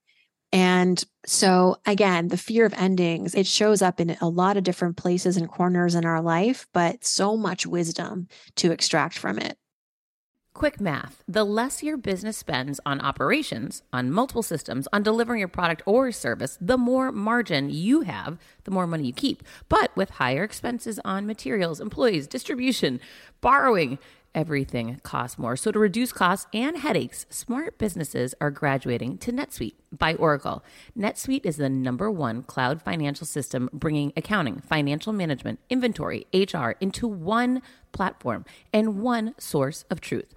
And 0.53 1.03
so, 1.25 1.77
again, 1.85 2.29
the 2.29 2.37
fear 2.37 2.65
of 2.65 2.73
endings, 2.73 3.35
it 3.35 3.47
shows 3.47 3.81
up 3.81 3.99
in 3.99 4.17
a 4.21 4.29
lot 4.29 4.55
of 4.55 4.63
different 4.63 4.95
places 4.95 5.35
and 5.35 5.49
corners 5.49 5.93
in 5.93 6.05
our 6.05 6.21
life, 6.21 6.67
but 6.73 7.03
so 7.03 7.35
much 7.35 7.65
wisdom 7.65 8.27
to 8.55 8.71
extract 8.71 9.17
from 9.17 9.37
it. 9.37 9.57
Quick 10.53 10.81
math 10.81 11.23
the 11.27 11.43
less 11.43 11.83
your 11.83 11.97
business 11.97 12.35
spends 12.35 12.79
on 12.83 12.99
operations, 13.01 13.83
on 13.93 14.09
multiple 14.09 14.41
systems, 14.41 14.87
on 14.91 15.03
delivering 15.03 15.37
your 15.37 15.47
product 15.47 15.83
or 15.85 16.11
service, 16.11 16.57
the 16.59 16.79
more 16.79 17.11
margin 17.11 17.69
you 17.69 18.01
have, 18.01 18.39
the 18.63 18.71
more 18.71 18.87
money 18.87 19.05
you 19.05 19.13
keep. 19.13 19.43
But 19.69 19.95
with 19.95 20.09
higher 20.09 20.43
expenses 20.43 20.99
on 21.05 21.27
materials, 21.27 21.79
employees, 21.79 22.25
distribution, 22.25 22.99
borrowing, 23.39 23.99
everything 24.33 24.99
costs 25.03 25.37
more. 25.37 25.55
So 25.55 25.71
to 25.71 25.79
reduce 25.79 26.13
costs 26.13 26.47
and 26.53 26.77
headaches, 26.77 27.25
smart 27.29 27.77
businesses 27.77 28.35
are 28.39 28.51
graduating 28.51 29.17
to 29.19 29.31
NetSuite 29.31 29.75
by 29.91 30.13
Oracle. 30.15 30.63
NetSuite 30.97 31.45
is 31.45 31.57
the 31.57 31.69
number 31.69 32.09
one 32.11 32.43
cloud 32.43 32.81
financial 32.81 33.25
system 33.25 33.69
bringing 33.73 34.13
accounting, 34.15 34.59
financial 34.59 35.13
management, 35.13 35.59
inventory, 35.69 36.27
HR 36.33 36.71
into 36.79 37.07
one 37.07 37.61
platform 37.91 38.45
and 38.71 39.01
one 39.01 39.33
source 39.37 39.85
of 39.89 40.01
truth. 40.01 40.36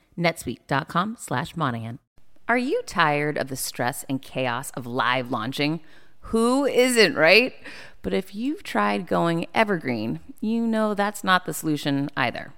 netsuite.com 0.17 1.17
slash 1.19 1.55
Monahan. 1.55 1.99
Are 2.47 2.57
you 2.57 2.81
tired 2.85 3.37
of 3.37 3.47
the 3.47 3.55
stress 3.55 4.03
and 4.09 4.21
chaos 4.21 4.71
of 4.71 4.85
live 4.85 5.31
launching? 5.31 5.79
Who 6.25 6.65
isn't, 6.65 7.15
right? 7.15 7.53
But 8.01 8.13
if 8.13 8.35
you've 8.35 8.63
tried 8.63 9.07
going 9.07 9.47
evergreen, 9.53 10.19
you 10.39 10.65
know 10.67 10.93
that's 10.93 11.23
not 11.23 11.45
the 11.45 11.53
solution 11.53 12.09
either. 12.17 12.53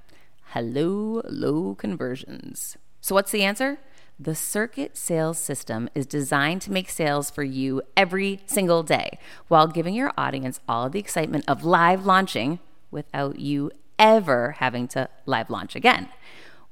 Hello, 0.48 1.22
low 1.26 1.76
conversions. 1.76 2.78
So, 3.02 3.16
what's 3.16 3.32
the 3.32 3.44
answer? 3.44 3.80
The 4.20 4.36
Circuit 4.36 4.96
Sales 4.96 5.38
System 5.38 5.90
is 5.96 6.06
designed 6.06 6.62
to 6.64 6.72
make 6.72 6.90
sales 6.90 7.32
for 7.32 7.44
you 7.44 7.82
every 7.98 8.40
single 8.46 8.84
day 8.84 9.18
while 9.48 9.68
giving 9.68 9.96
your 9.96 10.12
audience 10.18 10.60
all 10.68 10.90
the 10.90 11.00
excitement 11.00 11.44
of 11.48 11.66
live 11.66 12.06
launching 12.06 12.60
without 12.92 13.40
you 13.40 13.72
ever 13.98 14.52
having 14.60 14.88
to 14.90 15.10
live 15.26 15.50
launch 15.50 15.76
again. 15.76 16.10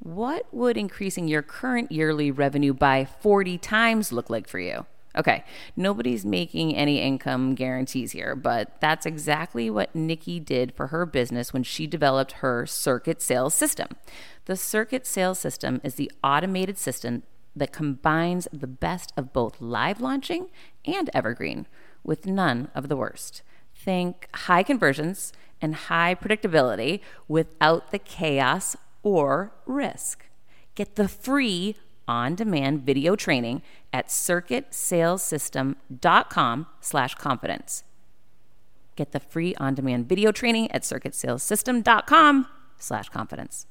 What 0.04 0.52
would 0.52 0.78
increasing 0.78 1.28
your 1.28 1.44
current 1.44 1.92
yearly 1.92 2.32
revenue 2.32 2.74
by 2.74 3.06
40 3.06 3.60
times 3.60 4.12
look 4.12 4.32
like 4.32 4.48
for 4.48 4.58
you? 4.58 4.88
Okay, 5.16 5.44
nobody's 5.76 6.26
making 6.26 6.76
any 6.76 7.00
income 7.00 7.54
guarantees 7.54 8.12
here, 8.12 8.36
but 8.36 8.82
that's 8.82 9.06
exactly 9.06 9.70
what 9.70 9.94
Nikki 9.94 10.40
did 10.40 10.74
for 10.74 10.88
her 10.88 11.06
business 11.06 11.54
when 11.54 11.62
she 11.62 11.86
developed 11.86 12.32
her 12.34 12.66
circuit 12.66 13.22
sales 13.22 13.54
system. 13.54 13.90
The 14.46 14.56
circuit 14.56 15.06
sales 15.06 15.38
system 15.38 15.80
is 15.84 15.96
the 15.96 16.12
automated 16.24 16.80
system 16.80 17.22
that 17.56 17.72
combines 17.72 18.48
the 18.52 18.68
best 18.68 19.14
of 19.16 19.34
both 19.34 19.62
live 19.62 20.02
launching 20.02 20.50
and 20.84 21.12
evergreen 21.14 21.68
with 22.04 22.26
none 22.26 22.70
of 22.74 22.90
the 22.90 22.98
worst. 22.98 23.44
Think 23.76 24.30
high 24.34 24.64
conversions 24.64 25.32
and 25.62 25.76
high 25.76 26.16
predictability 26.16 27.02
without 27.28 27.92
the 27.92 28.00
chaos 28.00 28.76
or 29.04 29.54
risk. 29.66 30.26
Get 30.76 30.96
the 30.96 31.08
free 31.08 31.78
on 32.08 32.36
demand 32.36 32.84
video 32.84 33.16
training 33.16 33.64
at 33.94 34.08
circuitsalessystem.com 34.08 36.68
slash 36.80 37.16
confidence. 37.16 37.84
Get 38.96 39.12
the 39.12 39.20
free 39.20 39.56
on 39.56 39.76
demand 39.76 40.08
video 40.10 40.32
training 40.32 40.72
at 40.72 40.84
circuitsalessystem.com 40.84 42.48
slash 42.78 43.10
confidence. 43.10 43.68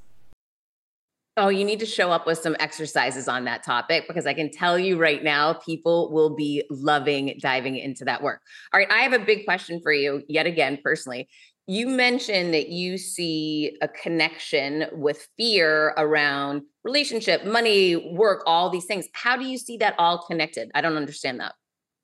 Oh, 1.37 1.49
you 1.49 1.65
need 1.65 1.79
to 1.81 1.87
show 1.87 2.11
up 2.11 2.27
with 2.27 2.39
some 2.39 2.57
exercises 2.59 3.29
on 3.29 3.45
that 3.45 3.63
topic 3.63 4.07
because 4.09 4.27
I 4.27 4.35
can 4.35 4.51
tell 4.51 4.79
you 4.79 4.99
right 4.99 5.23
now, 5.23 5.55
people 5.55 6.11
will 6.13 6.35
be 6.35 6.65
loving 6.69 7.39
diving 7.41 7.77
into 7.77 8.05
that 8.05 8.23
work. 8.23 8.43
All 8.75 8.81
right, 8.81 8.91
I 8.91 9.03
have 9.03 9.13
a 9.13 9.19
big 9.19 9.45
question 9.45 9.81
for 9.81 9.93
you, 9.93 10.23
yet 10.29 10.47
again, 10.47 10.79
personally 10.83 11.29
you 11.67 11.87
mentioned 11.87 12.53
that 12.55 12.69
you 12.69 12.99
see 12.99 13.77
a 13.81 13.89
connection 13.89 14.87
with 14.93 15.29
fear 15.37 15.95
around 15.97 16.63
relationship, 16.85 17.45
money, 17.45 17.97
work, 17.97 18.43
all 18.47 18.71
these 18.71 18.87
things. 18.87 19.07
How 19.13 19.37
do 19.37 19.45
you 19.45 19.59
see 19.59 19.77
that 19.79 19.95
all 19.99 20.25
connected? 20.27 20.71
I 20.75 20.81
don't 20.81 20.97
understand 20.97 21.41
that. 21.41 21.55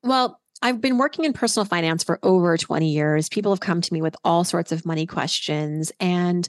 Well, 0.03 0.39
I've 0.61 0.81
been 0.81 0.97
working 0.97 1.25
in 1.25 1.33
personal 1.33 1.65
finance 1.65 2.03
for 2.03 2.19
over 2.23 2.57
20 2.57 2.89
years. 2.89 3.29
People 3.29 3.51
have 3.51 3.59
come 3.59 3.81
to 3.81 3.93
me 3.93 4.01
with 4.01 4.15
all 4.23 4.43
sorts 4.43 4.71
of 4.71 4.85
money 4.85 5.05
questions. 5.05 5.91
And 5.99 6.47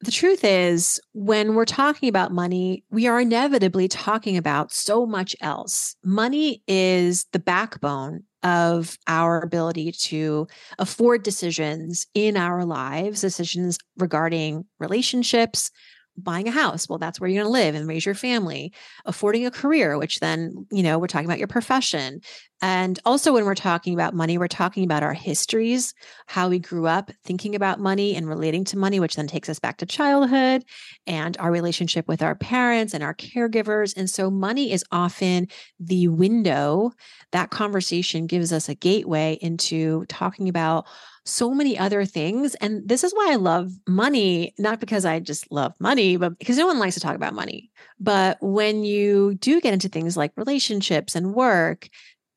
the 0.00 0.10
truth 0.10 0.44
is, 0.44 1.00
when 1.12 1.54
we're 1.54 1.64
talking 1.64 2.08
about 2.08 2.32
money, 2.32 2.84
we 2.90 3.06
are 3.06 3.20
inevitably 3.20 3.88
talking 3.88 4.36
about 4.36 4.72
so 4.72 5.06
much 5.06 5.36
else. 5.40 5.94
Money 6.04 6.62
is 6.66 7.26
the 7.32 7.38
backbone 7.38 8.24
of 8.42 8.98
our 9.06 9.40
ability 9.40 9.92
to 9.92 10.46
afford 10.78 11.22
decisions 11.22 12.06
in 12.14 12.36
our 12.36 12.64
lives, 12.64 13.20
decisions 13.20 13.78
regarding 13.98 14.64
relationships, 14.78 15.70
buying 16.16 16.46
a 16.46 16.50
house 16.50 16.88
well 16.88 16.98
that's 16.98 17.20
where 17.20 17.28
you're 17.28 17.42
going 17.42 17.52
to 17.52 17.52
live 17.52 17.74
and 17.74 17.88
raise 17.88 18.04
your 18.04 18.14
family 18.14 18.72
affording 19.06 19.46
a 19.46 19.50
career 19.50 19.98
which 19.98 20.20
then 20.20 20.66
you 20.70 20.82
know 20.82 20.98
we're 20.98 21.06
talking 21.06 21.26
about 21.26 21.38
your 21.38 21.48
profession. 21.48 22.20
And 22.64 23.00
also 23.04 23.32
when 23.32 23.44
we're 23.44 23.56
talking 23.56 23.92
about 23.92 24.14
money 24.14 24.38
we're 24.38 24.46
talking 24.46 24.84
about 24.84 25.02
our 25.02 25.14
histories 25.14 25.94
how 26.26 26.48
we 26.48 26.58
grew 26.58 26.86
up 26.86 27.10
thinking 27.24 27.54
about 27.54 27.80
money 27.80 28.14
and 28.14 28.28
relating 28.28 28.64
to 28.66 28.78
money 28.78 29.00
which 29.00 29.16
then 29.16 29.26
takes 29.26 29.48
us 29.48 29.58
back 29.58 29.78
to 29.78 29.86
childhood 29.86 30.64
and 31.06 31.36
our 31.38 31.50
relationship 31.50 32.06
with 32.06 32.22
our 32.22 32.34
parents 32.34 32.94
and 32.94 33.02
our 33.02 33.14
caregivers. 33.14 33.96
And 33.96 34.08
so 34.08 34.30
money 34.30 34.72
is 34.72 34.84
often 34.92 35.48
the 35.80 36.08
window. 36.08 36.92
That 37.32 37.50
conversation 37.50 38.26
gives 38.26 38.52
us 38.52 38.68
a 38.68 38.74
gateway 38.74 39.38
into 39.40 40.04
talking 40.06 40.48
about 40.48 40.86
so 41.24 41.50
many 41.54 41.78
other 41.78 42.04
things. 42.04 42.54
And 42.56 42.88
this 42.88 43.04
is 43.04 43.12
why 43.12 43.32
I 43.32 43.36
love 43.36 43.72
money, 43.86 44.54
not 44.58 44.80
because 44.80 45.04
I 45.04 45.20
just 45.20 45.50
love 45.52 45.72
money, 45.78 46.16
but 46.16 46.38
because 46.38 46.58
no 46.58 46.66
one 46.66 46.78
likes 46.78 46.94
to 46.94 47.00
talk 47.00 47.14
about 47.14 47.34
money. 47.34 47.70
But 48.00 48.38
when 48.40 48.84
you 48.84 49.34
do 49.34 49.60
get 49.60 49.72
into 49.72 49.88
things 49.88 50.16
like 50.16 50.32
relationships 50.36 51.14
and 51.14 51.34
work, 51.34 51.88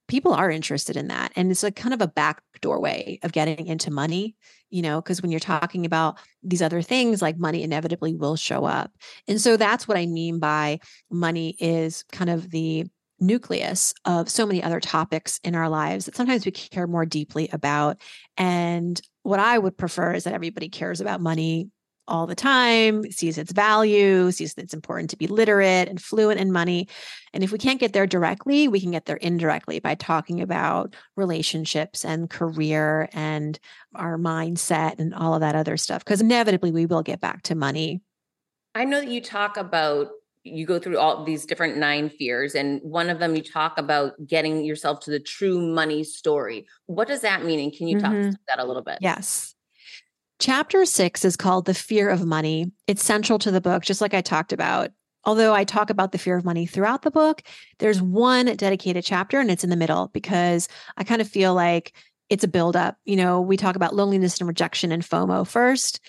people 0.07 0.33
are 0.33 0.51
interested 0.51 0.95
in 0.95 1.07
that. 1.07 1.31
And 1.35 1.49
it's 1.49 1.63
a 1.63 1.71
kind 1.71 1.93
of 1.93 2.01
a 2.01 2.07
back 2.07 2.41
doorway 2.61 3.19
of 3.23 3.31
getting 3.31 3.65
into 3.65 3.89
money, 3.89 4.35
you 4.69 4.81
know, 4.81 5.01
because 5.01 5.21
when 5.21 5.31
you're 5.31 5.39
talking 5.39 5.85
about 5.85 6.19
these 6.43 6.61
other 6.61 6.81
things, 6.81 7.21
like 7.21 7.39
money 7.39 7.63
inevitably 7.63 8.15
will 8.15 8.35
show 8.35 8.65
up. 8.65 8.91
And 9.27 9.41
so 9.41 9.57
that's 9.57 9.87
what 9.87 9.97
I 9.97 10.05
mean 10.05 10.39
by 10.39 10.79
money 11.09 11.55
is 11.59 12.03
kind 12.11 12.29
of 12.29 12.51
the 12.51 12.85
nucleus 13.25 13.93
of 14.05 14.29
so 14.29 14.45
many 14.45 14.61
other 14.61 14.79
topics 14.79 15.39
in 15.43 15.55
our 15.55 15.69
lives 15.69 16.05
that 16.05 16.15
sometimes 16.15 16.45
we 16.45 16.51
care 16.51 16.87
more 16.87 17.05
deeply 17.05 17.49
about. 17.51 18.01
And 18.37 18.99
what 19.23 19.39
I 19.39 19.57
would 19.57 19.77
prefer 19.77 20.13
is 20.13 20.23
that 20.25 20.33
everybody 20.33 20.69
cares 20.69 21.01
about 21.01 21.21
money 21.21 21.69
all 22.07 22.27
the 22.27 22.35
time, 22.35 23.09
sees 23.11 23.37
its 23.37 23.51
value, 23.51 24.31
sees 24.31 24.53
that 24.53 24.63
it's 24.63 24.73
important 24.73 25.09
to 25.09 25.17
be 25.17 25.27
literate 25.27 25.89
and 25.89 26.01
fluent 26.01 26.39
in 26.39 26.51
money. 26.51 26.87
And 27.33 27.43
if 27.43 27.51
we 27.51 27.57
can't 27.57 27.79
get 27.79 27.93
there 27.93 28.05
directly, 28.05 28.67
we 28.67 28.79
can 28.79 28.91
get 28.91 29.05
there 29.05 29.15
indirectly 29.15 29.79
by 29.79 29.95
talking 29.95 30.41
about 30.41 30.95
relationships 31.15 32.05
and 32.05 32.29
career 32.29 33.09
and 33.13 33.59
our 33.95 34.17
mindset 34.17 34.99
and 34.99 35.15
all 35.15 35.33
of 35.33 35.41
that 35.41 35.55
other 35.55 35.77
stuff. 35.77 36.03
Because 36.05 36.21
inevitably, 36.21 36.71
we 36.71 36.85
will 36.85 37.01
get 37.01 37.21
back 37.21 37.41
to 37.43 37.55
money. 37.55 38.01
I 38.75 38.85
know 38.85 38.99
that 38.99 39.09
you 39.09 39.21
talk 39.21 39.57
about 39.57 40.09
you 40.45 40.65
go 40.65 40.79
through 40.79 40.99
all 40.99 41.23
these 41.23 41.45
different 41.45 41.77
nine 41.77 42.09
fears 42.09 42.53
and 42.53 42.79
one 42.83 43.09
of 43.09 43.19
them 43.19 43.35
you 43.35 43.41
talk 43.41 43.77
about 43.77 44.13
getting 44.25 44.63
yourself 44.63 44.99
to 45.01 45.11
the 45.11 45.19
true 45.19 45.59
money 45.59 46.03
story. 46.03 46.67
What 46.85 47.07
does 47.07 47.21
that 47.21 47.43
mean? 47.43 47.59
And 47.59 47.73
can 47.73 47.87
you 47.87 47.97
mm-hmm. 47.97 48.29
talk 48.29 48.39
that 48.47 48.59
a 48.59 48.65
little 48.65 48.83
bit? 48.83 48.99
Yes. 49.01 49.55
Chapter 50.39 50.85
six 50.85 51.25
is 51.25 51.35
called 51.35 51.65
the 51.65 51.73
fear 51.73 52.09
of 52.09 52.25
money. 52.25 52.71
It's 52.87 53.03
central 53.03 53.39
to 53.39 53.51
the 53.51 53.61
book 53.61 53.83
just 53.83 54.01
like 54.01 54.13
i 54.13 54.21
talked 54.21 54.53
about. 54.53 54.91
Although 55.23 55.55
i 55.55 55.63
talk 55.63 55.89
about 55.89 56.11
the 56.11 56.19
fear 56.19 56.37
of 56.37 56.45
money 56.45 56.67
throughout 56.67 57.01
the 57.01 57.09
book 57.09 57.41
there's 57.79 57.99
one 57.99 58.45
dedicated 58.55 59.03
chapter 59.03 59.39
and 59.39 59.49
it's 59.49 59.63
in 59.63 59.71
the 59.71 59.75
middle 59.75 60.09
because 60.13 60.69
i 60.97 61.03
kind 61.03 61.19
of 61.19 61.27
feel 61.27 61.55
like 61.55 61.93
it's 62.29 62.43
a 62.43 62.47
buildup. 62.47 62.97
You 63.05 63.15
know, 63.15 63.41
we 63.41 63.57
talk 63.57 63.75
about 63.75 63.95
loneliness 63.95 64.39
and 64.39 64.47
rejection 64.47 64.91
and 64.91 65.03
FOMO 65.03 65.47
first 65.47 65.99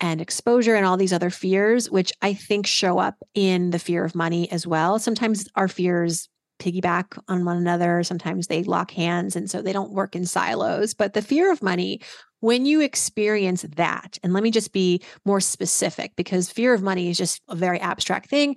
and 0.00 0.20
exposure 0.20 0.74
and 0.74 0.84
all 0.84 0.96
these 0.96 1.12
other 1.12 1.30
fears, 1.30 1.90
which 1.90 2.12
I 2.22 2.34
think 2.34 2.66
show 2.66 2.98
up 2.98 3.16
in 3.34 3.70
the 3.70 3.78
fear 3.78 4.04
of 4.04 4.14
money 4.14 4.50
as 4.52 4.66
well. 4.66 4.98
Sometimes 4.98 5.48
our 5.54 5.68
fears 5.68 6.28
piggyback 6.58 7.18
on 7.28 7.44
one 7.44 7.56
another, 7.56 8.02
sometimes 8.02 8.46
they 8.46 8.62
lock 8.62 8.90
hands, 8.90 9.36
and 9.36 9.50
so 9.50 9.60
they 9.62 9.72
don't 9.72 9.92
work 9.92 10.16
in 10.16 10.24
silos. 10.24 10.94
But 10.94 11.14
the 11.14 11.22
fear 11.22 11.52
of 11.52 11.62
money, 11.62 12.00
when 12.40 12.66
you 12.66 12.80
experience 12.80 13.62
that, 13.76 14.18
and 14.22 14.32
let 14.32 14.42
me 14.42 14.50
just 14.50 14.72
be 14.72 15.02
more 15.24 15.40
specific 15.40 16.12
because 16.16 16.50
fear 16.50 16.74
of 16.74 16.82
money 16.82 17.10
is 17.10 17.18
just 17.18 17.42
a 17.48 17.56
very 17.56 17.80
abstract 17.80 18.28
thing. 18.30 18.56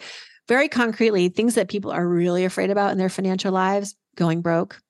very 0.50 0.68
concretely, 0.68 1.30
things 1.30 1.56
that 1.56 1.70
people 1.70 1.92
are 1.92 2.06
really 2.06 2.44
afraid 2.44 2.72
about 2.72 2.92
in 2.92 2.98
their 2.98 3.08
financial 3.08 3.54
lives 3.54 3.96
going 4.16 4.42
broke, 4.42 4.82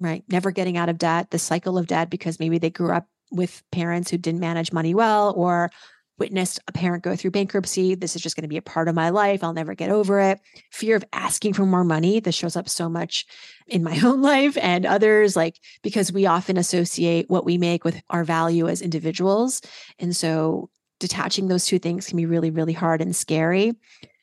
right? 0.00 0.22
Never 0.28 0.52
getting 0.52 0.76
out 0.78 0.88
of 0.88 0.96
debt, 0.96 1.30
the 1.30 1.40
cycle 1.40 1.76
of 1.76 1.88
debt 1.88 2.08
because 2.08 2.38
maybe 2.38 2.58
they 2.58 2.70
grew 2.70 2.92
up 2.92 3.06
with 3.32 3.62
parents 3.72 4.10
who 4.10 4.18
didn't 4.18 4.40
manage 4.40 4.72
money 4.72 4.94
well 4.94 5.32
or 5.36 5.70
witnessed 6.18 6.60
a 6.68 6.72
parent 6.72 7.02
go 7.02 7.16
through 7.16 7.30
bankruptcy. 7.30 7.94
This 7.94 8.14
is 8.14 8.22
just 8.22 8.36
going 8.36 8.42
to 8.42 8.48
be 8.48 8.56
a 8.56 8.62
part 8.62 8.86
of 8.86 8.94
my 8.94 9.10
life. 9.10 9.42
I'll 9.42 9.52
never 9.52 9.74
get 9.74 9.90
over 9.90 10.20
it. 10.20 10.40
Fear 10.70 10.96
of 10.96 11.04
asking 11.12 11.54
for 11.54 11.66
more 11.66 11.84
money. 11.84 12.20
This 12.20 12.34
shows 12.34 12.54
up 12.54 12.68
so 12.68 12.88
much 12.88 13.26
in 13.66 13.82
my 13.82 13.98
own 14.04 14.22
life 14.22 14.56
and 14.60 14.86
others, 14.86 15.34
like 15.34 15.58
because 15.82 16.12
we 16.12 16.26
often 16.26 16.56
associate 16.56 17.28
what 17.28 17.44
we 17.44 17.58
make 17.58 17.84
with 17.84 18.00
our 18.10 18.24
value 18.24 18.68
as 18.68 18.82
individuals. 18.82 19.62
And 19.98 20.14
so 20.14 20.70
detaching 21.00 21.48
those 21.48 21.66
two 21.66 21.80
things 21.80 22.06
can 22.06 22.16
be 22.16 22.26
really, 22.26 22.50
really 22.50 22.72
hard 22.72 23.00
and 23.00 23.16
scary. 23.16 23.72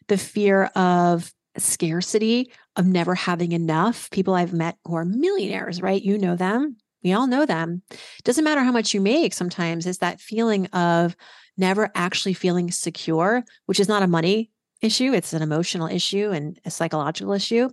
The 0.07 0.17
fear 0.17 0.65
of 0.75 1.33
scarcity, 1.57 2.51
of 2.75 2.85
never 2.85 3.15
having 3.15 3.51
enough. 3.51 4.09
People 4.11 4.35
I've 4.35 4.53
met 4.53 4.77
who 4.85 4.95
are 4.95 5.05
millionaires, 5.05 5.81
right? 5.81 6.01
You 6.01 6.17
know 6.17 6.35
them. 6.35 6.77
We 7.03 7.13
all 7.13 7.27
know 7.27 7.45
them. 7.45 7.81
Doesn't 8.23 8.43
matter 8.43 8.63
how 8.63 8.71
much 8.71 8.93
you 8.93 9.01
make 9.01 9.33
sometimes, 9.33 9.85
it's 9.85 9.99
that 9.99 10.21
feeling 10.21 10.67
of 10.67 11.15
never 11.57 11.89
actually 11.95 12.33
feeling 12.33 12.71
secure, 12.71 13.43
which 13.65 13.79
is 13.79 13.87
not 13.87 14.03
a 14.03 14.07
money 14.07 14.51
issue, 14.81 15.13
it's 15.13 15.33
an 15.33 15.41
emotional 15.41 15.87
issue 15.87 16.31
and 16.31 16.59
a 16.65 16.71
psychological 16.71 17.33
issue. 17.33 17.69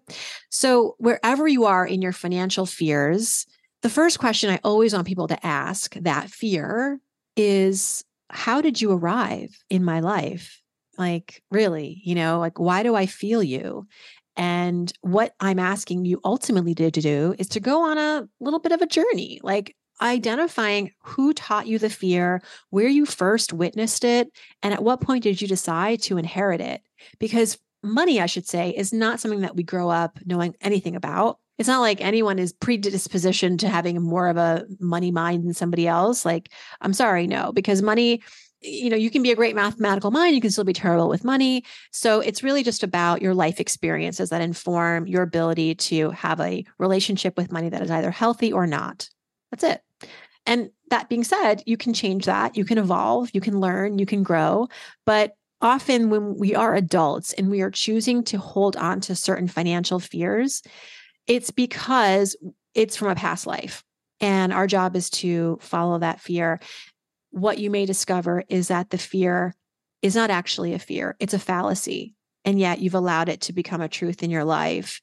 So, 0.50 0.96
wherever 0.98 1.46
you 1.46 1.64
are 1.64 1.86
in 1.86 2.02
your 2.02 2.12
financial 2.12 2.66
fears, 2.66 3.46
the 3.82 3.88
first 3.88 4.18
question 4.18 4.50
I 4.50 4.58
always 4.64 4.92
want 4.92 5.06
people 5.06 5.28
to 5.28 5.46
ask 5.46 5.94
that 5.94 6.30
fear 6.30 6.98
is 7.36 8.04
how 8.30 8.60
did 8.60 8.80
you 8.80 8.90
arrive 8.92 9.56
in 9.70 9.84
my 9.84 10.00
life? 10.00 10.60
Like, 10.98 11.42
really, 11.50 12.00
you 12.04 12.14
know, 12.14 12.40
like, 12.40 12.58
why 12.58 12.82
do 12.82 12.94
I 12.94 13.06
feel 13.06 13.42
you? 13.42 13.86
And 14.36 14.92
what 15.00 15.34
I'm 15.40 15.58
asking 15.58 16.04
you 16.04 16.20
ultimately 16.24 16.74
to 16.74 16.90
do 16.90 17.34
is 17.38 17.48
to 17.48 17.60
go 17.60 17.82
on 17.90 17.98
a 17.98 18.28
little 18.40 18.60
bit 18.60 18.72
of 18.72 18.82
a 18.82 18.86
journey, 18.86 19.40
like 19.42 19.74
identifying 20.02 20.92
who 21.02 21.32
taught 21.32 21.66
you 21.66 21.78
the 21.78 21.88
fear, 21.88 22.42
where 22.70 22.88
you 22.88 23.06
first 23.06 23.52
witnessed 23.52 24.04
it, 24.04 24.28
and 24.62 24.74
at 24.74 24.82
what 24.82 25.00
point 25.00 25.22
did 25.22 25.40
you 25.40 25.48
decide 25.48 26.02
to 26.02 26.18
inherit 26.18 26.60
it? 26.60 26.82
Because 27.18 27.58
money, 27.82 28.20
I 28.20 28.26
should 28.26 28.46
say, 28.46 28.70
is 28.70 28.92
not 28.92 29.20
something 29.20 29.40
that 29.40 29.56
we 29.56 29.62
grow 29.62 29.88
up 29.88 30.18
knowing 30.26 30.54
anything 30.60 30.96
about. 30.96 31.38
It's 31.58 31.68
not 31.68 31.80
like 31.80 32.02
anyone 32.02 32.38
is 32.38 32.52
predispositioned 32.52 33.60
to 33.60 33.68
having 33.68 34.02
more 34.02 34.28
of 34.28 34.36
a 34.36 34.66
money 34.78 35.10
mind 35.10 35.44
than 35.44 35.54
somebody 35.54 35.88
else. 35.88 36.26
Like, 36.26 36.50
I'm 36.82 36.92
sorry, 36.92 37.26
no, 37.26 37.52
because 37.52 37.80
money 37.80 38.22
you 38.60 38.90
know, 38.90 38.96
you 38.96 39.10
can 39.10 39.22
be 39.22 39.30
a 39.30 39.36
great 39.36 39.54
mathematical 39.54 40.10
mind, 40.10 40.34
you 40.34 40.40
can 40.40 40.50
still 40.50 40.64
be 40.64 40.72
terrible 40.72 41.08
with 41.08 41.24
money. 41.24 41.64
So 41.92 42.20
it's 42.20 42.42
really 42.42 42.62
just 42.62 42.82
about 42.82 43.22
your 43.22 43.34
life 43.34 43.60
experiences 43.60 44.30
that 44.30 44.40
inform 44.40 45.06
your 45.06 45.22
ability 45.22 45.74
to 45.74 46.10
have 46.10 46.40
a 46.40 46.64
relationship 46.78 47.36
with 47.36 47.52
money 47.52 47.68
that 47.68 47.82
is 47.82 47.90
either 47.90 48.10
healthy 48.10 48.52
or 48.52 48.66
not. 48.66 49.08
That's 49.50 49.64
it. 49.64 49.82
And 50.46 50.70
that 50.90 51.08
being 51.08 51.24
said, 51.24 51.62
you 51.66 51.76
can 51.76 51.92
change 51.92 52.26
that. 52.26 52.56
You 52.56 52.64
can 52.64 52.78
evolve, 52.78 53.30
you 53.32 53.40
can 53.40 53.60
learn, 53.60 53.98
you 53.98 54.06
can 54.06 54.22
grow. 54.22 54.68
But 55.04 55.34
often 55.60 56.10
when 56.10 56.36
we 56.38 56.54
are 56.54 56.74
adults 56.74 57.32
and 57.32 57.50
we 57.50 57.62
are 57.62 57.70
choosing 57.70 58.22
to 58.24 58.38
hold 58.38 58.76
on 58.76 59.00
to 59.00 59.16
certain 59.16 59.48
financial 59.48 59.98
fears, 59.98 60.62
it's 61.26 61.50
because 61.50 62.36
it's 62.74 62.96
from 62.96 63.08
a 63.08 63.14
past 63.16 63.46
life. 63.46 63.82
And 64.20 64.52
our 64.52 64.66
job 64.66 64.96
is 64.96 65.10
to 65.10 65.58
follow 65.60 65.98
that 65.98 66.20
fear 66.20 66.60
what 67.36 67.58
you 67.58 67.70
may 67.70 67.84
discover 67.84 68.42
is 68.48 68.68
that 68.68 68.88
the 68.88 68.96
fear 68.96 69.54
is 70.00 70.16
not 70.16 70.30
actually 70.30 70.72
a 70.72 70.78
fear, 70.78 71.16
it's 71.20 71.34
a 71.34 71.38
fallacy. 71.38 72.14
And 72.46 72.58
yet 72.58 72.80
you've 72.80 72.94
allowed 72.94 73.28
it 73.28 73.42
to 73.42 73.52
become 73.52 73.82
a 73.82 73.88
truth 73.88 74.22
in 74.22 74.30
your 74.30 74.44
life. 74.44 75.02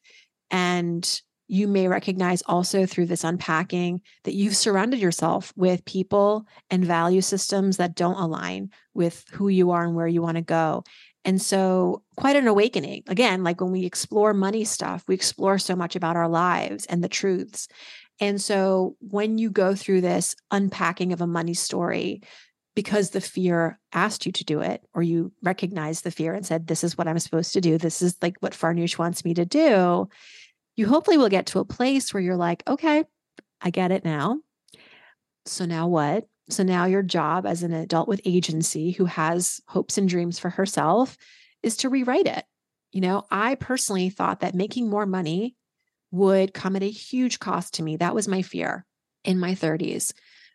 And 0.50 1.22
you 1.48 1.68
may 1.68 1.88
recognize 1.88 2.42
also 2.48 2.86
through 2.86 3.06
this 3.06 3.24
unpacking 3.24 4.02
that 4.24 4.34
you've 4.34 4.56
surrounded 4.56 5.00
yourself 5.00 5.54
with 5.56 5.86
people 5.86 6.48
and 6.72 6.84
value 6.84 7.22
systems 7.22 7.78
that 7.78 7.96
don't 7.96 8.20
align 8.20 8.70
with 8.96 9.26
who 9.34 9.50
you 9.50 9.72
are 9.72 9.84
and 9.84 9.94
where 9.94 10.08
you 10.08 10.22
want 10.22 10.38
to 10.38 10.42
go. 10.42 10.84
And 11.26 11.42
so, 11.42 12.04
quite 12.18 12.36
an 12.36 12.48
awakening. 12.48 13.04
Again, 13.08 13.44
like 13.44 13.62
when 13.62 13.72
we 13.72 13.86
explore 13.86 14.34
money 14.34 14.66
stuff, 14.66 15.04
we 15.08 15.16
explore 15.16 15.58
so 15.58 15.76
much 15.76 15.96
about 15.96 16.18
our 16.18 16.28
lives 16.28 16.86
and 16.88 17.04
the 17.04 17.10
truths. 17.10 17.68
And 18.20 18.42
so 18.42 18.96
when 19.00 19.38
you 19.38 19.50
go 19.50 19.76
through 19.76 20.02
this 20.02 20.36
unpacking 20.52 21.14
of 21.14 21.22
a 21.22 21.28
money 21.28 21.54
story, 21.54 22.22
because 22.76 23.12
the 23.12 23.22
fear 23.22 23.80
asked 23.92 24.26
you 24.26 24.32
to 24.32 24.44
do 24.44 24.62
it, 24.62 24.84
or 24.94 25.04
you 25.04 25.32
recognized 25.44 26.04
the 26.04 26.12
fear 26.12 26.34
and 26.34 26.46
said, 26.46 26.68
This 26.68 26.84
is 26.84 26.98
what 26.98 27.08
I'm 27.08 27.20
supposed 27.20 27.54
to 27.54 27.62
do, 27.62 27.78
this 27.78 28.02
is 28.02 28.18
like 28.22 28.38
what 28.40 28.54
Farnoosh 28.54 28.98
wants 28.98 29.24
me 29.26 29.34
to 29.36 29.46
do, 29.46 30.10
you 30.76 30.88
hopefully 30.88 31.18
will 31.18 31.30
get 31.30 31.48
to 31.48 31.60
a 31.60 31.66
place 31.66 32.14
where 32.14 32.24
you're 32.24 32.36
like, 32.36 32.64
Okay, 32.68 33.04
I 33.62 33.70
get 33.70 33.92
it 33.92 34.04
now. 34.04 34.40
So 35.46 35.66
now 35.66 35.88
what? 35.88 36.28
So 36.50 36.64
now 36.64 36.86
your 36.86 37.04
job 37.04 37.46
as 37.46 37.64
an 37.64 37.74
adult 37.74 38.08
with 38.08 38.22
agency 38.26 38.92
who 38.92 39.06
has 39.06 39.62
hopes 39.68 39.98
and 39.98 40.10
dreams 40.10 40.40
for 40.40 40.50
herself 40.50 41.18
is 41.62 41.78
to 41.78 41.90
rewrite 41.90 42.28
it. 42.28 42.46
You 42.92 43.02
know, 43.02 43.26
I 43.32 43.56
personally 43.56 44.10
thought 44.10 44.42
that 44.42 44.54
making 44.54 44.90
more 44.90 45.06
money 45.06 45.56
would 46.14 46.54
come 46.54 46.76
at 46.76 46.84
a 46.84 46.90
huge 46.90 47.40
cost 47.40 47.74
to 47.74 47.84
me. 47.84 47.98
That 47.98 48.14
was 48.14 48.28
my 48.28 48.44
fear 48.44 48.86
in 49.24 49.40
my 49.40 49.56
30s. 49.56 50.14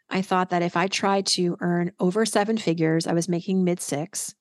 I 0.08 0.22
thought 0.22 0.50
that 0.50 0.62
if 0.62 0.76
I 0.76 0.86
tried 0.86 1.26
to 1.26 1.56
earn 1.60 1.90
over 1.98 2.24
seven 2.24 2.56
figures, 2.56 3.08
I 3.08 3.12
was 3.12 3.28
making 3.28 3.64
mid 3.64 3.80
six, 3.80 4.34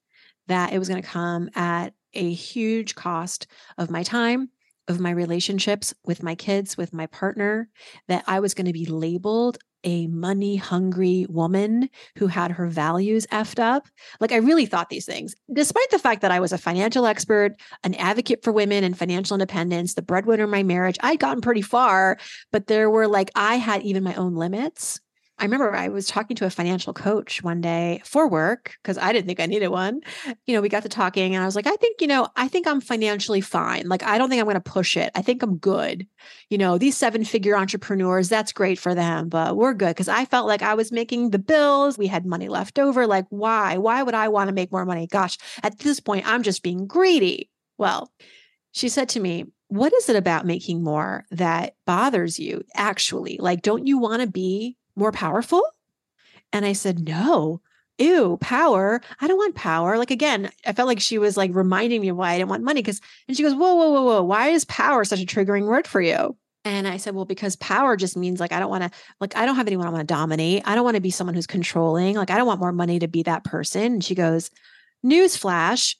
that 0.46 0.72
it 0.72 0.80
was 0.80 0.88
going 0.88 1.02
to 1.02 1.08
come 1.08 1.50
at 1.56 1.94
a 2.14 2.32
huge 2.32 2.94
cost 2.94 3.48
of 3.80 3.90
my 3.90 4.04
time, 4.04 4.50
of 4.88 5.00
my 5.00 5.10
relationships 5.10 5.92
with 6.06 6.22
my 6.22 6.36
kids, 6.36 6.78
with 6.78 6.94
my 6.94 7.08
partner, 7.08 7.68
that 8.08 8.24
I 8.28 8.40
was 8.40 8.54
going 8.54 8.68
to 8.68 8.74
be 8.74 8.86
labeled 8.86 9.58
a 9.88 10.06
money 10.08 10.58
hungry 10.58 11.26
woman 11.30 11.90
who 12.18 12.28
had 12.28 12.52
her 12.52 12.68
values 12.68 13.26
effed 13.28 13.58
up. 13.58 13.88
Like, 14.20 14.34
I 14.34 14.38
really 14.38 14.66
thought 14.66 14.90
these 14.90 15.06
things, 15.06 15.34
despite 15.52 15.90
the 15.92 15.98
fact 15.98 16.22
that 16.22 16.32
I 16.32 16.42
was 16.42 16.52
a 16.52 16.58
financial 16.58 17.06
expert, 17.06 17.56
an 17.86 17.96
advocate 17.96 18.44
for 18.44 18.52
women 18.52 18.84
and 18.84 18.98
financial 18.98 19.36
independence, 19.36 19.94
the 19.94 20.02
breadwinner 20.02 20.44
in 20.44 20.50
my 20.50 20.62
marriage. 20.62 20.98
I'd 21.02 21.20
gotten 21.20 21.40
pretty 21.40 21.62
far, 21.62 22.18
but 22.52 22.68
there 22.68 22.90
were 22.90 23.08
like, 23.08 23.32
I 23.34 23.56
had 23.56 23.82
even 23.84 24.04
my 24.04 24.14
own 24.16 24.36
limits. 24.36 25.00
I 25.40 25.44
remember 25.44 25.76
I 25.76 25.90
was 25.90 26.08
talking 26.08 26.36
to 26.38 26.46
a 26.46 26.50
financial 26.50 26.94
coach 26.94 27.44
one 27.44 27.62
day 27.62 28.02
for 28.04 28.28
work 28.28 28.76
because 28.82 28.98
I 28.98 29.14
didn't 29.14 29.28
think 29.28 29.40
I 29.40 29.46
needed 29.46 29.68
one. 29.68 30.02
You 30.48 30.56
know, 30.56 30.62
we 30.62 30.70
got 30.70 30.82
to 30.84 30.90
talking 30.90 31.36
and 31.36 31.44
I 31.44 31.46
was 31.46 31.56
like, 31.56 31.68
I 31.68 31.76
think, 31.76 32.02
you 32.02 32.08
know, 32.08 32.28
I 32.36 32.48
think 32.48 32.66
I'm 32.66 32.82
financially 32.82 33.42
fine. 33.42 33.88
Like, 33.88 34.02
I 34.02 34.18
don't 34.18 34.30
think 34.30 34.40
I'm 34.40 34.48
going 34.48 34.56
to 34.56 34.62
push 34.62 34.98
it. 34.98 35.12
I 35.14 35.22
think 35.22 35.44
I'm 35.44 35.58
good. 35.58 36.08
You 36.50 36.58
know, 36.58 36.80
these 36.80 36.98
seven 36.98 37.24
figure 37.24 37.56
entrepreneurs, 37.56 38.30
that's 38.30 38.52
great 38.52 38.80
for 38.80 38.96
them, 38.96 39.30
but 39.30 39.56
we're 39.56 39.76
good 39.76 39.90
because 39.90 40.08
I 40.08 40.26
felt 40.26 40.48
like 40.48 40.64
I 40.64 40.74
was 40.74 40.92
making 40.92 41.30
the 41.30 41.40
bills. 41.40 42.00
We 42.00 42.08
had 42.08 42.26
money 42.26 42.50
left 42.50 42.80
over. 42.80 43.06
Like, 43.06 43.26
why? 43.30 43.78
Why 43.78 44.02
would 44.02 44.16
I 44.16 44.30
want 44.30 44.48
to 44.48 44.56
make 44.56 44.72
more 44.72 44.86
money? 44.86 45.06
Gosh, 45.06 45.38
at 45.62 45.78
this 45.80 46.00
point, 46.00 46.28
I'm 46.28 46.42
just 46.42 46.64
being 46.64 46.88
greedy. 46.88 47.52
Well, 47.78 48.12
she 48.72 48.90
said 48.90 49.10
to 49.10 49.20
me, 49.20 49.46
What 49.68 49.94
is 49.94 50.10
it 50.10 50.16
about 50.16 50.48
making 50.48 50.84
more 50.84 51.26
that 51.30 51.76
bothers 51.86 52.40
you 52.40 52.64
actually? 52.74 53.38
Like, 53.40 53.62
don't 53.62 53.86
you 53.86 54.00
want 54.00 54.22
to 54.24 54.28
be 54.28 54.77
more 54.98 55.12
powerful? 55.12 55.62
And 56.54 56.66
I 56.66 56.74
said, 56.74 57.08
no. 57.08 57.62
Ew, 57.98 58.38
power. 58.42 59.02
I 59.20 59.28
don't 59.28 59.38
want 59.38 59.56
power. 59.56 59.98
Like 59.98 60.12
again, 60.12 60.52
I 60.68 60.74
felt 60.74 60.88
like 60.88 61.00
she 61.00 61.18
was 61.18 61.36
like 61.36 61.50
reminding 61.54 62.02
me 62.02 62.12
why 62.12 62.34
I 62.34 62.38
didn't 62.38 62.52
want 62.52 62.64
money. 62.64 62.84
Cause 62.84 63.02
and 63.28 63.36
she 63.36 63.42
goes, 63.42 63.56
Whoa, 63.56 63.74
whoa, 63.74 63.90
whoa, 63.90 64.04
whoa. 64.04 64.24
Why 64.24 64.50
is 64.50 64.66
power 64.66 65.04
such 65.04 65.22
a 65.22 65.26
triggering 65.26 65.66
word 65.66 65.88
for 65.88 66.00
you? 66.00 66.38
And 66.64 66.88
I 66.88 66.98
said, 66.98 67.16
Well, 67.16 67.26
because 67.26 67.56
power 67.56 67.96
just 67.98 68.16
means 68.16 68.40
like 68.40 68.52
I 68.52 68.60
don't 68.60 68.70
want 68.70 68.84
to, 68.84 68.92
like, 69.20 69.36
I 69.36 69.48
don't 69.48 69.56
have 69.56 69.66
anyone 69.66 69.88
I 69.88 69.90
want 69.90 70.08
to 70.08 70.14
dominate. 70.14 70.62
I 70.66 70.76
don't 70.76 70.84
want 70.84 70.96
to 70.96 71.02
be 71.02 71.10
someone 71.10 71.34
who's 71.34 71.48
controlling. 71.48 72.16
Like, 72.16 72.30
I 72.30 72.38
don't 72.38 72.46
want 72.46 72.60
more 72.60 72.72
money 72.72 73.00
to 73.00 73.08
be 73.08 73.24
that 73.24 73.44
person. 73.44 73.94
And 73.94 74.04
she 74.04 74.14
goes, 74.14 74.52
Newsflash, 75.04 75.96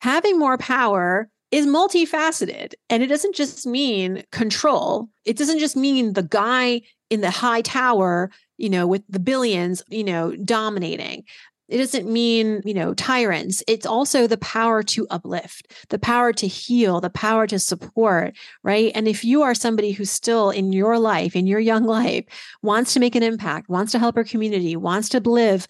having 0.00 0.38
more 0.38 0.56
power 0.56 1.28
is 1.50 1.66
multifaceted. 1.66 2.74
And 2.88 3.02
it 3.02 3.08
doesn't 3.08 3.34
just 3.34 3.66
mean 3.66 4.24
control. 4.32 5.08
It 5.24 5.36
doesn't 5.36 5.58
just 5.58 5.76
mean 5.76 6.12
the 6.12 6.22
guy 6.22 6.82
in 7.10 7.20
the 7.20 7.30
high 7.30 7.62
tower, 7.62 8.30
you 8.56 8.68
know, 8.68 8.86
with 8.86 9.02
the 9.08 9.20
billions, 9.20 9.82
you 9.88 10.04
know, 10.04 10.34
dominating. 10.36 11.24
It 11.68 11.78
doesn't 11.78 12.08
mean, 12.08 12.62
you 12.64 12.74
know, 12.74 12.94
tyrants. 12.94 13.62
It's 13.66 13.86
also 13.86 14.28
the 14.28 14.38
power 14.38 14.84
to 14.84 15.06
uplift, 15.10 15.72
the 15.88 15.98
power 15.98 16.32
to 16.34 16.46
heal, 16.46 17.00
the 17.00 17.10
power 17.10 17.46
to 17.48 17.58
support, 17.58 18.36
right? 18.62 18.92
And 18.94 19.08
if 19.08 19.24
you 19.24 19.42
are 19.42 19.54
somebody 19.54 19.90
who's 19.90 20.10
still 20.10 20.50
in 20.50 20.72
your 20.72 20.96
life, 20.98 21.34
in 21.34 21.48
your 21.48 21.58
young 21.58 21.84
life, 21.84 22.24
wants 22.62 22.94
to 22.94 23.00
make 23.00 23.16
an 23.16 23.24
impact, 23.24 23.68
wants 23.68 23.90
to 23.92 23.98
help 23.98 24.14
her 24.14 24.22
community, 24.22 24.76
wants 24.76 25.08
to 25.08 25.20
live 25.20 25.66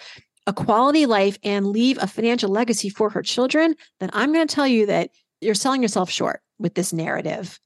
a 0.47 0.53
quality 0.53 1.07
life 1.07 1.39
and 1.43 1.67
leave 1.67 1.99
a 2.01 2.07
financial 2.07 2.51
legacy 2.51 2.89
for 2.89 3.11
her 3.11 3.23
children, 3.23 3.75
then 3.99 4.11
I'm 4.13 4.33
going 4.33 4.47
to 4.47 4.55
tell 4.55 4.67
you 4.67 4.87
that 4.87 5.11
you're 5.41 5.55
selling 5.55 5.83
yourself 5.83 6.11
short 6.11 6.41
with 6.59 6.75
this 6.75 6.93
narrative. 6.93 7.59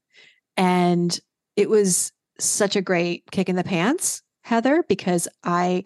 And 0.57 1.17
it 1.55 1.69
was 1.69 2.11
such 2.39 2.75
a 2.75 2.81
great 2.81 3.29
kick 3.31 3.49
in 3.49 3.55
the 3.55 3.63
pants, 3.63 4.21
Heather, 4.43 4.83
because 4.87 5.27
I, 5.43 5.83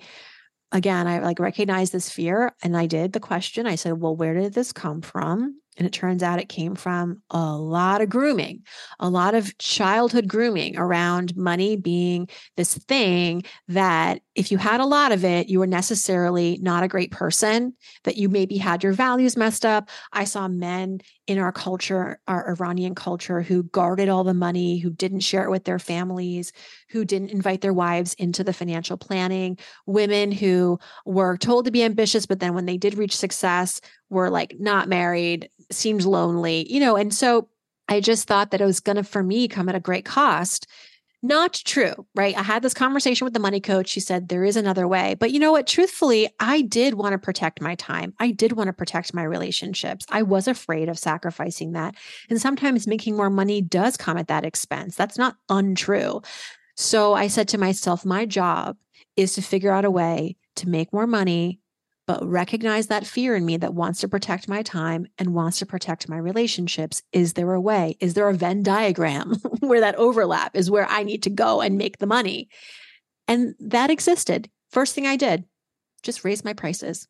again, 0.72 1.08
I 1.08 1.20
like 1.20 1.40
recognize 1.40 1.92
this 1.92 2.10
fear 2.10 2.56
and 2.64 2.76
I 2.76 2.86
did 2.86 3.14
the 3.14 3.20
question. 3.20 3.68
I 3.68 3.76
said, 3.76 4.00
well, 4.00 4.16
where 4.16 4.34
did 4.34 4.54
this 4.54 4.72
come 4.72 5.02
from? 5.02 5.60
And 5.78 5.86
it 5.86 5.92
turns 5.92 6.24
out 6.24 6.40
it 6.40 6.48
came 6.48 6.76
from 6.76 7.22
a 7.30 7.58
lot 7.58 8.02
of 8.02 8.10
grooming, 8.10 8.64
a 9.00 9.10
lot 9.10 9.36
of 9.36 9.58
childhood 9.58 10.28
grooming 10.28 10.78
around 10.78 11.36
money 11.36 11.76
being 11.76 12.30
this 12.56 12.78
thing 12.78 13.44
that 13.68 14.22
if 14.36 14.52
you 14.52 14.58
had 14.58 14.82
a 14.82 14.86
lot 14.86 15.14
of 15.14 15.24
it, 15.24 15.48
you 15.48 15.60
were 15.60 15.68
necessarily 15.68 16.60
not 16.62 16.84
a 16.84 16.90
great 16.90 17.10
person, 17.10 17.74
that 18.04 18.18
you 18.18 18.28
maybe 18.28 18.58
had 18.58 18.84
your 18.84 18.92
values 18.92 19.38
messed 19.38 19.66
up. 19.66 19.90
I 20.12 20.26
saw 20.26 20.50
men 20.50 21.00
in 21.26 21.40
our 21.40 21.54
culture, 21.54 22.20
our 22.28 22.50
Iranian 22.50 22.96
culture, 22.96 23.42
who 23.42 23.64
guarded 23.64 24.10
all 24.10 24.26
the 24.26 24.34
money, 24.34 24.78
who 24.78 24.90
didn't 24.90 25.22
share 25.22 25.46
it 25.46 25.50
with 25.50 25.64
their 25.64 25.80
families, 25.80 26.52
who 26.90 27.06
didn't 27.06 27.32
invite 27.32 27.62
their 27.62 27.74
wives 27.74 28.14
into 28.16 28.44
the 28.44 28.54
financial 28.54 28.98
planning, 28.98 29.58
women 29.86 30.32
who 30.32 30.78
were 31.06 31.38
told 31.38 31.66
to 31.66 31.72
be 31.72 31.84
ambitious, 31.84 32.26
but 32.26 32.40
then 32.42 32.54
when 32.54 32.66
they 32.66 32.78
did 32.78 32.98
reach 32.98 33.16
success, 33.16 33.80
were 34.10 34.30
like 34.30 34.56
not 34.60 34.90
married, 34.90 35.50
seemed 35.72 36.04
lonely, 36.04 36.72
you 36.72 36.80
know. 36.80 36.96
And 36.96 37.14
so 37.14 37.48
I 37.88 38.02
just 38.02 38.28
thought 38.28 38.52
that 38.52 38.62
it 38.62 38.66
was 38.66 38.80
going 38.80 38.98
to, 38.98 39.04
for 39.04 39.24
me, 39.24 39.48
come 39.48 39.70
at 39.70 39.76
a 39.76 39.80
great 39.80 40.06
cost. 40.06 40.68
Not 41.26 41.54
true, 41.54 42.06
right? 42.14 42.38
I 42.38 42.44
had 42.44 42.62
this 42.62 42.76
conversation 42.76 43.26
with 43.26 43.34
the 43.34 43.40
money 43.40 43.60
coach. 43.60 43.90
She 43.90 44.00
said 44.00 44.30
there 44.30 44.44
is 44.44 44.56
another 44.56 44.88
way. 44.88 45.16
But 45.20 45.32
you 45.32 45.40
know 45.40 45.52
what? 45.52 45.66
Truthfully, 45.66 46.30
I 46.40 46.62
did 46.62 46.94
want 46.94 47.14
to 47.14 47.18
protect 47.18 47.62
my 47.62 47.74
time. 47.74 48.14
I 48.20 48.30
did 48.30 48.52
want 48.52 48.68
to 48.68 48.74
protect 48.74 49.12
my 49.12 49.24
relationships. 49.24 50.06
I 50.12 50.22
was 50.22 50.48
afraid 50.48 50.88
of 50.88 51.00
sacrificing 51.00 51.72
that. 51.72 51.96
And 52.30 52.40
sometimes 52.40 52.86
making 52.86 53.18
more 53.18 53.32
money 53.32 53.60
does 53.60 53.98
come 53.98 54.20
at 54.20 54.28
that 54.28 54.46
expense. 54.46 54.96
That's 54.96 55.18
not 55.18 55.36
untrue. 55.50 56.22
So 56.76 57.16
I 57.16 57.26
said 57.26 57.48
to 57.50 57.58
myself, 57.58 58.06
my 58.06 58.28
job 58.28 58.78
is 59.16 59.34
to 59.34 59.42
figure 59.42 59.72
out 59.72 59.84
a 59.84 59.90
way 59.90 60.38
to 60.58 60.70
make 60.70 60.94
more 60.94 61.08
money 61.08 61.60
but 62.08 62.26
recognize 62.26 62.88
that 62.88 63.06
fear 63.06 63.36
in 63.36 63.46
me 63.46 63.58
that 63.58 63.74
wants 63.74 64.00
to 64.02 64.08
protect 64.08 64.48
my 64.48 64.62
time 64.62 65.08
and 65.18 65.34
wants 65.34 65.60
to 65.60 65.66
protect 65.66 66.08
my 66.08 66.18
relationships. 66.18 67.02
Is 67.12 67.34
there 67.34 67.54
a 67.54 67.62
way? 67.62 67.98
Is 68.00 68.14
there 68.14 68.30
a 68.30 68.34
Venn 68.34 68.64
diagram 68.64 69.36
where 69.60 69.80
that 69.80 69.96
overlap 69.96 70.56
is 70.56 70.70
where 70.70 70.88
I 70.88 71.04
need 71.04 71.24
to 71.24 71.30
go 71.30 71.62
and 71.62 71.78
make 71.78 71.98
the 71.98 72.08
money? 72.08 72.50
And 73.28 73.56
that 73.60 73.90
existed. 73.90 74.50
First 74.70 74.94
thing 74.94 75.08
I 75.08 75.16
did, 75.16 75.46
just 76.04 76.24
raise 76.24 76.44
my 76.44 76.54
prices. 76.54 77.08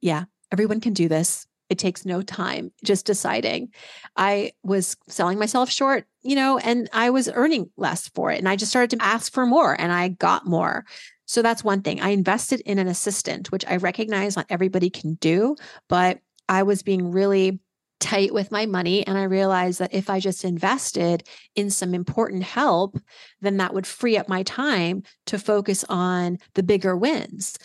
Yeah, 0.00 0.24
everyone 0.50 0.80
can 0.80 0.94
do 0.94 1.08
this. 1.08 1.46
It 1.70 1.78
takes 1.78 2.04
no 2.04 2.20
time, 2.20 2.72
just 2.84 3.06
deciding. 3.06 3.70
I 4.16 4.52
was 4.62 4.96
selling 5.08 5.38
myself 5.38 5.70
short, 5.70 6.06
you 6.22 6.36
know, 6.36 6.58
and 6.58 6.90
I 6.92 7.10
was 7.10 7.30
earning 7.32 7.70
less 7.76 8.08
for 8.08 8.30
it. 8.30 8.38
And 8.38 8.48
I 8.48 8.56
just 8.56 8.70
started 8.70 8.96
to 8.96 9.04
ask 9.04 9.32
for 9.32 9.46
more 9.46 9.78
and 9.80 9.90
I 9.90 10.08
got 10.08 10.46
more. 10.46 10.84
So 11.26 11.42
that's 11.42 11.64
one 11.64 11.82
thing. 11.82 12.00
I 12.00 12.10
invested 12.10 12.60
in 12.60 12.78
an 12.78 12.88
assistant, 12.88 13.50
which 13.50 13.64
I 13.66 13.76
recognize 13.76 14.36
not 14.36 14.46
everybody 14.50 14.90
can 14.90 15.14
do, 15.14 15.56
but 15.88 16.20
I 16.48 16.62
was 16.62 16.82
being 16.82 17.10
really 17.10 17.60
tight 18.00 18.34
with 18.34 18.50
my 18.50 18.66
money. 18.66 19.06
And 19.06 19.16
I 19.16 19.22
realized 19.22 19.78
that 19.78 19.94
if 19.94 20.10
I 20.10 20.20
just 20.20 20.44
invested 20.44 21.26
in 21.54 21.70
some 21.70 21.94
important 21.94 22.42
help, 22.42 22.98
then 23.40 23.56
that 23.56 23.72
would 23.72 23.86
free 23.86 24.18
up 24.18 24.28
my 24.28 24.42
time 24.42 25.02
to 25.26 25.38
focus 25.38 25.84
on 25.88 26.38
the 26.54 26.62
bigger 26.62 26.96
wins, 26.96 27.56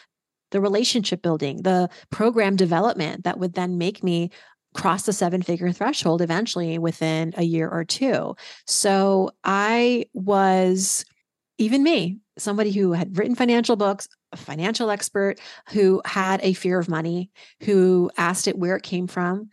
the 0.52 0.62
relationship 0.62 1.22
building, 1.22 1.64
the 1.64 1.90
program 2.10 2.56
development 2.56 3.26
that 3.26 3.38
would 3.38 3.54
then 3.54 3.78
make 3.78 4.02
me 4.04 4.30
cross 4.74 5.04
the 5.04 5.14
seven 5.14 5.42
figure 5.42 5.72
threshold 5.72 6.22
eventually 6.22 6.78
within 6.78 7.34
a 7.36 7.44
year 7.44 7.68
or 7.68 7.84
two. 7.84 8.36
So 8.66 9.32
I 9.44 10.06
was, 10.14 11.04
even 11.58 11.84
me, 11.84 12.18
somebody 12.42 12.72
who 12.72 12.94
had 12.94 13.18
written 13.18 13.36
financial 13.36 13.76
books, 13.76 14.08
a 14.32 14.38
financial 14.38 14.90
expert 14.90 15.40
who 15.70 16.02
had 16.06 16.40
a 16.44 16.54
fear 16.54 16.80
of 16.80 16.90
money, 16.90 17.32
who 17.64 18.10
asked 18.18 18.48
it 18.48 18.58
where 18.58 18.76
it 18.76 18.84
came 18.84 19.08
from, 19.08 19.50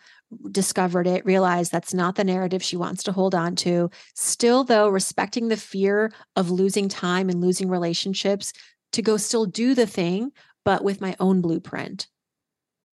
discovered 0.50 1.06
it, 1.06 1.24
realized 1.24 1.72
that's 1.72 1.94
not 1.94 2.16
the 2.16 2.24
narrative 2.24 2.62
she 2.62 2.76
wants 2.76 3.02
to 3.04 3.12
hold 3.12 3.34
on 3.34 3.54
to. 3.56 3.90
Still, 4.14 4.64
though, 4.64 4.88
respecting 4.88 5.48
the 5.48 5.56
fear 5.56 6.12
of 6.34 6.50
losing 6.50 6.88
time 6.88 7.28
and 7.28 7.40
losing 7.40 7.68
relationships 7.68 8.52
to 8.92 9.02
go 9.02 9.16
still 9.16 9.46
do 9.46 9.74
the 9.74 9.86
thing, 9.86 10.32
but 10.64 10.82
with 10.82 11.00
my 11.00 11.14
own 11.20 11.40
blueprint. 11.40 12.08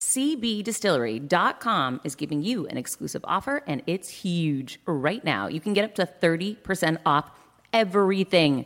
CBDistillery.com 0.02 2.02
is 2.04 2.16
giving 2.16 2.44
you 2.44 2.68
an 2.68 2.78
exclusive 2.78 3.22
offer, 3.24 3.64
and 3.66 3.82
it's 3.88 4.10
huge. 4.10 4.80
Right 4.86 5.24
now, 5.24 5.48
you 5.48 5.62
can 5.62 5.74
get 5.74 5.86
up 5.86 5.96
to 5.96 6.06
30% 6.06 6.98
off 7.06 7.32
everything. 7.72 8.66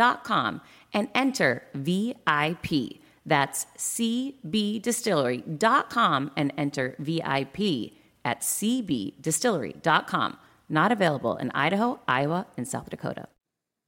cbdistillery.com 0.00 0.60
and 0.92 1.08
enter 1.14 1.62
VIP. 1.74 2.98
That's 3.26 3.66
cbdistillery.com 3.76 6.30
and 6.36 6.52
enter 6.56 6.94
VIP 6.98 7.92
at 8.24 8.40
cbdistillery.com. 8.40 10.38
Not 10.68 10.92
available 10.92 11.36
in 11.36 11.50
Idaho, 11.52 12.00
Iowa, 12.06 12.46
and 12.56 12.66
South 12.66 12.88
Dakota. 12.90 13.28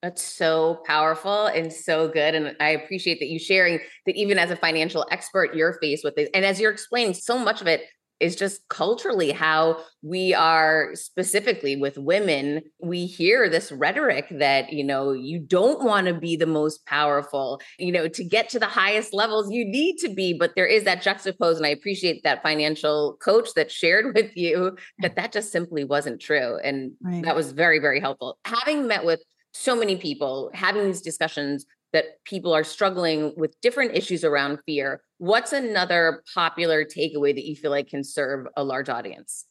That's 0.03 0.23
so 0.23 0.83
powerful 0.85 1.47
and 1.47 1.73
so 1.73 2.09
good. 2.09 2.35
And 2.35 2.57
I 2.59 2.71
appreciate 2.71 3.21
that 3.21 3.29
you 3.29 3.39
sharing 3.39 3.79
that 4.07 4.17
even 4.17 4.37
as 4.37 4.51
a 4.51 4.57
financial 4.57 5.07
expert, 5.13 5.55
you're 5.55 5.79
faced 5.81 6.03
with 6.03 6.17
this. 6.17 6.29
And 6.35 6.45
as 6.45 6.61
you're 6.61 6.73
explaining, 6.73 7.15
so 7.15 7.39
much 7.39 7.61
of 7.61 7.69
it 7.69 7.83
is 8.23 8.37
just 8.37 8.67
culturally 8.69 9.33
how 9.33 9.79
we 10.03 10.33
are 10.33 10.91
specifically 10.95 11.77
with 11.77 11.99
women 11.99 12.63
we 12.81 13.05
hear 13.05 13.49
this 13.49 13.73
rhetoric 13.73 14.27
that 14.31 14.73
you 14.73 14.85
know 14.85 15.13
you 15.13 15.41
don't 15.41 15.85
want 15.85 16.07
to 16.07 16.15
be 16.15 16.37
the 16.37 16.47
most 16.47 16.87
powerful 16.87 17.61
you 17.79 17.91
know 17.91 18.07
to 18.07 18.23
get 18.23 18.49
to 18.49 18.59
the 18.59 18.67
highest 18.67 19.13
levels 19.13 19.51
you 19.51 19.65
need 19.65 19.97
to 19.99 20.09
be 20.09 20.33
but 20.33 20.53
there 20.55 20.67
is 20.67 20.85
that 20.85 21.03
juxtapose 21.03 21.57
and 21.57 21.67
i 21.67 21.71
appreciate 21.71 22.23
that 22.23 22.43
financial 22.43 23.19
coach 23.23 23.49
that 23.57 23.71
shared 23.71 24.15
with 24.15 24.35
you 24.37 24.77
that 25.01 25.17
that 25.17 25.33
just 25.33 25.51
simply 25.51 25.85
wasn't 25.85 26.21
true 26.21 26.59
and 26.63 26.93
right. 27.03 27.25
that 27.25 27.35
was 27.35 27.51
very 27.53 27.81
very 27.81 28.01
helpful 28.01 28.39
having 28.45 28.87
met 28.87 29.05
with 29.05 29.21
so 29.53 29.77
many 29.77 29.97
people 29.97 30.51
having 30.55 30.87
these 30.87 31.03
discussions 31.03 31.67
that 31.93 32.25
people 32.25 32.55
are 32.55 32.65
struggling 32.65 33.33
with 33.37 33.59
different 33.61 33.95
issues 33.95 34.25
around 34.25 34.59
fear. 34.65 35.03
What's 35.23 35.53
another 35.53 36.25
popular 36.35 36.85
takeaway 36.85 37.33
that 37.33 37.45
you 37.45 37.55
feel 37.55 37.71
like 37.71 37.87
can 37.87 38.03
serve 38.03 38.49
a 38.57 38.65
large 38.65 38.89
audience? 38.89 39.47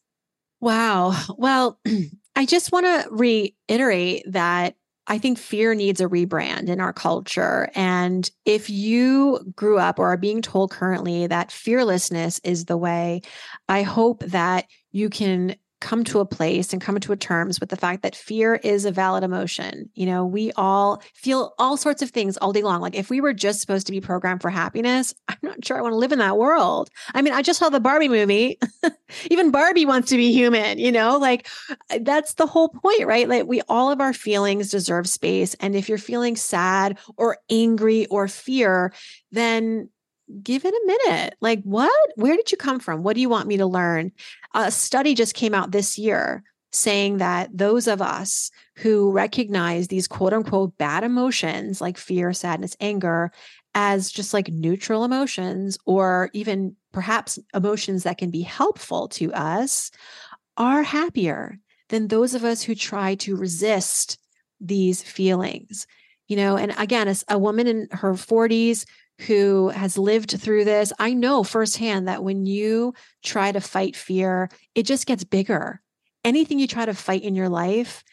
Wow. 0.60 1.18
Well, 1.38 1.80
I 2.36 2.46
just 2.46 2.74
want 2.74 2.88
to 2.88 3.08
reiterate 3.10 4.26
that 4.28 4.76
I 5.08 5.18
think 5.18 5.38
fear 5.38 5.74
needs 5.74 6.02
a 6.02 6.10
rebrand 6.10 6.68
in 6.68 6.82
our 6.82 6.92
culture. 6.92 7.70
And 7.74 8.30
if 8.44 8.70
you 8.70 9.40
grew 9.56 9.80
up 9.80 9.98
or 9.98 10.12
are 10.12 10.18
being 10.18 10.42
told 10.42 10.72
currently 10.72 11.26
that 11.28 11.54
fearlessness 11.54 12.42
is 12.44 12.66
the 12.66 12.76
way, 12.76 13.22
I 13.70 13.84
hope 13.84 14.26
that 14.26 14.66
you 14.92 15.10
can 15.10 15.56
come 15.82 16.04
to 16.06 16.20
a 16.20 16.26
place 16.26 16.72
and 16.72 16.82
come 16.82 17.00
to 17.00 17.12
a 17.12 17.18
terms 17.18 17.60
with 17.60 17.70
the 17.70 17.76
fact 17.76 18.04
that 18.04 18.16
fear 18.16 18.56
is 18.56 18.86
a 18.86 18.92
valid 18.92 19.24
emotion. 19.24 19.90
You 19.96 20.06
know, 20.06 20.26
we 20.26 20.52
all 20.54 21.02
feel 21.14 21.54
all 21.60 21.76
sorts 21.76 22.02
of 22.02 22.12
things 22.12 22.38
all 22.38 22.54
day 22.54 22.62
long. 22.62 22.80
Like 22.80 22.96
if 22.96 23.10
we 23.10 23.20
were 23.20 23.34
just 23.34 23.60
supposed 23.60 23.88
to 23.88 23.92
be 23.92 24.00
programmed 24.00 24.42
for 24.42 24.50
happiness, 24.50 25.14
I'm 25.28 25.38
not 25.42 25.66
sure 25.66 25.78
I 25.78 25.82
want 25.82 25.94
to 25.94 25.98
live 25.98 26.12
in 26.12 26.20
that 26.20 26.38
world. 26.38 26.90
I 27.14 27.22
mean, 27.22 27.34
I 27.34 27.42
just 27.42 27.60
saw 27.60 27.70
the 27.70 27.80
Barbie 27.80 28.08
movie. 28.08 28.60
Even 29.30 29.52
Barbie 29.52 29.86
wants 29.86 30.10
to 30.10 30.18
be 30.18 30.32
human, 30.32 30.78
you 30.78 30.92
know? 30.92 31.18
Like 31.18 31.48
that's 32.00 32.36
the 32.36 32.48
whole 32.48 32.70
point, 32.70 33.06
right? 33.06 33.28
Like 33.28 33.46
we 33.46 33.62
all 33.68 33.92
of 33.92 34.00
our 34.00 34.14
feelings 34.14 34.70
deserve 34.70 35.10
space 35.10 35.56
and 35.56 35.76
if 35.76 35.90
you're 35.90 35.98
feeling 35.98 36.36
sad 36.36 36.98
or 37.18 37.38
angry 37.50 38.06
or 38.06 38.28
fear, 38.28 38.94
then 39.32 39.90
give 40.42 40.66
it 40.66 40.74
a 40.74 40.88
minute. 41.08 41.36
Like, 41.42 41.62
what? 41.64 42.12
Where 42.16 42.36
did 42.36 42.52
you 42.52 42.58
come 42.58 42.80
from? 42.80 43.04
What 43.04 43.16
do 43.16 43.22
you 43.22 43.30
want 43.30 43.48
me 43.48 43.58
to 43.58 43.66
learn? 43.66 44.12
A 44.54 44.72
study 44.72 45.14
just 45.14 45.34
came 45.34 45.54
out 45.54 45.72
this 45.72 45.98
year 45.98 46.44
saying 46.72 47.18
that 47.18 47.50
those 47.54 47.88
of 47.88 48.02
us 48.02 48.50
who 48.78 49.12
recognize 49.12 49.88
these 49.88 50.08
quote 50.08 50.34
unquote 50.34 50.78
bad 50.78 51.04
emotions 51.04 51.82
like 51.82 51.98
fear, 51.98 52.34
sadness, 52.34 52.76
anger 52.80 53.32
as 53.74 54.12
just 54.12 54.34
like 54.34 54.50
neutral 54.50 55.04
emotions 55.04 55.78
or 55.86 56.30
even 56.34 56.76
perhaps 56.92 57.40
emotions 57.54 58.04
that 58.04 58.18
can 58.18 58.30
be 58.30 58.42
helpful 58.42 59.08
to 59.08 59.32
us 59.34 59.92
are 60.58 60.84
happier 60.84 61.58
than 61.90 62.08
those 62.08 62.34
of 62.34 62.44
us 62.44 62.62
who 62.62 62.76
try 62.76 63.16
to 63.16 63.36
resist 63.36 64.18
these 64.60 65.02
feelings. 65.02 65.88
You 66.28 66.38
know, 66.38 66.56
and 66.56 66.74
again, 66.78 67.08
as 67.08 67.26
a 67.28 67.38
woman 67.38 67.68
in 67.68 67.88
her 67.92 68.14
40s 68.14 68.86
who 69.22 69.70
has 69.70 69.98
lived 69.98 70.32
through 70.40 70.66
this, 70.66 70.92
I 71.00 71.14
know 71.14 71.44
firsthand 71.44 72.08
that 72.08 72.24
when 72.24 72.46
you 72.46 72.94
try 73.24 73.52
to 73.52 73.62
fight 73.62 73.96
fear, 73.96 74.50
it 74.76 74.84
just 74.84 75.06
gets 75.06 75.24
bigger. 75.24 75.82
anything 76.24 76.60
you 76.60 76.68
try 76.68 76.86
to 76.86 76.94
fight 76.94 77.24
in 77.24 77.34
your 77.34 77.50
life 77.50 78.04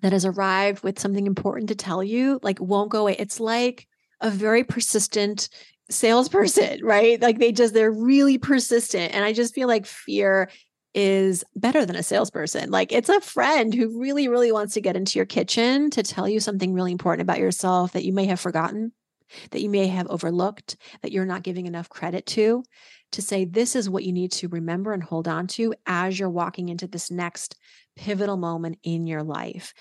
that 0.00 0.12
has 0.12 0.24
arrived 0.24 0.82
with 0.82 0.98
something 0.98 1.26
important 1.26 1.68
to 1.68 1.74
tell 1.74 2.02
you, 2.02 2.40
like 2.42 2.60
won't 2.60 2.90
go 2.90 3.02
away. 3.02 3.16
It's 3.18 3.40
like 3.40 3.86
a 4.20 4.30
very 4.30 4.64
persistent 4.64 5.48
salesperson, 5.90 6.80
right? 6.84 7.20
Like 7.20 7.38
they 7.38 7.52
just, 7.52 7.74
they're 7.74 7.92
really 7.92 8.38
persistent. 8.38 9.14
And 9.14 9.24
I 9.24 9.32
just 9.32 9.54
feel 9.54 9.68
like 9.68 9.86
fear 9.86 10.50
is 10.94 11.44
better 11.54 11.84
than 11.84 11.96
a 11.96 12.02
salesperson. 12.02 12.70
Like 12.70 12.92
it's 12.92 13.08
a 13.08 13.20
friend 13.20 13.74
who 13.74 14.00
really, 14.00 14.28
really 14.28 14.52
wants 14.52 14.74
to 14.74 14.80
get 14.80 14.96
into 14.96 15.18
your 15.18 15.26
kitchen 15.26 15.90
to 15.90 16.02
tell 16.02 16.28
you 16.28 16.40
something 16.40 16.72
really 16.72 16.92
important 16.92 17.22
about 17.22 17.38
yourself 17.38 17.92
that 17.92 18.04
you 18.04 18.12
may 18.12 18.26
have 18.26 18.40
forgotten, 18.40 18.92
that 19.50 19.60
you 19.60 19.68
may 19.68 19.86
have 19.86 20.06
overlooked, 20.08 20.76
that 21.02 21.12
you're 21.12 21.24
not 21.24 21.42
giving 21.42 21.66
enough 21.66 21.88
credit 21.88 22.26
to, 22.26 22.62
to 23.12 23.22
say, 23.22 23.44
this 23.44 23.74
is 23.74 23.88
what 23.88 24.04
you 24.04 24.12
need 24.12 24.32
to 24.32 24.48
remember 24.48 24.92
and 24.92 25.02
hold 25.02 25.28
on 25.28 25.46
to 25.46 25.74
as 25.86 26.18
you're 26.18 26.30
walking 26.30 26.68
into 26.68 26.86
this 26.86 27.10
next 27.10 27.56
pivotal 27.96 28.36
moment 28.36 28.78
in 28.82 29.06
your 29.06 29.22
life. 29.22 29.72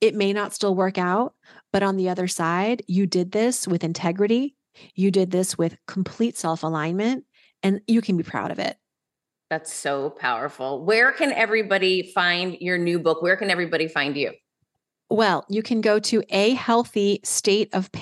It 0.00 0.14
may 0.14 0.32
not 0.32 0.52
still 0.52 0.74
work 0.74 0.98
out, 0.98 1.34
but 1.72 1.82
on 1.82 1.96
the 1.96 2.08
other 2.08 2.26
side, 2.26 2.82
you 2.88 3.06
did 3.06 3.32
this 3.32 3.68
with 3.68 3.84
integrity. 3.84 4.56
You 4.94 5.10
did 5.10 5.30
this 5.30 5.56
with 5.56 5.76
complete 5.86 6.36
self 6.36 6.62
alignment, 6.62 7.24
and 7.62 7.80
you 7.86 8.00
can 8.00 8.16
be 8.16 8.24
proud 8.24 8.50
of 8.50 8.58
it. 8.58 8.76
That's 9.48 9.72
so 9.72 10.10
powerful. 10.10 10.84
Where 10.84 11.12
can 11.12 11.30
everybody 11.30 12.10
find 12.10 12.56
your 12.58 12.78
new 12.78 12.98
book? 12.98 13.22
Where 13.22 13.36
can 13.36 13.50
everybody 13.50 13.86
find 13.86 14.16
you? 14.16 14.32
Well, 15.10 15.44
you 15.50 15.62
can 15.62 15.82
go 15.82 15.98
to 15.98 16.22
a 16.30 16.54
healthy 16.54 17.20
state 17.22 17.68
of 17.74 17.92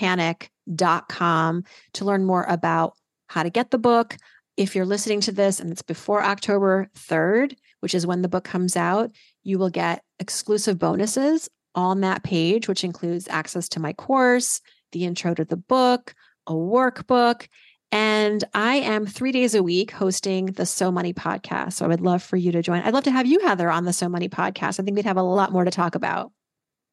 panic.com 0.71 1.65
to 1.95 2.05
learn 2.05 2.25
more 2.25 2.45
about 2.45 2.95
how 3.29 3.43
to 3.43 3.51
get 3.51 3.71
the 3.71 3.79
book. 3.79 4.17
If 4.57 4.75
you're 4.75 4.87
listening 4.87 5.21
to 5.23 5.33
this 5.33 5.61
and 5.61 5.71
it's 5.71 5.83
before 5.83 6.23
October 6.23 6.91
3rd, 6.97 7.57
which 7.81 7.95
is 7.95 8.07
when 8.07 8.23
the 8.23 8.29
book 8.29 8.45
comes 8.45 8.77
out, 8.77 9.11
you 9.43 9.59
will 9.59 9.71
get 9.71 10.03
exclusive 10.19 10.79
bonuses 10.79 11.49
on 11.75 12.01
that 12.01 12.23
page, 12.23 12.69
which 12.69 12.85
includes 12.85 13.29
access 13.29 13.69
to 13.71 13.81
my 13.81 13.93
course, 13.93 14.61
the 14.93 15.05
intro 15.05 15.35
to 15.35 15.45
the 15.45 15.57
book, 15.57 16.15
a 16.47 16.53
workbook. 16.53 17.47
And 17.93 18.45
I 18.55 18.77
am 18.77 19.07
three 19.07 19.33
days 19.33 19.55
a 19.55 19.63
week 19.63 19.91
hosting 19.91 20.47
the 20.47 20.67
So 20.67 20.93
Money 20.93 21.13
podcast. 21.13 21.75
So 21.75 21.85
I 21.85 21.89
would 21.89 22.01
love 22.01 22.23
for 22.23 22.37
you 22.37 22.53
to 22.53 22.63
join. 22.63 22.83
I'd 22.83 22.95
love 22.95 23.05
to 23.05 23.11
have 23.11 23.27
you, 23.27 23.41
Heather, 23.41 23.71
on 23.71 23.85
the 23.85 23.93
So 23.93 24.09
Money 24.09 24.29
podcast. 24.29 24.79
I 24.79 24.83
think 24.83 24.97
we'd 24.97 25.07
have 25.07 25.17
a 25.17 25.23
lot 25.23 25.53
more 25.53 25.65
to 25.65 25.71
talk 25.71 25.95
about. 25.95 26.33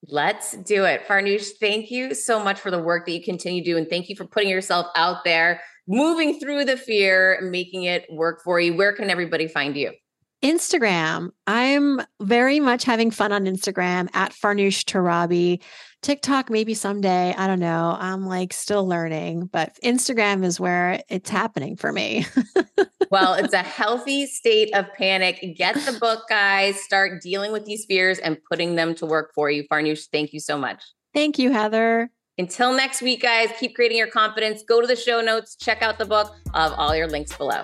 Let's 0.05 0.55
do 0.57 0.85
it. 0.85 1.07
Farnoosh, 1.07 1.49
thank 1.59 1.89
you 1.89 2.13
so 2.13 2.43
much 2.43 2.59
for 2.59 2.71
the 2.71 2.79
work 2.79 3.05
that 3.05 3.11
you 3.11 3.23
continue 3.23 3.63
to 3.63 3.71
do. 3.71 3.77
And 3.77 3.89
thank 3.89 4.09
you 4.09 4.15
for 4.15 4.25
putting 4.25 4.49
yourself 4.49 4.87
out 4.95 5.23
there, 5.23 5.61
moving 5.87 6.39
through 6.39 6.65
the 6.65 6.77
fear, 6.77 7.39
making 7.41 7.83
it 7.83 8.05
work 8.11 8.41
for 8.43 8.59
you. 8.59 8.75
Where 8.75 8.93
can 8.93 9.09
everybody 9.09 9.47
find 9.47 9.75
you? 9.75 9.91
Instagram. 10.43 11.29
I'm 11.47 12.01
very 12.21 12.59
much 12.59 12.83
having 12.83 13.11
fun 13.11 13.31
on 13.31 13.45
Instagram 13.45 14.07
at 14.13 14.33
Farnoosh 14.33 14.83
Torabi. 14.83 15.61
TikTok, 16.03 16.49
maybe 16.49 16.73
someday. 16.73 17.33
I 17.35 17.47
don't 17.47 17.59
know. 17.59 17.97
I'm 17.99 18.25
like 18.25 18.53
still 18.53 18.88
learning, 18.88 19.49
but 19.51 19.77
Instagram 19.83 20.45
is 20.45 20.59
where 20.59 21.01
it's 21.09 21.29
happening 21.29 21.75
for 21.75 21.91
me. 21.91 22.25
well, 23.11 23.33
it's 23.33 23.53
a 23.53 23.63
healthy 23.63 24.27
state 24.27 24.73
of 24.75 24.85
panic. 24.93 25.55
Get 25.57 25.75
the 25.75 25.97
book, 25.99 26.25
guys. 26.29 26.79
Start 26.81 27.21
dealing 27.21 27.51
with 27.51 27.65
these 27.65 27.85
fears 27.85 28.19
and 28.19 28.38
putting 28.49 28.75
them 28.75 28.93
to 28.95 29.05
work 29.05 29.31
for 29.33 29.49
you. 29.49 29.63
Farnoosh, 29.71 30.05
thank 30.11 30.33
you 30.33 30.39
so 30.39 30.57
much. 30.57 30.83
Thank 31.15 31.39
you, 31.39 31.51
Heather. 31.51 32.11
Until 32.38 32.73
next 32.73 33.01
week, 33.01 33.23
guys, 33.23 33.49
keep 33.59 33.73
creating 33.73 33.97
your 33.97 34.07
confidence. 34.07 34.61
Go 34.67 34.79
to 34.79 34.85
the 34.85 34.95
show 34.95 35.21
notes, 35.21 35.55
check 35.55 35.81
out 35.81 35.97
the 35.97 36.05
book 36.05 36.35
of 36.53 36.73
all 36.73 36.95
your 36.95 37.07
links 37.07 37.35
below. 37.35 37.63